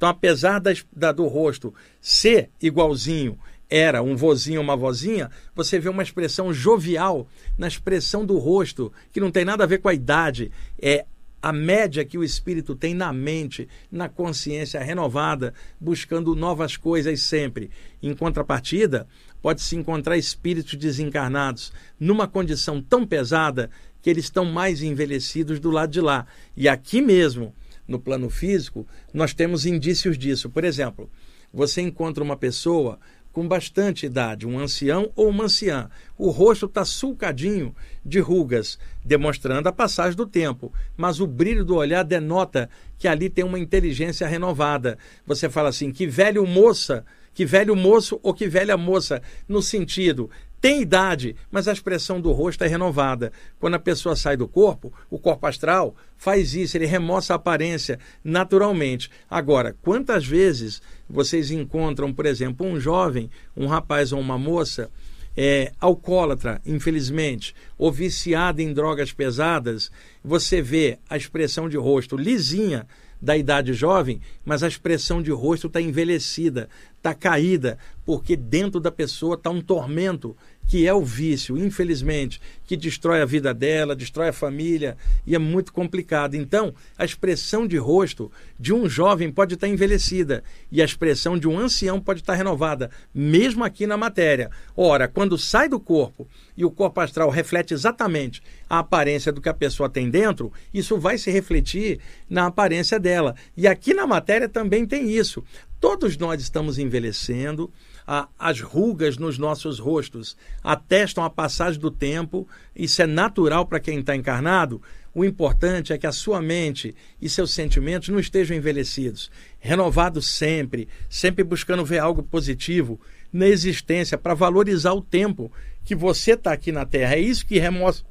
Então, 0.02 0.10
apesar 0.10 0.60
da, 0.92 1.12
do 1.12 1.28
rosto 1.28 1.72
ser 2.00 2.50
igualzinho, 2.60 3.38
era 3.70 4.02
um 4.02 4.16
vozinho, 4.16 4.60
uma 4.60 4.76
vozinha, 4.76 5.30
você 5.54 5.78
vê 5.78 5.88
uma 5.88 6.02
expressão 6.02 6.52
jovial 6.52 7.28
na 7.56 7.68
expressão 7.68 8.26
do 8.26 8.36
rosto, 8.36 8.92
que 9.12 9.20
não 9.20 9.30
tem 9.30 9.44
nada 9.44 9.62
a 9.62 9.66
ver 9.66 9.78
com 9.78 9.88
a 9.88 9.94
idade, 9.94 10.50
é 10.80 11.06
a 11.40 11.52
média 11.52 12.04
que 12.04 12.18
o 12.18 12.24
espírito 12.24 12.74
tem 12.74 12.94
na 12.94 13.12
mente, 13.12 13.68
na 13.92 14.08
consciência 14.08 14.82
renovada, 14.82 15.54
buscando 15.80 16.34
novas 16.34 16.76
coisas 16.76 17.22
sempre. 17.22 17.70
Em 18.02 18.12
contrapartida, 18.12 19.06
pode-se 19.40 19.76
encontrar 19.76 20.16
espíritos 20.16 20.74
desencarnados 20.74 21.72
numa 22.00 22.26
condição 22.26 22.82
tão 22.82 23.06
pesada 23.06 23.70
que 24.02 24.10
eles 24.10 24.24
estão 24.24 24.44
mais 24.44 24.82
envelhecidos 24.82 25.60
do 25.60 25.70
lado 25.70 25.92
de 25.92 26.00
lá. 26.00 26.26
E 26.56 26.68
aqui 26.68 27.00
mesmo, 27.00 27.54
no 27.92 28.00
plano 28.00 28.28
físico, 28.28 28.86
nós 29.14 29.32
temos 29.32 29.64
indícios 29.64 30.18
disso. 30.18 30.50
Por 30.50 30.64
exemplo, 30.64 31.08
você 31.52 31.80
encontra 31.80 32.24
uma 32.24 32.36
pessoa 32.36 32.98
com 33.32 33.46
bastante 33.46 34.06
idade, 34.06 34.46
um 34.46 34.58
ancião 34.58 35.10
ou 35.14 35.28
uma 35.28 35.44
anciã. 35.44 35.88
O 36.18 36.30
rosto 36.30 36.66
está 36.66 36.84
sulcadinho 36.84 37.74
de 38.04 38.20
rugas, 38.20 38.78
demonstrando 39.04 39.68
a 39.68 39.72
passagem 39.72 40.16
do 40.16 40.26
tempo, 40.26 40.72
mas 40.96 41.20
o 41.20 41.26
brilho 41.26 41.64
do 41.64 41.76
olhar 41.76 42.02
denota 42.02 42.68
que 42.98 43.08
ali 43.08 43.30
tem 43.30 43.44
uma 43.44 43.58
inteligência 43.58 44.26
renovada. 44.26 44.98
Você 45.26 45.48
fala 45.48 45.70
assim: 45.70 45.90
que 45.90 46.06
velho 46.06 46.46
moça, 46.46 47.04
que 47.32 47.46
velho 47.46 47.74
moço 47.74 48.20
ou 48.22 48.34
que 48.34 48.48
velha 48.48 48.76
moça, 48.76 49.22
no 49.48 49.62
sentido 49.62 50.28
tem 50.62 50.80
idade, 50.80 51.34
mas 51.50 51.66
a 51.66 51.72
expressão 51.72 52.20
do 52.20 52.30
rosto 52.30 52.62
é 52.62 52.68
renovada. 52.68 53.32
Quando 53.58 53.74
a 53.74 53.80
pessoa 53.80 54.14
sai 54.14 54.36
do 54.36 54.46
corpo, 54.46 54.92
o 55.10 55.18
corpo 55.18 55.44
astral 55.44 55.96
faz 56.16 56.54
isso, 56.54 56.76
ele 56.76 56.86
remoça 56.86 57.32
a 57.32 57.36
aparência 57.36 57.98
naturalmente. 58.22 59.10
Agora, 59.28 59.74
quantas 59.82 60.24
vezes 60.24 60.80
vocês 61.10 61.50
encontram, 61.50 62.14
por 62.14 62.26
exemplo, 62.26 62.64
um 62.64 62.78
jovem, 62.78 63.28
um 63.56 63.66
rapaz 63.66 64.12
ou 64.12 64.20
uma 64.20 64.38
moça 64.38 64.88
é, 65.36 65.72
alcoólatra, 65.80 66.62
infelizmente, 66.64 67.56
ou 67.76 67.90
viciado 67.90 68.62
em 68.62 68.72
drogas 68.72 69.12
pesadas, 69.12 69.90
você 70.22 70.62
vê 70.62 70.96
a 71.10 71.16
expressão 71.16 71.68
de 71.68 71.76
rosto 71.76 72.16
lisinha 72.16 72.86
da 73.22 73.36
idade 73.36 73.72
jovem, 73.72 74.20
mas 74.44 74.64
a 74.64 74.68
expressão 74.68 75.22
de 75.22 75.30
rosto 75.30 75.68
está 75.68 75.80
envelhecida, 75.80 76.68
está 76.96 77.14
caída, 77.14 77.78
porque 78.04 78.36
dentro 78.36 78.80
da 78.80 78.90
pessoa 78.90 79.36
está 79.36 79.48
um 79.48 79.60
tormento 79.60 80.36
que 80.66 80.86
é 80.86 80.94
o 80.94 81.04
vício, 81.04 81.58
infelizmente, 81.58 82.40
que 82.66 82.76
destrói 82.76 83.20
a 83.20 83.26
vida 83.26 83.52
dela, 83.52 83.94
destrói 83.94 84.28
a 84.28 84.32
família 84.32 84.96
e 85.26 85.34
é 85.34 85.38
muito 85.38 85.72
complicado. 85.72 86.34
Então, 86.34 86.74
a 86.96 87.04
expressão 87.04 87.66
de 87.66 87.76
rosto 87.76 88.32
de 88.58 88.72
um 88.72 88.88
jovem 88.88 89.30
pode 89.30 89.54
estar 89.54 89.68
envelhecida 89.68 90.42
e 90.70 90.80
a 90.80 90.84
expressão 90.84 91.38
de 91.38 91.46
um 91.46 91.58
ancião 91.58 92.00
pode 92.00 92.20
estar 92.20 92.34
renovada, 92.34 92.90
mesmo 93.14 93.62
aqui 93.62 93.86
na 93.86 93.96
matéria. 93.96 94.50
Ora, 94.74 95.06
quando 95.06 95.36
sai 95.36 95.68
do 95.68 95.78
corpo 95.78 96.26
e 96.56 96.64
o 96.64 96.70
corpo 96.70 97.00
astral 97.00 97.28
reflete 97.28 97.74
exatamente 97.74 98.42
a 98.68 98.78
aparência 98.78 99.30
do 99.30 99.40
que 99.40 99.48
a 99.48 99.54
pessoa 99.54 99.90
tem 99.90 100.08
dentro, 100.08 100.52
isso 100.72 100.98
vai 100.98 101.18
se 101.18 101.30
refletir 101.30 102.00
na 102.30 102.46
aparência 102.46 102.98
dela. 102.98 103.34
E 103.56 103.66
aqui 103.66 103.92
na 103.92 104.06
matéria 104.06 104.48
também 104.48 104.86
tem 104.86 105.10
isso. 105.10 105.44
Todos 105.78 106.16
nós 106.16 106.40
estamos 106.40 106.78
envelhecendo 106.78 107.70
a, 108.06 108.28
as 108.38 108.60
rugas 108.60 109.16
nos 109.16 109.38
nossos 109.38 109.78
rostos 109.78 110.36
atestam 110.62 111.24
a 111.24 111.30
passagem 111.30 111.80
do 111.80 111.90
tempo, 111.90 112.48
isso 112.74 113.02
é 113.02 113.06
natural 113.06 113.66
para 113.66 113.80
quem 113.80 114.00
está 114.00 114.14
encarnado. 114.14 114.82
O 115.14 115.24
importante 115.24 115.92
é 115.92 115.98
que 115.98 116.06
a 116.06 116.12
sua 116.12 116.40
mente 116.40 116.94
e 117.20 117.28
seus 117.28 117.52
sentimentos 117.52 118.08
não 118.08 118.18
estejam 118.18 118.56
envelhecidos, 118.56 119.30
renovados 119.60 120.26
sempre, 120.26 120.88
sempre 121.08 121.44
buscando 121.44 121.84
ver 121.84 121.98
algo 121.98 122.22
positivo 122.22 122.98
na 123.32 123.46
existência 123.46 124.16
para 124.16 124.34
valorizar 124.34 124.92
o 124.92 125.02
tempo 125.02 125.52
que 125.84 125.94
você 125.94 126.32
está 126.32 126.52
aqui 126.52 126.72
na 126.72 126.86
Terra. 126.86 127.16
É 127.16 127.20
isso 127.20 127.46
que 127.46 127.58
remove 127.58 128.02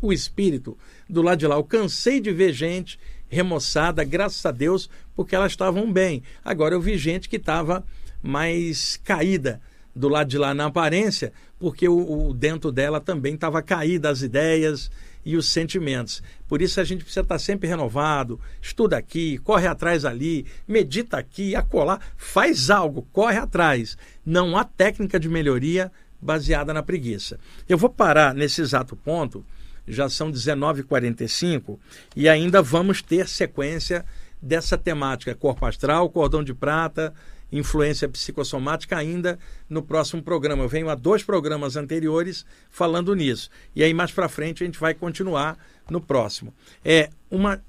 o 0.00 0.12
espírito 0.12 0.78
do 1.08 1.20
lado 1.20 1.38
de 1.38 1.46
lá. 1.46 1.56
Eu 1.56 1.64
cansei 1.64 2.20
de 2.20 2.32
ver 2.32 2.52
gente 2.52 2.98
remoçada, 3.28 4.02
graças 4.02 4.44
a 4.44 4.50
Deus, 4.50 4.90
porque 5.14 5.34
elas 5.34 5.52
estavam 5.52 5.90
bem. 5.90 6.22
Agora 6.44 6.74
eu 6.74 6.80
vi 6.80 6.96
gente 6.98 7.28
que 7.28 7.36
estava 7.36 7.84
mais 8.22 8.96
caída 9.02 9.60
do 9.94 10.08
lado 10.08 10.28
de 10.28 10.38
lá 10.38 10.54
na 10.54 10.66
aparência, 10.66 11.32
porque 11.58 11.88
o, 11.88 12.28
o 12.28 12.34
dentro 12.34 12.70
dela 12.70 13.00
também 13.00 13.34
estava 13.34 13.62
caída 13.62 14.08
as 14.08 14.22
ideias 14.22 14.90
e 15.24 15.36
os 15.36 15.48
sentimentos. 15.48 16.22
Por 16.48 16.62
isso 16.62 16.80
a 16.80 16.84
gente 16.84 17.04
precisa 17.04 17.20
estar 17.20 17.38
sempre 17.38 17.68
renovado, 17.68 18.40
estuda 18.60 18.96
aqui, 18.96 19.38
corre 19.38 19.66
atrás 19.66 20.04
ali, 20.04 20.46
medita 20.66 21.18
aqui, 21.18 21.54
acolá, 21.54 22.00
faz 22.16 22.70
algo, 22.70 23.06
corre 23.12 23.36
atrás. 23.36 23.96
Não 24.24 24.56
há 24.56 24.64
técnica 24.64 25.18
de 25.18 25.28
melhoria 25.28 25.92
baseada 26.20 26.72
na 26.72 26.82
preguiça. 26.82 27.38
Eu 27.68 27.78
vou 27.78 27.90
parar 27.90 28.34
nesse 28.34 28.60
exato 28.60 28.96
ponto, 28.96 29.44
já 29.86 30.08
são 30.08 30.30
19h45 30.30 31.78
e 32.14 32.28
ainda 32.28 32.62
vamos 32.62 33.02
ter 33.02 33.28
sequência 33.28 34.04
dessa 34.40 34.78
temática 34.78 35.34
corpo 35.34 35.66
astral, 35.66 36.08
cordão 36.08 36.42
de 36.42 36.54
prata, 36.54 37.12
influência 37.52 38.08
psicossomática 38.08 38.96
ainda 38.96 39.38
no 39.68 39.82
próximo 39.82 40.22
programa. 40.22 40.62
Eu 40.62 40.68
venho 40.68 40.88
a 40.88 40.94
dois 40.94 41.22
programas 41.22 41.76
anteriores 41.76 42.44
falando 42.70 43.14
nisso. 43.14 43.50
E 43.74 43.82
aí 43.82 43.92
mais 43.92 44.12
para 44.12 44.28
frente 44.28 44.62
a 44.62 44.66
gente 44.66 44.78
vai 44.78 44.94
continuar 44.94 45.58
no 45.88 46.00
próximo. 46.00 46.54
É 46.84 47.10
uma 47.30 47.62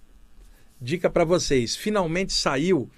dica 0.79 1.09
para 1.09 1.23
vocês. 1.23 1.75
Finalmente 1.75 2.33
saiu 2.33 2.89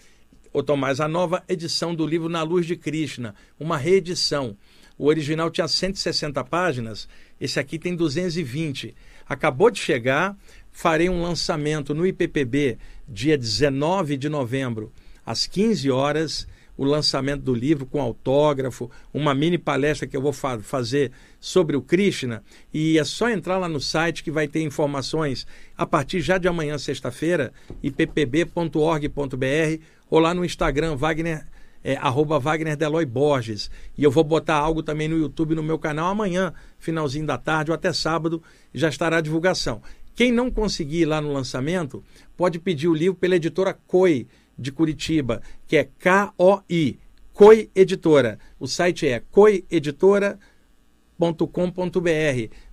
ô 0.54 0.62
Tomás, 0.62 1.02
a 1.02 1.08
nova 1.08 1.44
edição 1.50 1.96
do 1.96 2.06
livro 2.06 2.30
Na 2.30 2.44
Luz 2.44 2.68
de 2.68 2.76
Krishna, 2.76 3.34
uma 3.60 3.76
reedição. 3.76 4.56
O 4.98 5.08
original 5.08 5.50
tinha 5.50 5.68
160 5.68 6.44
páginas, 6.44 7.10
esse 7.42 7.60
aqui 7.60 7.80
tem 7.80 7.96
220. 7.96 8.96
Acabou 9.28 9.72
de 9.72 9.80
chegar, 9.80 10.38
farei 10.72 11.10
um 11.10 11.24
lançamento 11.24 11.96
no 11.96 12.06
IPPB 12.06 12.78
dia 13.08 13.36
19 13.36 14.16
de 14.16 14.30
novembro, 14.30 14.92
às 15.26 15.48
15 15.48 15.90
horas 15.90 16.48
o 16.78 16.84
lançamento 16.84 17.42
do 17.42 17.54
livro 17.54 17.86
com 17.86 18.02
autógrafo, 18.02 18.90
uma 19.14 19.34
mini 19.34 19.58
palestra 19.58 20.08
que 20.08 20.18
eu 20.18 20.22
vou 20.22 20.34
fa 20.34 20.60
fazer 20.60 21.12
sobre 21.40 21.76
o 21.76 21.82
Krishna. 21.82 22.44
E 22.74 22.98
é 22.98 23.04
só 23.04 23.30
entrar 23.30 23.58
lá 23.58 23.70
no 23.70 23.80
site 23.80 24.24
que 24.24 24.32
vai 24.32 24.48
ter 24.48 24.62
informações 24.62 25.46
a 25.78 25.86
partir 25.86 26.22
já 26.22 26.38
de 26.38 26.48
amanhã, 26.48 26.78
sexta-feira, 26.78 27.54
ippb.org.br 27.82 29.84
ou 30.10 30.20
lá 30.20 30.34
no 30.34 30.46
Instagram, 30.46 30.96
Wagner. 30.96 31.46
É, 31.86 31.98
arroba 31.98 32.40
Wagner 32.40 32.78
Deloy 32.78 33.06
Borges. 33.06 33.70
E 33.98 34.06
eu 34.06 34.10
vou 34.10 34.24
botar 34.24 34.56
algo 34.56 34.82
também 34.82 35.10
no 35.10 35.18
YouTube 35.18 35.54
no 35.54 35.62
meu 35.62 35.78
canal 35.78 36.12
amanhã, 36.12 36.54
finalzinho 36.80 37.26
da 37.26 37.38
tarde 37.38 37.72
ou 37.72 37.76
até 37.76 37.92
sábado, 37.92 38.42
já 38.74 38.88
estará 38.88 39.18
a 39.18 39.22
divulgação. 39.22 39.82
Quem 40.16 40.32
não 40.32 40.50
conseguir 40.50 41.02
ir 41.02 41.06
lá 41.06 41.20
no 41.20 41.34
lançamento, 41.34 42.02
pode 42.38 42.58
pedir 42.58 42.88
o 42.88 42.94
livro 42.94 43.16
pela 43.16 43.36
editora 43.36 43.78
COI 43.86 44.26
de 44.58 44.72
Curitiba, 44.72 45.42
que 45.68 45.78
é 45.78 45.84
K-O-I, 46.00 47.00
COI 47.34 47.70
Editora. 47.76 48.38
O 48.60 48.68
site 48.68 49.08
é 49.08 49.20
coieditora.com.br. 49.20 50.38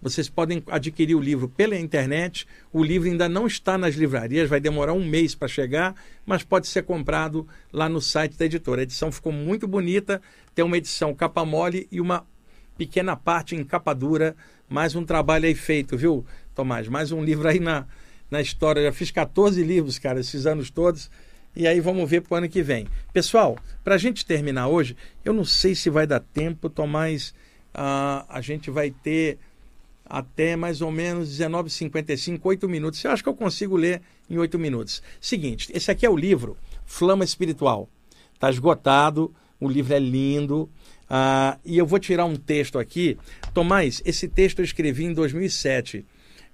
Vocês 0.03 0.29
podem 0.29 0.63
adquirir 0.67 1.15
o 1.15 1.21
livro 1.21 1.49
pela 1.49 1.77
internet. 1.77 2.47
O 2.71 2.85
livro 2.85 3.09
ainda 3.09 3.29
não 3.29 3.47
está 3.47 3.79
nas 3.79 3.95
livrarias, 3.95 4.51
vai 4.51 4.61
demorar 4.61 4.93
um 4.93 5.05
mês 5.05 5.35
para 5.35 5.49
chegar, 5.49 5.95
mas 6.27 6.45
pode 6.45 6.69
ser 6.69 6.83
comprado 6.83 7.49
lá 7.73 7.89
no 7.89 8.03
site 8.03 8.37
da 8.37 8.45
editora. 8.45 8.83
A 8.83 8.85
edição 8.85 9.11
ficou 9.11 9.33
muito 9.33 9.67
bonita, 9.67 10.21
tem 10.55 10.65
uma 10.65 10.77
edição 10.77 11.15
capa 11.15 11.45
mole 11.45 11.89
e 11.91 12.01
uma 12.01 12.27
pequena 12.77 13.17
parte 13.17 13.57
em 13.57 13.65
capa 13.65 13.95
dura. 13.95 14.37
Mais 14.69 14.95
um 14.95 15.05
trabalho 15.05 15.47
aí 15.47 15.55
feito, 15.55 15.97
viu, 15.97 16.25
Tomás? 16.55 16.87
Mais 16.87 17.13
um 17.13 17.25
livro 17.25 17.49
aí 17.49 17.59
na, 17.59 17.87
na 18.31 18.43
história. 18.43 18.83
Já 18.83 18.93
fiz 18.93 19.11
14 19.11 19.63
livros, 19.63 19.99
cara, 19.99 20.21
esses 20.21 20.45
anos 20.45 20.71
todos 20.71 21.11
e 21.55 21.67
aí 21.67 21.81
vamos 21.81 22.09
ver 22.09 22.23
para 22.23 22.35
o 22.35 22.39
ano 22.39 22.49
que 22.49 22.63
vem. 22.63 22.87
Pessoal, 23.13 23.59
para 23.83 23.97
a 23.97 23.99
gente 23.99 24.25
terminar 24.25 24.69
hoje, 24.69 24.97
eu 25.25 25.33
não 25.33 25.45
sei 25.45 25.75
se 25.75 25.91
vai 25.91 26.07
dar 26.07 26.21
tempo, 26.21 26.71
Tomás. 26.71 27.35
A 27.73 28.41
gente 28.41 28.71
vai 28.71 28.91
ter 28.91 29.39
até 30.05 30.57
mais 30.57 30.81
ou 30.81 30.91
menos 30.91 31.29
19h55, 31.39 32.41
8 32.43 32.69
minutos. 32.69 33.03
Eu 33.05 33.13
acho 33.13 33.23
que 33.23 33.29
eu 33.29 33.35
consigo 33.35 33.77
ler 33.77 34.03
em 34.29 34.39
8 34.39 34.59
minutos. 34.59 35.03
Seguinte, 35.21 35.71
esse 35.73 35.91
aqui 35.91 36.05
é 36.05 36.11
o 36.11 36.17
livro 36.17 36.57
Flama 36.85 37.25
Espiritual. 37.25 37.89
Está 38.35 38.51
esgotado, 38.51 39.33
o 39.61 39.69
livro 39.69 39.95
é 39.95 39.99
lindo. 39.99 40.69
Uh, 41.11 41.59
e 41.65 41.77
eu 41.77 41.87
vou 41.87 41.99
tirar 41.99 42.25
um 42.25 42.37
texto 42.37 42.79
aqui. 42.79 43.19
Tomás, 43.53 44.01
esse 44.05 44.29
texto 44.29 44.61
eu 44.61 44.65
escrevi 44.65 45.05
em 45.05 45.13
2007. 45.13 46.05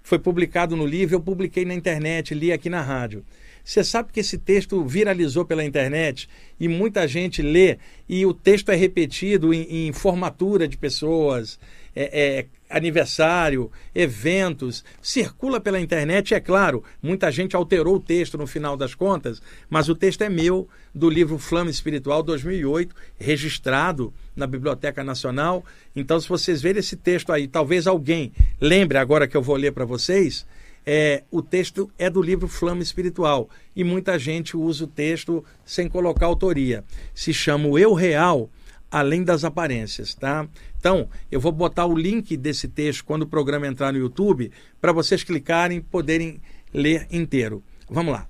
Foi 0.02 0.18
publicado 0.18 0.76
no 0.76 0.86
livro, 0.86 1.16
eu 1.16 1.20
publiquei 1.20 1.64
na 1.64 1.74
internet, 1.74 2.34
li 2.34 2.52
aqui 2.52 2.70
na 2.70 2.80
rádio. 2.80 3.24
Você 3.66 3.82
sabe 3.82 4.12
que 4.12 4.20
esse 4.20 4.38
texto 4.38 4.84
viralizou 4.84 5.44
pela 5.44 5.64
internet 5.64 6.28
e 6.58 6.68
muita 6.68 7.06
gente 7.08 7.42
lê 7.42 7.78
e 8.08 8.24
o 8.24 8.32
texto 8.32 8.70
é 8.70 8.76
repetido 8.76 9.52
em, 9.52 9.88
em 9.88 9.92
formatura 9.92 10.68
de 10.68 10.76
pessoas, 10.76 11.58
é, 11.92 12.04
é, 12.38 12.46
aniversário, 12.70 13.68
eventos, 13.92 14.84
circula 15.02 15.60
pela 15.60 15.80
internet. 15.80 16.32
É 16.32 16.38
claro, 16.38 16.84
muita 17.02 17.28
gente 17.32 17.56
alterou 17.56 17.96
o 17.96 18.00
texto 18.00 18.38
no 18.38 18.46
final 18.46 18.76
das 18.76 18.94
contas, 18.94 19.42
mas 19.68 19.88
o 19.88 19.96
texto 19.96 20.22
é 20.22 20.28
meu, 20.28 20.68
do 20.94 21.10
livro 21.10 21.36
Flama 21.36 21.68
Espiritual 21.68 22.22
2008, 22.22 22.94
registrado 23.18 24.14
na 24.36 24.46
Biblioteca 24.46 25.02
Nacional. 25.02 25.64
Então, 25.94 26.20
se 26.20 26.28
vocês 26.28 26.62
verem 26.62 26.78
esse 26.78 26.94
texto 26.94 27.32
aí, 27.32 27.48
talvez 27.48 27.88
alguém 27.88 28.32
lembre 28.60 28.96
agora 28.96 29.26
que 29.26 29.36
eu 29.36 29.42
vou 29.42 29.56
ler 29.56 29.72
para 29.72 29.84
vocês 29.84 30.46
é, 30.86 31.24
o 31.32 31.42
texto 31.42 31.90
é 31.98 32.08
do 32.08 32.22
livro 32.22 32.46
Flama 32.46 32.80
Espiritual 32.80 33.50
e 33.74 33.82
muita 33.82 34.16
gente 34.16 34.56
usa 34.56 34.84
o 34.84 34.86
texto 34.86 35.44
sem 35.64 35.88
colocar 35.88 36.26
autoria. 36.26 36.84
Se 37.12 37.34
chama 37.34 37.66
o 37.66 37.76
Eu 37.76 37.92
Real, 37.92 38.48
além 38.88 39.24
das 39.24 39.42
aparências, 39.42 40.14
tá? 40.14 40.48
Então, 40.78 41.08
eu 41.30 41.40
vou 41.40 41.50
botar 41.50 41.86
o 41.86 41.98
link 41.98 42.36
desse 42.36 42.68
texto 42.68 43.04
quando 43.04 43.22
o 43.22 43.26
programa 43.26 43.66
entrar 43.66 43.92
no 43.92 43.98
YouTube 43.98 44.52
para 44.80 44.92
vocês 44.92 45.24
clicarem 45.24 45.78
e 45.78 45.82
poderem 45.82 46.40
ler 46.72 47.08
inteiro. 47.10 47.64
Vamos 47.90 48.12
lá. 48.12 48.28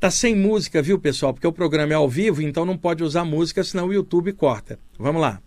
Tá 0.00 0.10
sem 0.10 0.34
música, 0.34 0.80
viu, 0.80 0.98
pessoal? 0.98 1.34
Porque 1.34 1.46
o 1.46 1.52
programa 1.52 1.92
é 1.92 1.96
ao 1.96 2.08
vivo, 2.08 2.40
então 2.40 2.64
não 2.64 2.78
pode 2.78 3.02
usar 3.02 3.24
música, 3.24 3.62
senão 3.62 3.88
o 3.88 3.92
YouTube 3.92 4.32
corta. 4.32 4.78
Vamos 4.98 5.20
lá. 5.20 5.42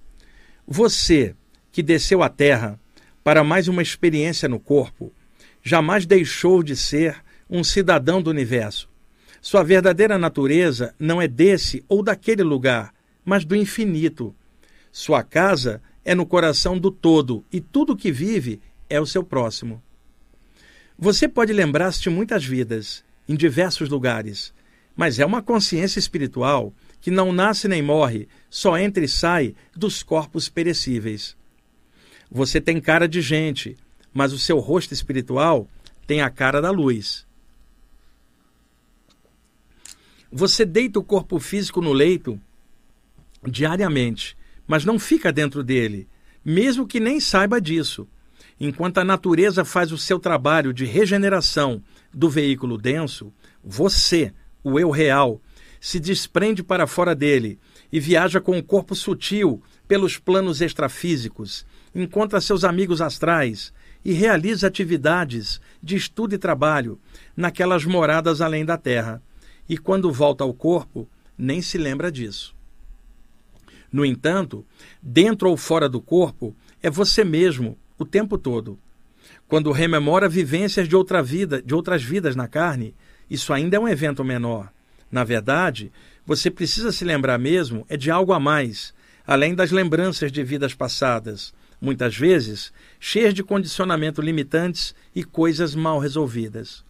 Você 0.68 1.34
que 1.72 1.82
desceu 1.82 2.22
à 2.22 2.30
Terra 2.30 2.80
para 3.24 3.44
mais 3.44 3.68
uma 3.68 3.82
experiência 3.82 4.50
no 4.50 4.60
corpo, 4.60 5.12
jamais 5.64 6.05
deixou 6.05 6.64
de 6.64 6.76
ser 6.76 7.24
um 7.49 7.64
cidadão 7.64 8.22
do 8.22 8.30
universo. 8.30 8.89
Sua 9.41 9.64
verdadeira 9.64 10.18
natureza 10.18 10.93
não 10.99 11.22
é 11.22 11.28
desse 11.28 11.84
ou 11.89 12.03
daquele 12.03 12.43
lugar, 12.43 12.93
mas 13.26 13.43
do 13.43 13.55
infinito. 13.55 14.36
Sua 14.91 15.24
casa 15.24 15.82
é 16.05 16.14
no 16.14 16.26
coração 16.26 16.78
do 16.78 16.91
todo 16.91 17.43
e 17.51 17.59
tudo 17.59 17.95
que 17.95 18.12
vive 18.12 18.62
é 18.89 18.99
o 18.99 19.05
seu 19.05 19.24
próximo. 19.24 19.82
Você 20.97 21.28
pode 21.28 21.51
lembrar-se 21.53 22.01
de 22.01 22.09
muitas 22.09 22.45
vidas, 22.45 23.03
em 23.28 23.36
diversos 23.36 23.89
lugares, 23.89 24.53
mas 24.95 25.20
é 25.20 25.26
uma 25.26 25.41
consciência 25.41 25.97
espiritual 25.97 26.74
que 26.99 27.09
não 27.09 27.34
nasce 27.34 27.68
nem 27.68 27.82
morre, 27.82 28.28
só 28.49 28.78
entra 28.78 29.03
e 29.03 29.07
sai 29.07 29.55
dos 29.76 30.03
corpos 30.03 30.47
perecíveis. 30.47 31.36
Você 32.30 32.62
tem 32.62 32.80
cara 32.80 33.07
de 33.07 33.22
gente, 33.22 33.76
mas 34.14 34.34
o 34.34 34.39
seu 34.39 34.59
rosto 34.59 34.93
espiritual 34.93 35.68
tem 36.05 36.22
a 36.22 36.30
cara 36.30 36.62
da 36.62 36.72
luz. 36.72 37.26
Você 40.32 40.66
deita 40.66 40.99
o 40.99 41.03
corpo 41.03 41.39
físico 41.39 41.82
no 41.82 41.91
leito 41.91 42.39
diariamente, 43.43 44.38
mas 44.68 44.86
não 44.86 44.97
fica 44.97 45.32
dentro 45.32 45.64
dele, 45.64 46.07
mesmo 46.43 46.88
que 46.88 46.99
nem 46.99 47.20
saiba 47.20 47.59
disso. 47.59 48.07
Enquanto 48.59 48.99
a 48.99 49.03
natureza 49.03 49.66
faz 49.66 49.91
o 49.91 49.97
seu 49.97 50.20
trabalho 50.20 50.74
de 50.74 50.86
regeneração 50.86 51.82
do 52.14 52.30
veículo 52.30 52.78
denso, 52.78 53.34
você, 53.64 54.34
o 54.64 54.80
eu 54.80 54.89
real, 54.89 55.41
se 55.80 55.99
desprende 55.99 56.64
para 56.64 56.86
fora 56.86 57.16
dele 57.16 57.59
e 57.91 57.99
viaja 57.99 58.39
com 58.39 58.57
o 58.57 58.64
corpo 58.64 58.95
sutil 58.95 59.62
pelos 59.88 60.18
planos 60.18 60.62
extrafísicos, 60.62 61.66
encontra 61.93 62.39
seus 62.39 62.64
amigos 62.64 63.01
astrais, 63.01 63.74
e 64.04 64.14
realiza 64.14 64.68
atividades 64.68 65.62
de 65.82 65.95
estudo 65.95 66.36
e 66.36 66.38
trabalho 66.38 66.99
naquelas 67.36 67.86
moradas 67.86 68.41
além 68.41 68.66
da 68.66 68.78
terra, 68.78 69.22
e 69.70 69.78
quando 69.78 70.12
volta 70.12 70.43
ao 70.43 70.54
corpo, 70.54 71.08
nem 71.38 71.62
se 71.62 71.78
lembra 71.78 72.12
disso. 72.12 72.56
No 73.91 74.06
entanto, 74.06 74.66
dentro 75.02 75.49
ou 75.49 75.58
fora 75.58 75.88
do 75.89 76.02
corpo, 76.02 76.56
é 76.82 76.89
você 76.89 77.24
mesmo 77.24 77.78
o 77.97 78.06
tempo 78.06 78.38
todo. 78.38 78.80
Quando 79.47 79.72
rememora 79.72 80.30
vivências 80.30 80.88
de 80.88 80.95
outra 80.95 81.22
vida, 81.22 81.62
de 81.62 81.76
outras 81.76 82.02
vidas 82.02 82.36
na 82.36 82.47
carne, 82.47 82.95
isso 83.30 83.54
ainda 83.54 83.78
é 83.78 83.80
um 83.80 83.88
evento 83.88 84.24
menor. 84.24 84.72
Na 85.12 85.24
verdade, 85.24 85.91
você 86.26 86.49
precisa 86.49 86.91
se 86.91 87.04
lembrar 87.04 87.38
mesmo 87.38 87.86
é 87.89 87.97
de 87.97 88.10
algo 88.10 88.32
a 88.34 88.39
mais, 88.39 88.93
além 89.28 89.54
das 89.54 89.72
lembranças 89.72 90.32
de 90.32 90.43
vidas 90.43 90.74
passadas, 90.74 91.54
muitas 91.82 92.16
vezes 92.16 92.72
cheias 93.00 93.34
de 93.34 93.44
condicionamento 93.44 94.22
limitantes 94.22 94.94
e 95.16 95.24
coisas 95.24 95.74
mal 95.74 95.98
resolvidas. 95.98 96.86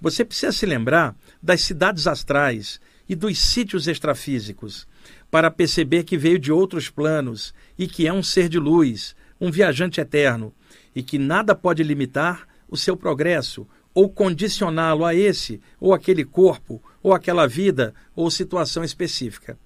Você 0.00 0.24
precisa 0.24 0.50
se 0.50 0.66
lembrar 0.66 1.14
das 1.40 1.60
cidades 1.60 2.08
astrais 2.08 2.80
e 3.08 3.14
dos 3.14 3.38
sítios 3.38 3.86
extrafísicos 3.86 4.86
para 5.30 5.50
perceber 5.50 6.02
que 6.02 6.18
veio 6.18 6.38
de 6.38 6.50
outros 6.50 6.90
planos 6.90 7.54
e 7.78 7.86
que 7.86 8.06
é 8.06 8.12
um 8.12 8.22
ser 8.22 8.48
de 8.48 8.58
luz, 8.58 9.14
um 9.40 9.50
viajante 9.50 10.00
eterno 10.00 10.52
e 10.94 11.02
que 11.02 11.18
nada 11.18 11.54
pode 11.54 11.82
limitar 11.84 12.46
o 12.68 12.76
seu 12.76 12.96
progresso 12.96 13.66
ou 13.94 14.08
condicioná-lo 14.08 15.04
a 15.04 15.14
esse 15.14 15.60
ou 15.78 15.94
aquele 15.94 16.24
corpo 16.24 16.82
ou 17.02 17.12
aquela 17.12 17.46
vida 17.46 17.94
ou 18.16 18.30
situação 18.30 18.82
específica. 18.82 19.56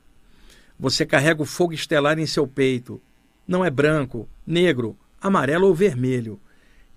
Você 0.78 1.06
carrega 1.06 1.42
o 1.42 1.46
fogo 1.46 1.72
estelar 1.72 2.18
em 2.18 2.26
seu 2.26 2.46
peito 2.46 3.00
não 3.46 3.64
é 3.64 3.70
branco, 3.70 4.28
negro, 4.46 4.96
amarelo 5.20 5.66
ou 5.66 5.74
vermelho. 5.74 6.40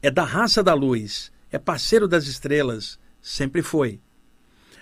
É 0.02 0.10
da 0.10 0.24
raça 0.24 0.64
da 0.64 0.74
luz, 0.74 1.32
é 1.52 1.58
parceiro 1.58 2.08
das 2.08 2.26
estrelas, 2.26 3.00
sempre 3.22 3.62
foi. 3.62 4.00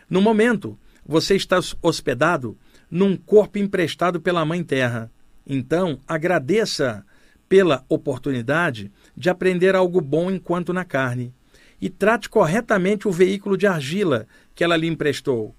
No 0.09 0.21
momento, 0.21 0.77
você 1.05 1.35
está 1.35 1.59
hospedado 1.81 2.57
num 2.89 3.17
corpo 3.17 3.57
emprestado 3.57 4.21
pela 4.21 4.45
Mãe 4.45 4.63
Terra. 4.63 5.11
Então, 5.45 5.99
agradeça 6.07 7.05
pela 7.47 7.83
oportunidade 7.87 8.91
de 9.15 9.29
aprender 9.29 9.75
algo 9.75 10.01
bom 10.01 10.29
enquanto 10.29 10.73
na 10.73 10.83
carne 10.83 11.33
e 11.79 11.89
trate 11.89 12.29
corretamente 12.29 13.07
o 13.07 13.11
veículo 13.11 13.57
de 13.57 13.67
argila 13.67 14.27
que 14.55 14.63
ela 14.63 14.75
lhe 14.75 14.87
emprestou. 14.87 15.55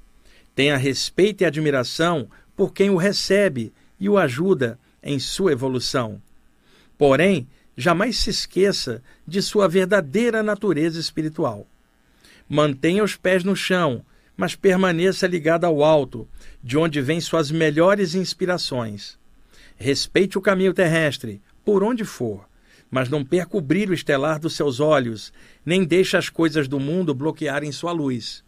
Tenha 0.54 0.76
respeito 0.76 1.42
e 1.42 1.44
admiração 1.44 2.28
por 2.56 2.72
quem 2.72 2.90
o 2.90 2.96
recebe 2.96 3.72
e 4.00 4.09
o 4.09 4.18
ajuda 4.18 4.78
em 5.03 5.18
sua 5.18 5.53
evolução. 5.53 6.20
Porém, 6.96 7.46
jamais 7.76 8.18
se 8.18 8.30
esqueça 8.30 9.03
de 9.26 9.40
sua 9.40 9.68
verdadeira 9.68 10.42
natureza 10.42 10.99
espiritual. 10.99 11.66
Mantenha 12.49 13.05
os 13.05 13.14
pés 13.14 13.44
no 13.44 13.55
chão, 13.55 14.05
mas 14.36 14.55
permaneça 14.55 15.26
ligado 15.26 15.64
ao 15.64 15.82
alto, 15.82 16.28
de 16.62 16.76
onde 16.78 17.01
vêm 17.01 17.20
suas 17.20 17.51
melhores 17.51 18.14
inspirações. 18.14 19.18
Respeite 19.76 20.38
o 20.38 20.40
caminho 20.40 20.74
terrestre, 20.74 21.40
por 21.64 21.82
onde 21.82 22.05
for, 22.05 22.49
mas 22.90 23.09
não 23.09 23.24
perca 23.24 23.57
o 23.57 23.61
brilho 23.61 23.92
estelar 23.92 24.38
dos 24.38 24.57
seus 24.57 24.80
olhos, 24.80 25.32
nem 25.64 25.84
deixe 25.84 26.16
as 26.16 26.28
coisas 26.28 26.66
do 26.66 26.80
mundo 26.80 27.14
bloquearem 27.14 27.70
sua 27.70 27.92
luz. 27.92 28.42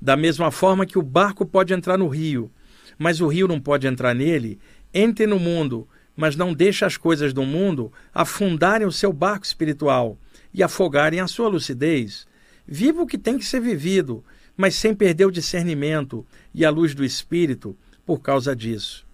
Da 0.00 0.16
mesma 0.16 0.50
forma 0.50 0.86
que 0.86 0.98
o 0.98 1.02
barco 1.02 1.46
pode 1.46 1.72
entrar 1.72 1.96
no 1.96 2.08
rio, 2.08 2.50
mas 2.98 3.20
o 3.20 3.26
rio 3.26 3.48
não 3.48 3.60
pode 3.60 3.86
entrar 3.86 4.14
nele, 4.14 4.58
entre 4.96 5.26
no 5.26 5.38
mundo, 5.38 5.86
mas 6.16 6.34
não 6.34 6.54
deixe 6.54 6.84
as 6.84 6.96
coisas 6.96 7.34
do 7.34 7.44
mundo 7.44 7.92
afundarem 8.14 8.86
o 8.86 8.92
seu 8.92 9.12
barco 9.12 9.44
espiritual 9.44 10.18
e 10.54 10.62
afogarem 10.62 11.20
a 11.20 11.28
sua 11.28 11.48
lucidez. 11.48 12.26
Viva 12.66 13.02
o 13.02 13.06
que 13.06 13.18
tem 13.18 13.36
que 13.36 13.44
ser 13.44 13.60
vivido, 13.60 14.24
mas 14.56 14.74
sem 14.74 14.94
perder 14.94 15.26
o 15.26 15.30
discernimento 15.30 16.26
e 16.54 16.64
a 16.64 16.70
luz 16.70 16.94
do 16.94 17.04
espírito 17.04 17.76
por 18.06 18.20
causa 18.20 18.56
disso. 18.56 19.06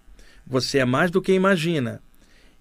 Você 0.47 0.79
é 0.79 0.85
mais 0.85 1.11
do 1.11 1.21
que 1.21 1.33
imagina. 1.33 2.01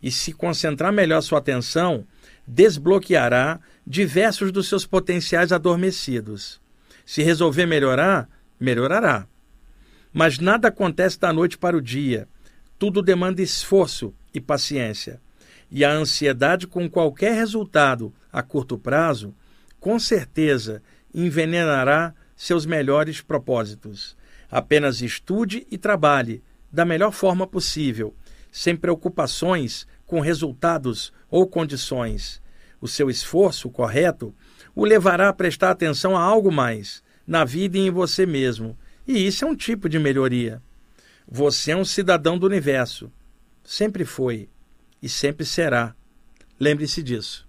E 0.03 0.11
se 0.11 0.33
concentrar 0.33 0.93
melhor 0.93 1.21
sua 1.21 1.39
atenção, 1.39 2.05
desbloqueará 2.45 3.61
diversos 3.87 4.51
dos 4.51 4.69
seus 4.69 4.85
potenciais 4.85 5.53
adormecidos. 5.53 6.61
Se 7.07 7.23
resolver 7.23 7.67
melhorar, 7.67 8.29
melhorará. 8.59 9.29
Mas 10.13 10.41
nada 10.41 10.69
acontece 10.69 11.21
da 11.21 11.33
noite 11.33 11.57
para 11.57 11.77
o 11.77 11.81
dia. 11.81 12.29
Tudo 12.83 13.01
demanda 13.01 13.41
esforço 13.41 14.13
e 14.35 14.41
paciência. 14.41 15.21
E 15.71 15.85
a 15.85 15.93
ansiedade 15.93 16.67
com 16.67 16.91
qualquer 16.91 17.33
resultado 17.33 18.13
a 18.33 18.43
curto 18.43 18.77
prazo, 18.77 19.33
com 19.79 20.01
certeza 20.01 20.83
envenenará 21.15 22.13
seus 22.35 22.67
melhores 22.67 23.21
propósitos. 23.21 24.17
Apenas 24.51 25.01
estude 25.01 25.65
e 25.71 25.79
trabalhe 25.79 26.43
da 26.73 26.85
melhor 26.85 27.13
forma 27.13 27.47
possível, 27.47 28.17
sem 28.51 28.75
preocupações 28.75 29.87
com 30.05 30.19
resultados 30.19 31.13
ou 31.31 31.47
condições. 31.47 32.43
O 32.81 32.89
seu 32.89 33.09
esforço 33.09 33.71
correto 33.71 34.35
o 34.75 34.85
levará 34.85 35.29
a 35.29 35.33
prestar 35.33 35.71
atenção 35.71 36.17
a 36.17 36.21
algo 36.21 36.51
mais, 36.51 37.01
na 37.25 37.45
vida 37.45 37.79
e 37.79 37.83
em 37.83 37.93
você 37.93 38.27
mesmo. 38.27 38.77
E 39.07 39.25
isso 39.25 39.45
é 39.45 39.49
um 39.49 39.55
tipo 39.55 39.89
de 39.89 40.01
melhoria. 40.01 40.61
Você 41.29 41.73
é 41.73 41.77
um 41.77 41.85
cidadão 41.85 42.39
do 42.39 42.47
universo. 42.47 43.11
Sempre 43.65 44.05
foi 44.05 44.49
e 45.03 45.09
sempre 45.09 45.45
será. 45.47 45.95
Lembre-se 46.59 47.03
disso. 47.03 47.47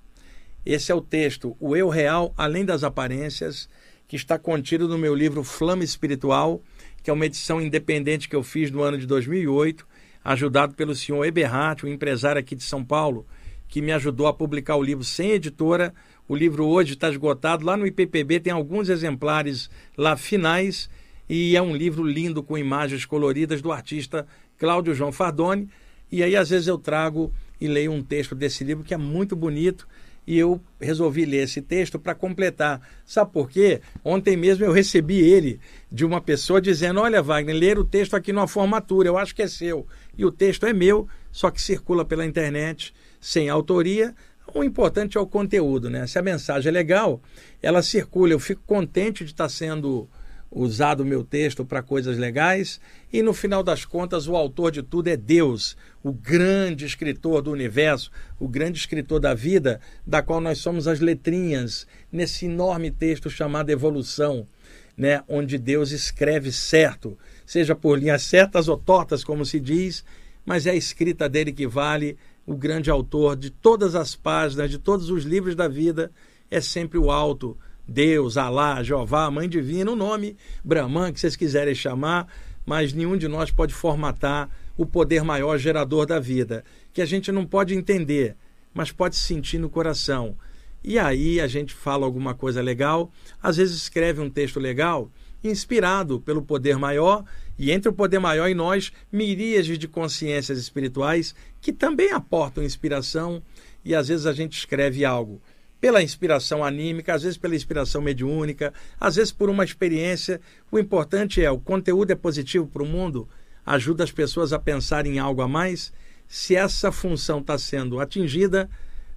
Esse 0.66 0.92
é 0.92 0.96
o 0.96 1.02
texto, 1.02 1.56
O 1.60 1.76
Eu 1.76 1.90
Real 1.90 2.34
Além 2.38 2.64
das 2.64 2.84
Aparências, 2.84 3.68
que 4.08 4.16
está 4.16 4.40
contido 4.40 4.88
no 4.88 4.98
meu 4.98 5.14
livro 5.14 5.44
Flama 5.44 5.84
Espiritual 5.84 6.62
que 7.04 7.10
é 7.10 7.14
uma 7.14 7.26
edição 7.26 7.62
independente 7.62 8.30
que 8.30 8.36
eu 8.36 8.42
fiz 8.42 8.72
no 8.72 8.82
ano 8.82 8.98
de 8.98 9.06
2008, 9.06 9.86
ajudado 10.24 10.74
pelo 10.74 10.96
senhor 10.96 11.26
Eberhardt, 11.26 11.86
um 11.86 11.90
empresário 11.90 12.40
aqui 12.40 12.56
de 12.56 12.64
São 12.64 12.84
Paulo, 12.84 13.28
que 13.68 13.82
me 13.82 13.92
ajudou 13.92 14.26
a 14.26 14.34
publicar 14.34 14.78
o 14.78 14.82
livro 14.82 15.04
sem 15.04 15.32
editora. 15.32 15.94
O 16.28 16.36
livro 16.36 16.66
hoje 16.66 16.94
está 16.94 17.10
esgotado. 17.10 17.66
Lá 17.66 17.76
no 17.76 17.86
IPPB 17.86 18.40
tem 18.40 18.54
alguns 18.54 18.88
exemplares 18.88 19.70
lá 19.98 20.16
finais 20.16 20.90
e 21.30 21.56
é 21.56 21.62
um 21.62 21.76
livro 21.76 22.04
lindo 22.04 22.44
com 22.44 22.58
imagens 22.58 23.06
coloridas 23.06 23.62
do 23.62 23.72
artista 23.72 24.28
Cláudio 24.58 24.94
João 24.94 25.12
Fardoni. 25.12 25.70
E 26.12 26.22
aí, 26.22 26.36
às 26.36 26.50
vezes, 26.50 26.68
eu 26.68 26.78
trago 26.78 27.32
e 27.60 27.68
leio 27.68 27.92
um 27.92 28.04
texto 28.04 28.36
desse 28.36 28.64
livro 28.64 28.84
que 28.84 28.94
é 28.94 28.98
muito 28.98 29.36
bonito 29.36 29.88
e 30.26 30.38
eu 30.38 30.62
resolvi 30.80 31.26
ler 31.26 31.44
esse 31.44 31.62
texto 31.62 32.00
para 32.00 32.16
completar. 32.16 32.82
Sabe 33.06 33.32
por 33.32 33.50
quê? 33.50 33.82
Ontem 34.04 34.38
mesmo 34.38 34.64
eu 34.66 34.72
recebi 34.72 35.20
ele 35.20 35.60
de 35.92 36.06
uma 36.06 36.22
pessoa 36.22 36.62
dizendo: 36.62 37.02
Olha, 37.02 37.22
Wagner, 37.22 37.56
ler 37.56 37.78
o 37.78 37.84
texto 37.84 38.16
aqui 38.16 38.32
numa 38.32 38.48
formatura, 38.48 39.08
eu 39.08 39.18
acho 39.18 39.36
que 39.36 39.42
é 39.42 39.48
seu. 39.48 39.86
E 40.18 40.26
o 40.26 40.32
texto 40.32 40.66
é 40.66 40.74
meu, 40.74 41.08
só 41.32 41.52
que 41.52 41.62
circula 41.62 42.06
pela 42.06 42.26
internet 42.26 42.94
sem 43.20 43.50
autoria. 43.50 44.16
O 44.54 44.64
importante 44.64 45.18
é 45.18 45.22
o 45.22 45.26
conteúdo, 45.26 45.90
né? 45.90 46.06
Se 46.06 46.20
a 46.20 46.22
mensagem 46.22 46.70
é 46.70 46.72
legal, 46.72 47.22
ela 47.62 47.82
circula. 47.82 48.34
Eu 48.34 48.40
fico 48.40 48.62
contente 48.66 49.24
de 49.24 49.32
estar 49.32 49.50
sendo 49.50 50.08
usado 50.54 51.02
o 51.02 51.06
meu 51.06 51.24
texto 51.24 51.66
para 51.66 51.82
coisas 51.82 52.18
legais 52.18 52.80
e 53.12 53.24
no 53.24 53.34
final 53.34 53.64
das 53.64 53.86
contas 53.86 54.28
o 54.28 54.36
autor 54.36 54.72
de 54.72 54.84
tudo 54.84 55.08
é 55.08 55.18
Deus, 55.18 55.76
o 56.04 56.12
grande 56.12 56.86
escritor 56.86 57.42
do 57.42 57.52
universo, 57.52 58.12
o 58.40 58.48
grande 58.48 58.78
escritor 58.78 59.20
da 59.20 59.34
vida, 59.34 59.82
da 60.06 60.22
qual 60.22 60.40
nós 60.40 60.60
somos 60.60 60.88
as 60.88 61.00
letrinhas 61.00 61.88
nesse 62.12 62.46
enorme 62.46 62.92
texto 62.92 63.30
chamado 63.30 63.72
Evolução, 63.72 64.48
né, 64.96 65.24
onde 65.28 65.58
Deus 65.58 65.92
escreve 65.92 66.52
certo, 66.52 67.18
seja 67.46 67.76
por 67.76 67.98
linhas 67.98 68.22
certas 68.22 68.68
ou 68.68 68.78
tortas, 68.78 69.24
como 69.24 69.46
se 69.46 69.60
diz, 69.60 70.06
mas 70.46 70.68
é 70.68 70.72
a 70.72 70.76
escrita 70.76 71.28
dele 71.28 71.52
que 71.52 71.66
vale, 71.66 72.16
o 72.46 72.56
grande 72.56 72.92
autor 72.92 73.36
de 73.36 73.50
todas 73.50 73.96
as 73.96 74.16
páginas, 74.16 74.70
de 74.70 74.78
todos 74.78 75.10
os 75.10 75.24
livros 75.24 75.56
da 75.56 75.68
vida, 75.68 76.12
é 76.52 76.62
sempre 76.62 77.00
o 77.00 77.10
alto 77.10 77.58
Deus, 77.88 78.38
Alá, 78.38 78.82
Jeová, 78.82 79.30
Mãe 79.30 79.50
Divina, 79.50 79.92
o 79.92 79.96
nome 79.96 80.38
Brahman 80.64 81.12
que 81.12 81.20
vocês 81.20 81.36
quiserem 81.36 81.76
chamar, 81.76 82.28
mas 82.66 82.94
nenhum 82.94 83.18
de 83.18 83.28
nós 83.28 83.52
pode 83.52 83.74
formatar 83.74 84.50
o 84.78 84.86
poder 84.86 85.24
maior 85.24 85.58
gerador 85.58 86.06
da 86.06 86.20
vida, 86.20 86.64
que 86.94 87.02
a 87.02 87.06
gente 87.06 87.32
não 87.32 87.46
pode 87.46 87.76
entender, 87.76 88.36
mas 88.74 88.92
pode 88.92 89.16
sentir 89.16 89.58
no 89.58 89.70
coração. 89.70 90.36
E 90.84 90.98
aí 90.98 91.40
a 91.40 91.48
gente 91.48 91.74
fala 91.74 92.06
alguma 92.06 92.34
coisa 92.34 92.62
legal, 92.62 93.12
às 93.42 93.58
vezes 93.58 93.76
escreve 93.76 94.22
um 94.22 94.30
texto 94.30 94.60
legal, 94.60 95.12
inspirado 95.44 96.22
pelo 96.22 96.42
poder 96.42 96.78
maior, 96.78 97.26
e 97.60 97.70
entre 97.70 97.90
o 97.90 97.94
poder 97.94 98.20
maior 98.20 98.50
e 98.50 98.54
nós, 98.54 98.92
miríades 99.12 99.78
de 99.78 99.88
consciências 99.88 100.58
espirituais 100.58 101.36
que 101.62 101.74
também 101.74 102.12
aportam 102.12 102.64
inspiração, 102.64 103.44
e 103.84 103.94
às 103.94 104.08
vezes 104.08 104.26
a 104.26 104.32
gente 104.32 104.58
escreve 104.58 105.04
algo 105.04 105.42
pela 105.84 106.02
inspiração 106.02 106.64
anímica, 106.64 107.14
às 107.14 107.24
vezes 107.24 107.38
pela 107.38 107.58
inspiração 107.58 108.02
mediúnica, 108.02 108.74
às 108.98 109.18
vezes 109.18 109.34
por 109.34 109.50
uma 109.50 109.66
experiência. 109.66 110.40
O 110.72 110.80
importante 110.80 111.44
é 111.44 111.52
o 111.52 111.60
conteúdo 111.60 112.10
é 112.10 112.16
positivo 112.16 112.66
para 112.66 112.82
o 112.82 112.86
mundo, 112.86 113.28
ajuda 113.66 114.02
as 114.02 114.10
pessoas 114.10 114.54
a 114.54 114.60
pensarem 114.60 115.16
em 115.16 115.20
algo 115.20 115.42
a 115.42 115.48
mais. 115.48 115.92
Se 116.26 116.56
essa 116.56 116.90
função 116.90 117.40
está 117.40 117.58
sendo 117.58 118.00
atingida, 118.00 118.70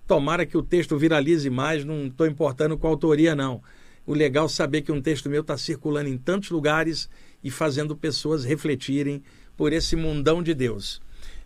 tomara 0.08 0.44
que 0.44 0.58
o 0.58 0.62
texto 0.62 0.98
viralize 0.98 1.48
mais, 1.48 1.84
não 1.84 2.08
estou 2.08 2.26
importando 2.26 2.76
com 2.76 2.88
a 2.88 2.90
autoria, 2.90 3.32
não. 3.32 3.62
O 4.04 4.12
legal 4.12 4.46
é 4.46 4.48
saber 4.48 4.82
que 4.82 4.90
um 4.90 5.00
texto 5.00 5.30
meu 5.30 5.42
está 5.42 5.56
circulando 5.56 6.08
em 6.08 6.18
tantos 6.18 6.50
lugares 6.50 7.08
e 7.44 7.48
fazendo 7.48 7.94
pessoas 7.94 8.42
refletirem 8.42 9.22
por 9.56 9.72
esse 9.72 9.94
mundão 9.94 10.42
de 10.42 10.52
Deus. 10.52 11.00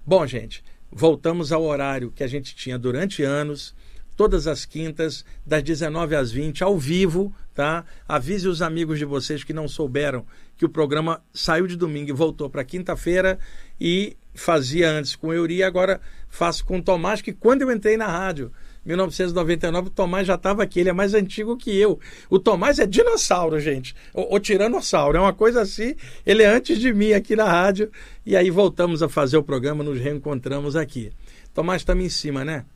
Bom, 0.06 0.26
gente, 0.26 0.64
voltamos 0.90 1.52
ao 1.52 1.62
horário 1.62 2.10
que 2.10 2.24
a 2.24 2.26
gente 2.26 2.56
tinha 2.56 2.78
durante 2.78 3.22
anos 3.22 3.74
todas 4.20 4.46
as 4.46 4.66
quintas, 4.66 5.24
das 5.46 5.62
19 5.62 6.14
às 6.14 6.30
20, 6.30 6.62
ao 6.62 6.78
vivo, 6.78 7.34
tá? 7.54 7.86
Avise 8.06 8.48
os 8.48 8.60
amigos 8.60 8.98
de 8.98 9.06
vocês 9.06 9.42
que 9.42 9.54
não 9.54 9.66
souberam 9.66 10.26
que 10.58 10.64
o 10.66 10.68
programa 10.68 11.22
saiu 11.32 11.66
de 11.66 11.74
domingo 11.74 12.10
e 12.10 12.12
voltou 12.12 12.50
para 12.50 12.62
quinta-feira 12.62 13.38
e 13.80 14.18
fazia 14.34 14.90
antes 14.90 15.16
com 15.16 15.32
Euri 15.32 15.62
agora 15.62 16.02
faço 16.28 16.66
com 16.66 16.80
o 16.80 16.82
Tomás, 16.82 17.22
que 17.22 17.32
quando 17.32 17.62
eu 17.62 17.72
entrei 17.72 17.96
na 17.96 18.08
rádio, 18.08 18.52
1999, 18.84 19.88
o 19.88 19.90
Tomás 19.90 20.26
já 20.26 20.34
estava 20.34 20.62
aqui, 20.62 20.80
ele 20.80 20.90
é 20.90 20.92
mais 20.92 21.14
antigo 21.14 21.56
que 21.56 21.74
eu. 21.74 21.98
O 22.28 22.38
Tomás 22.38 22.78
é 22.78 22.84
dinossauro, 22.84 23.58
gente, 23.58 23.96
o, 24.12 24.38
tiranossauro, 24.38 25.16
é 25.16 25.20
uma 25.22 25.32
coisa 25.32 25.62
assim, 25.62 25.94
ele 26.26 26.42
é 26.42 26.46
antes 26.46 26.78
de 26.78 26.92
mim 26.92 27.14
aqui 27.14 27.34
na 27.34 27.46
rádio, 27.46 27.90
e 28.26 28.36
aí 28.36 28.50
voltamos 28.50 29.02
a 29.02 29.08
fazer 29.08 29.38
o 29.38 29.42
programa, 29.42 29.82
nos 29.82 29.98
reencontramos 29.98 30.76
aqui. 30.76 31.10
Tomás 31.54 31.80
estamos 31.80 32.04
em 32.04 32.10
cima, 32.10 32.44
né? 32.44 32.66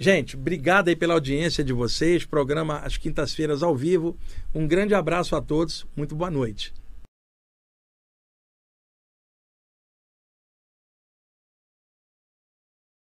Gente, 0.00 0.36
obrigado 0.36 0.88
aí 0.88 0.94
pela 0.94 1.14
audiência 1.14 1.64
de 1.64 1.72
vocês. 1.72 2.24
Programa 2.24 2.78
às 2.78 2.96
quintas-feiras 2.96 3.64
ao 3.64 3.74
vivo. 3.74 4.16
Um 4.54 4.64
grande 4.64 4.94
abraço 4.94 5.34
a 5.34 5.42
todos. 5.42 5.84
Muito 5.96 6.14
boa 6.14 6.30
noite. 6.30 6.72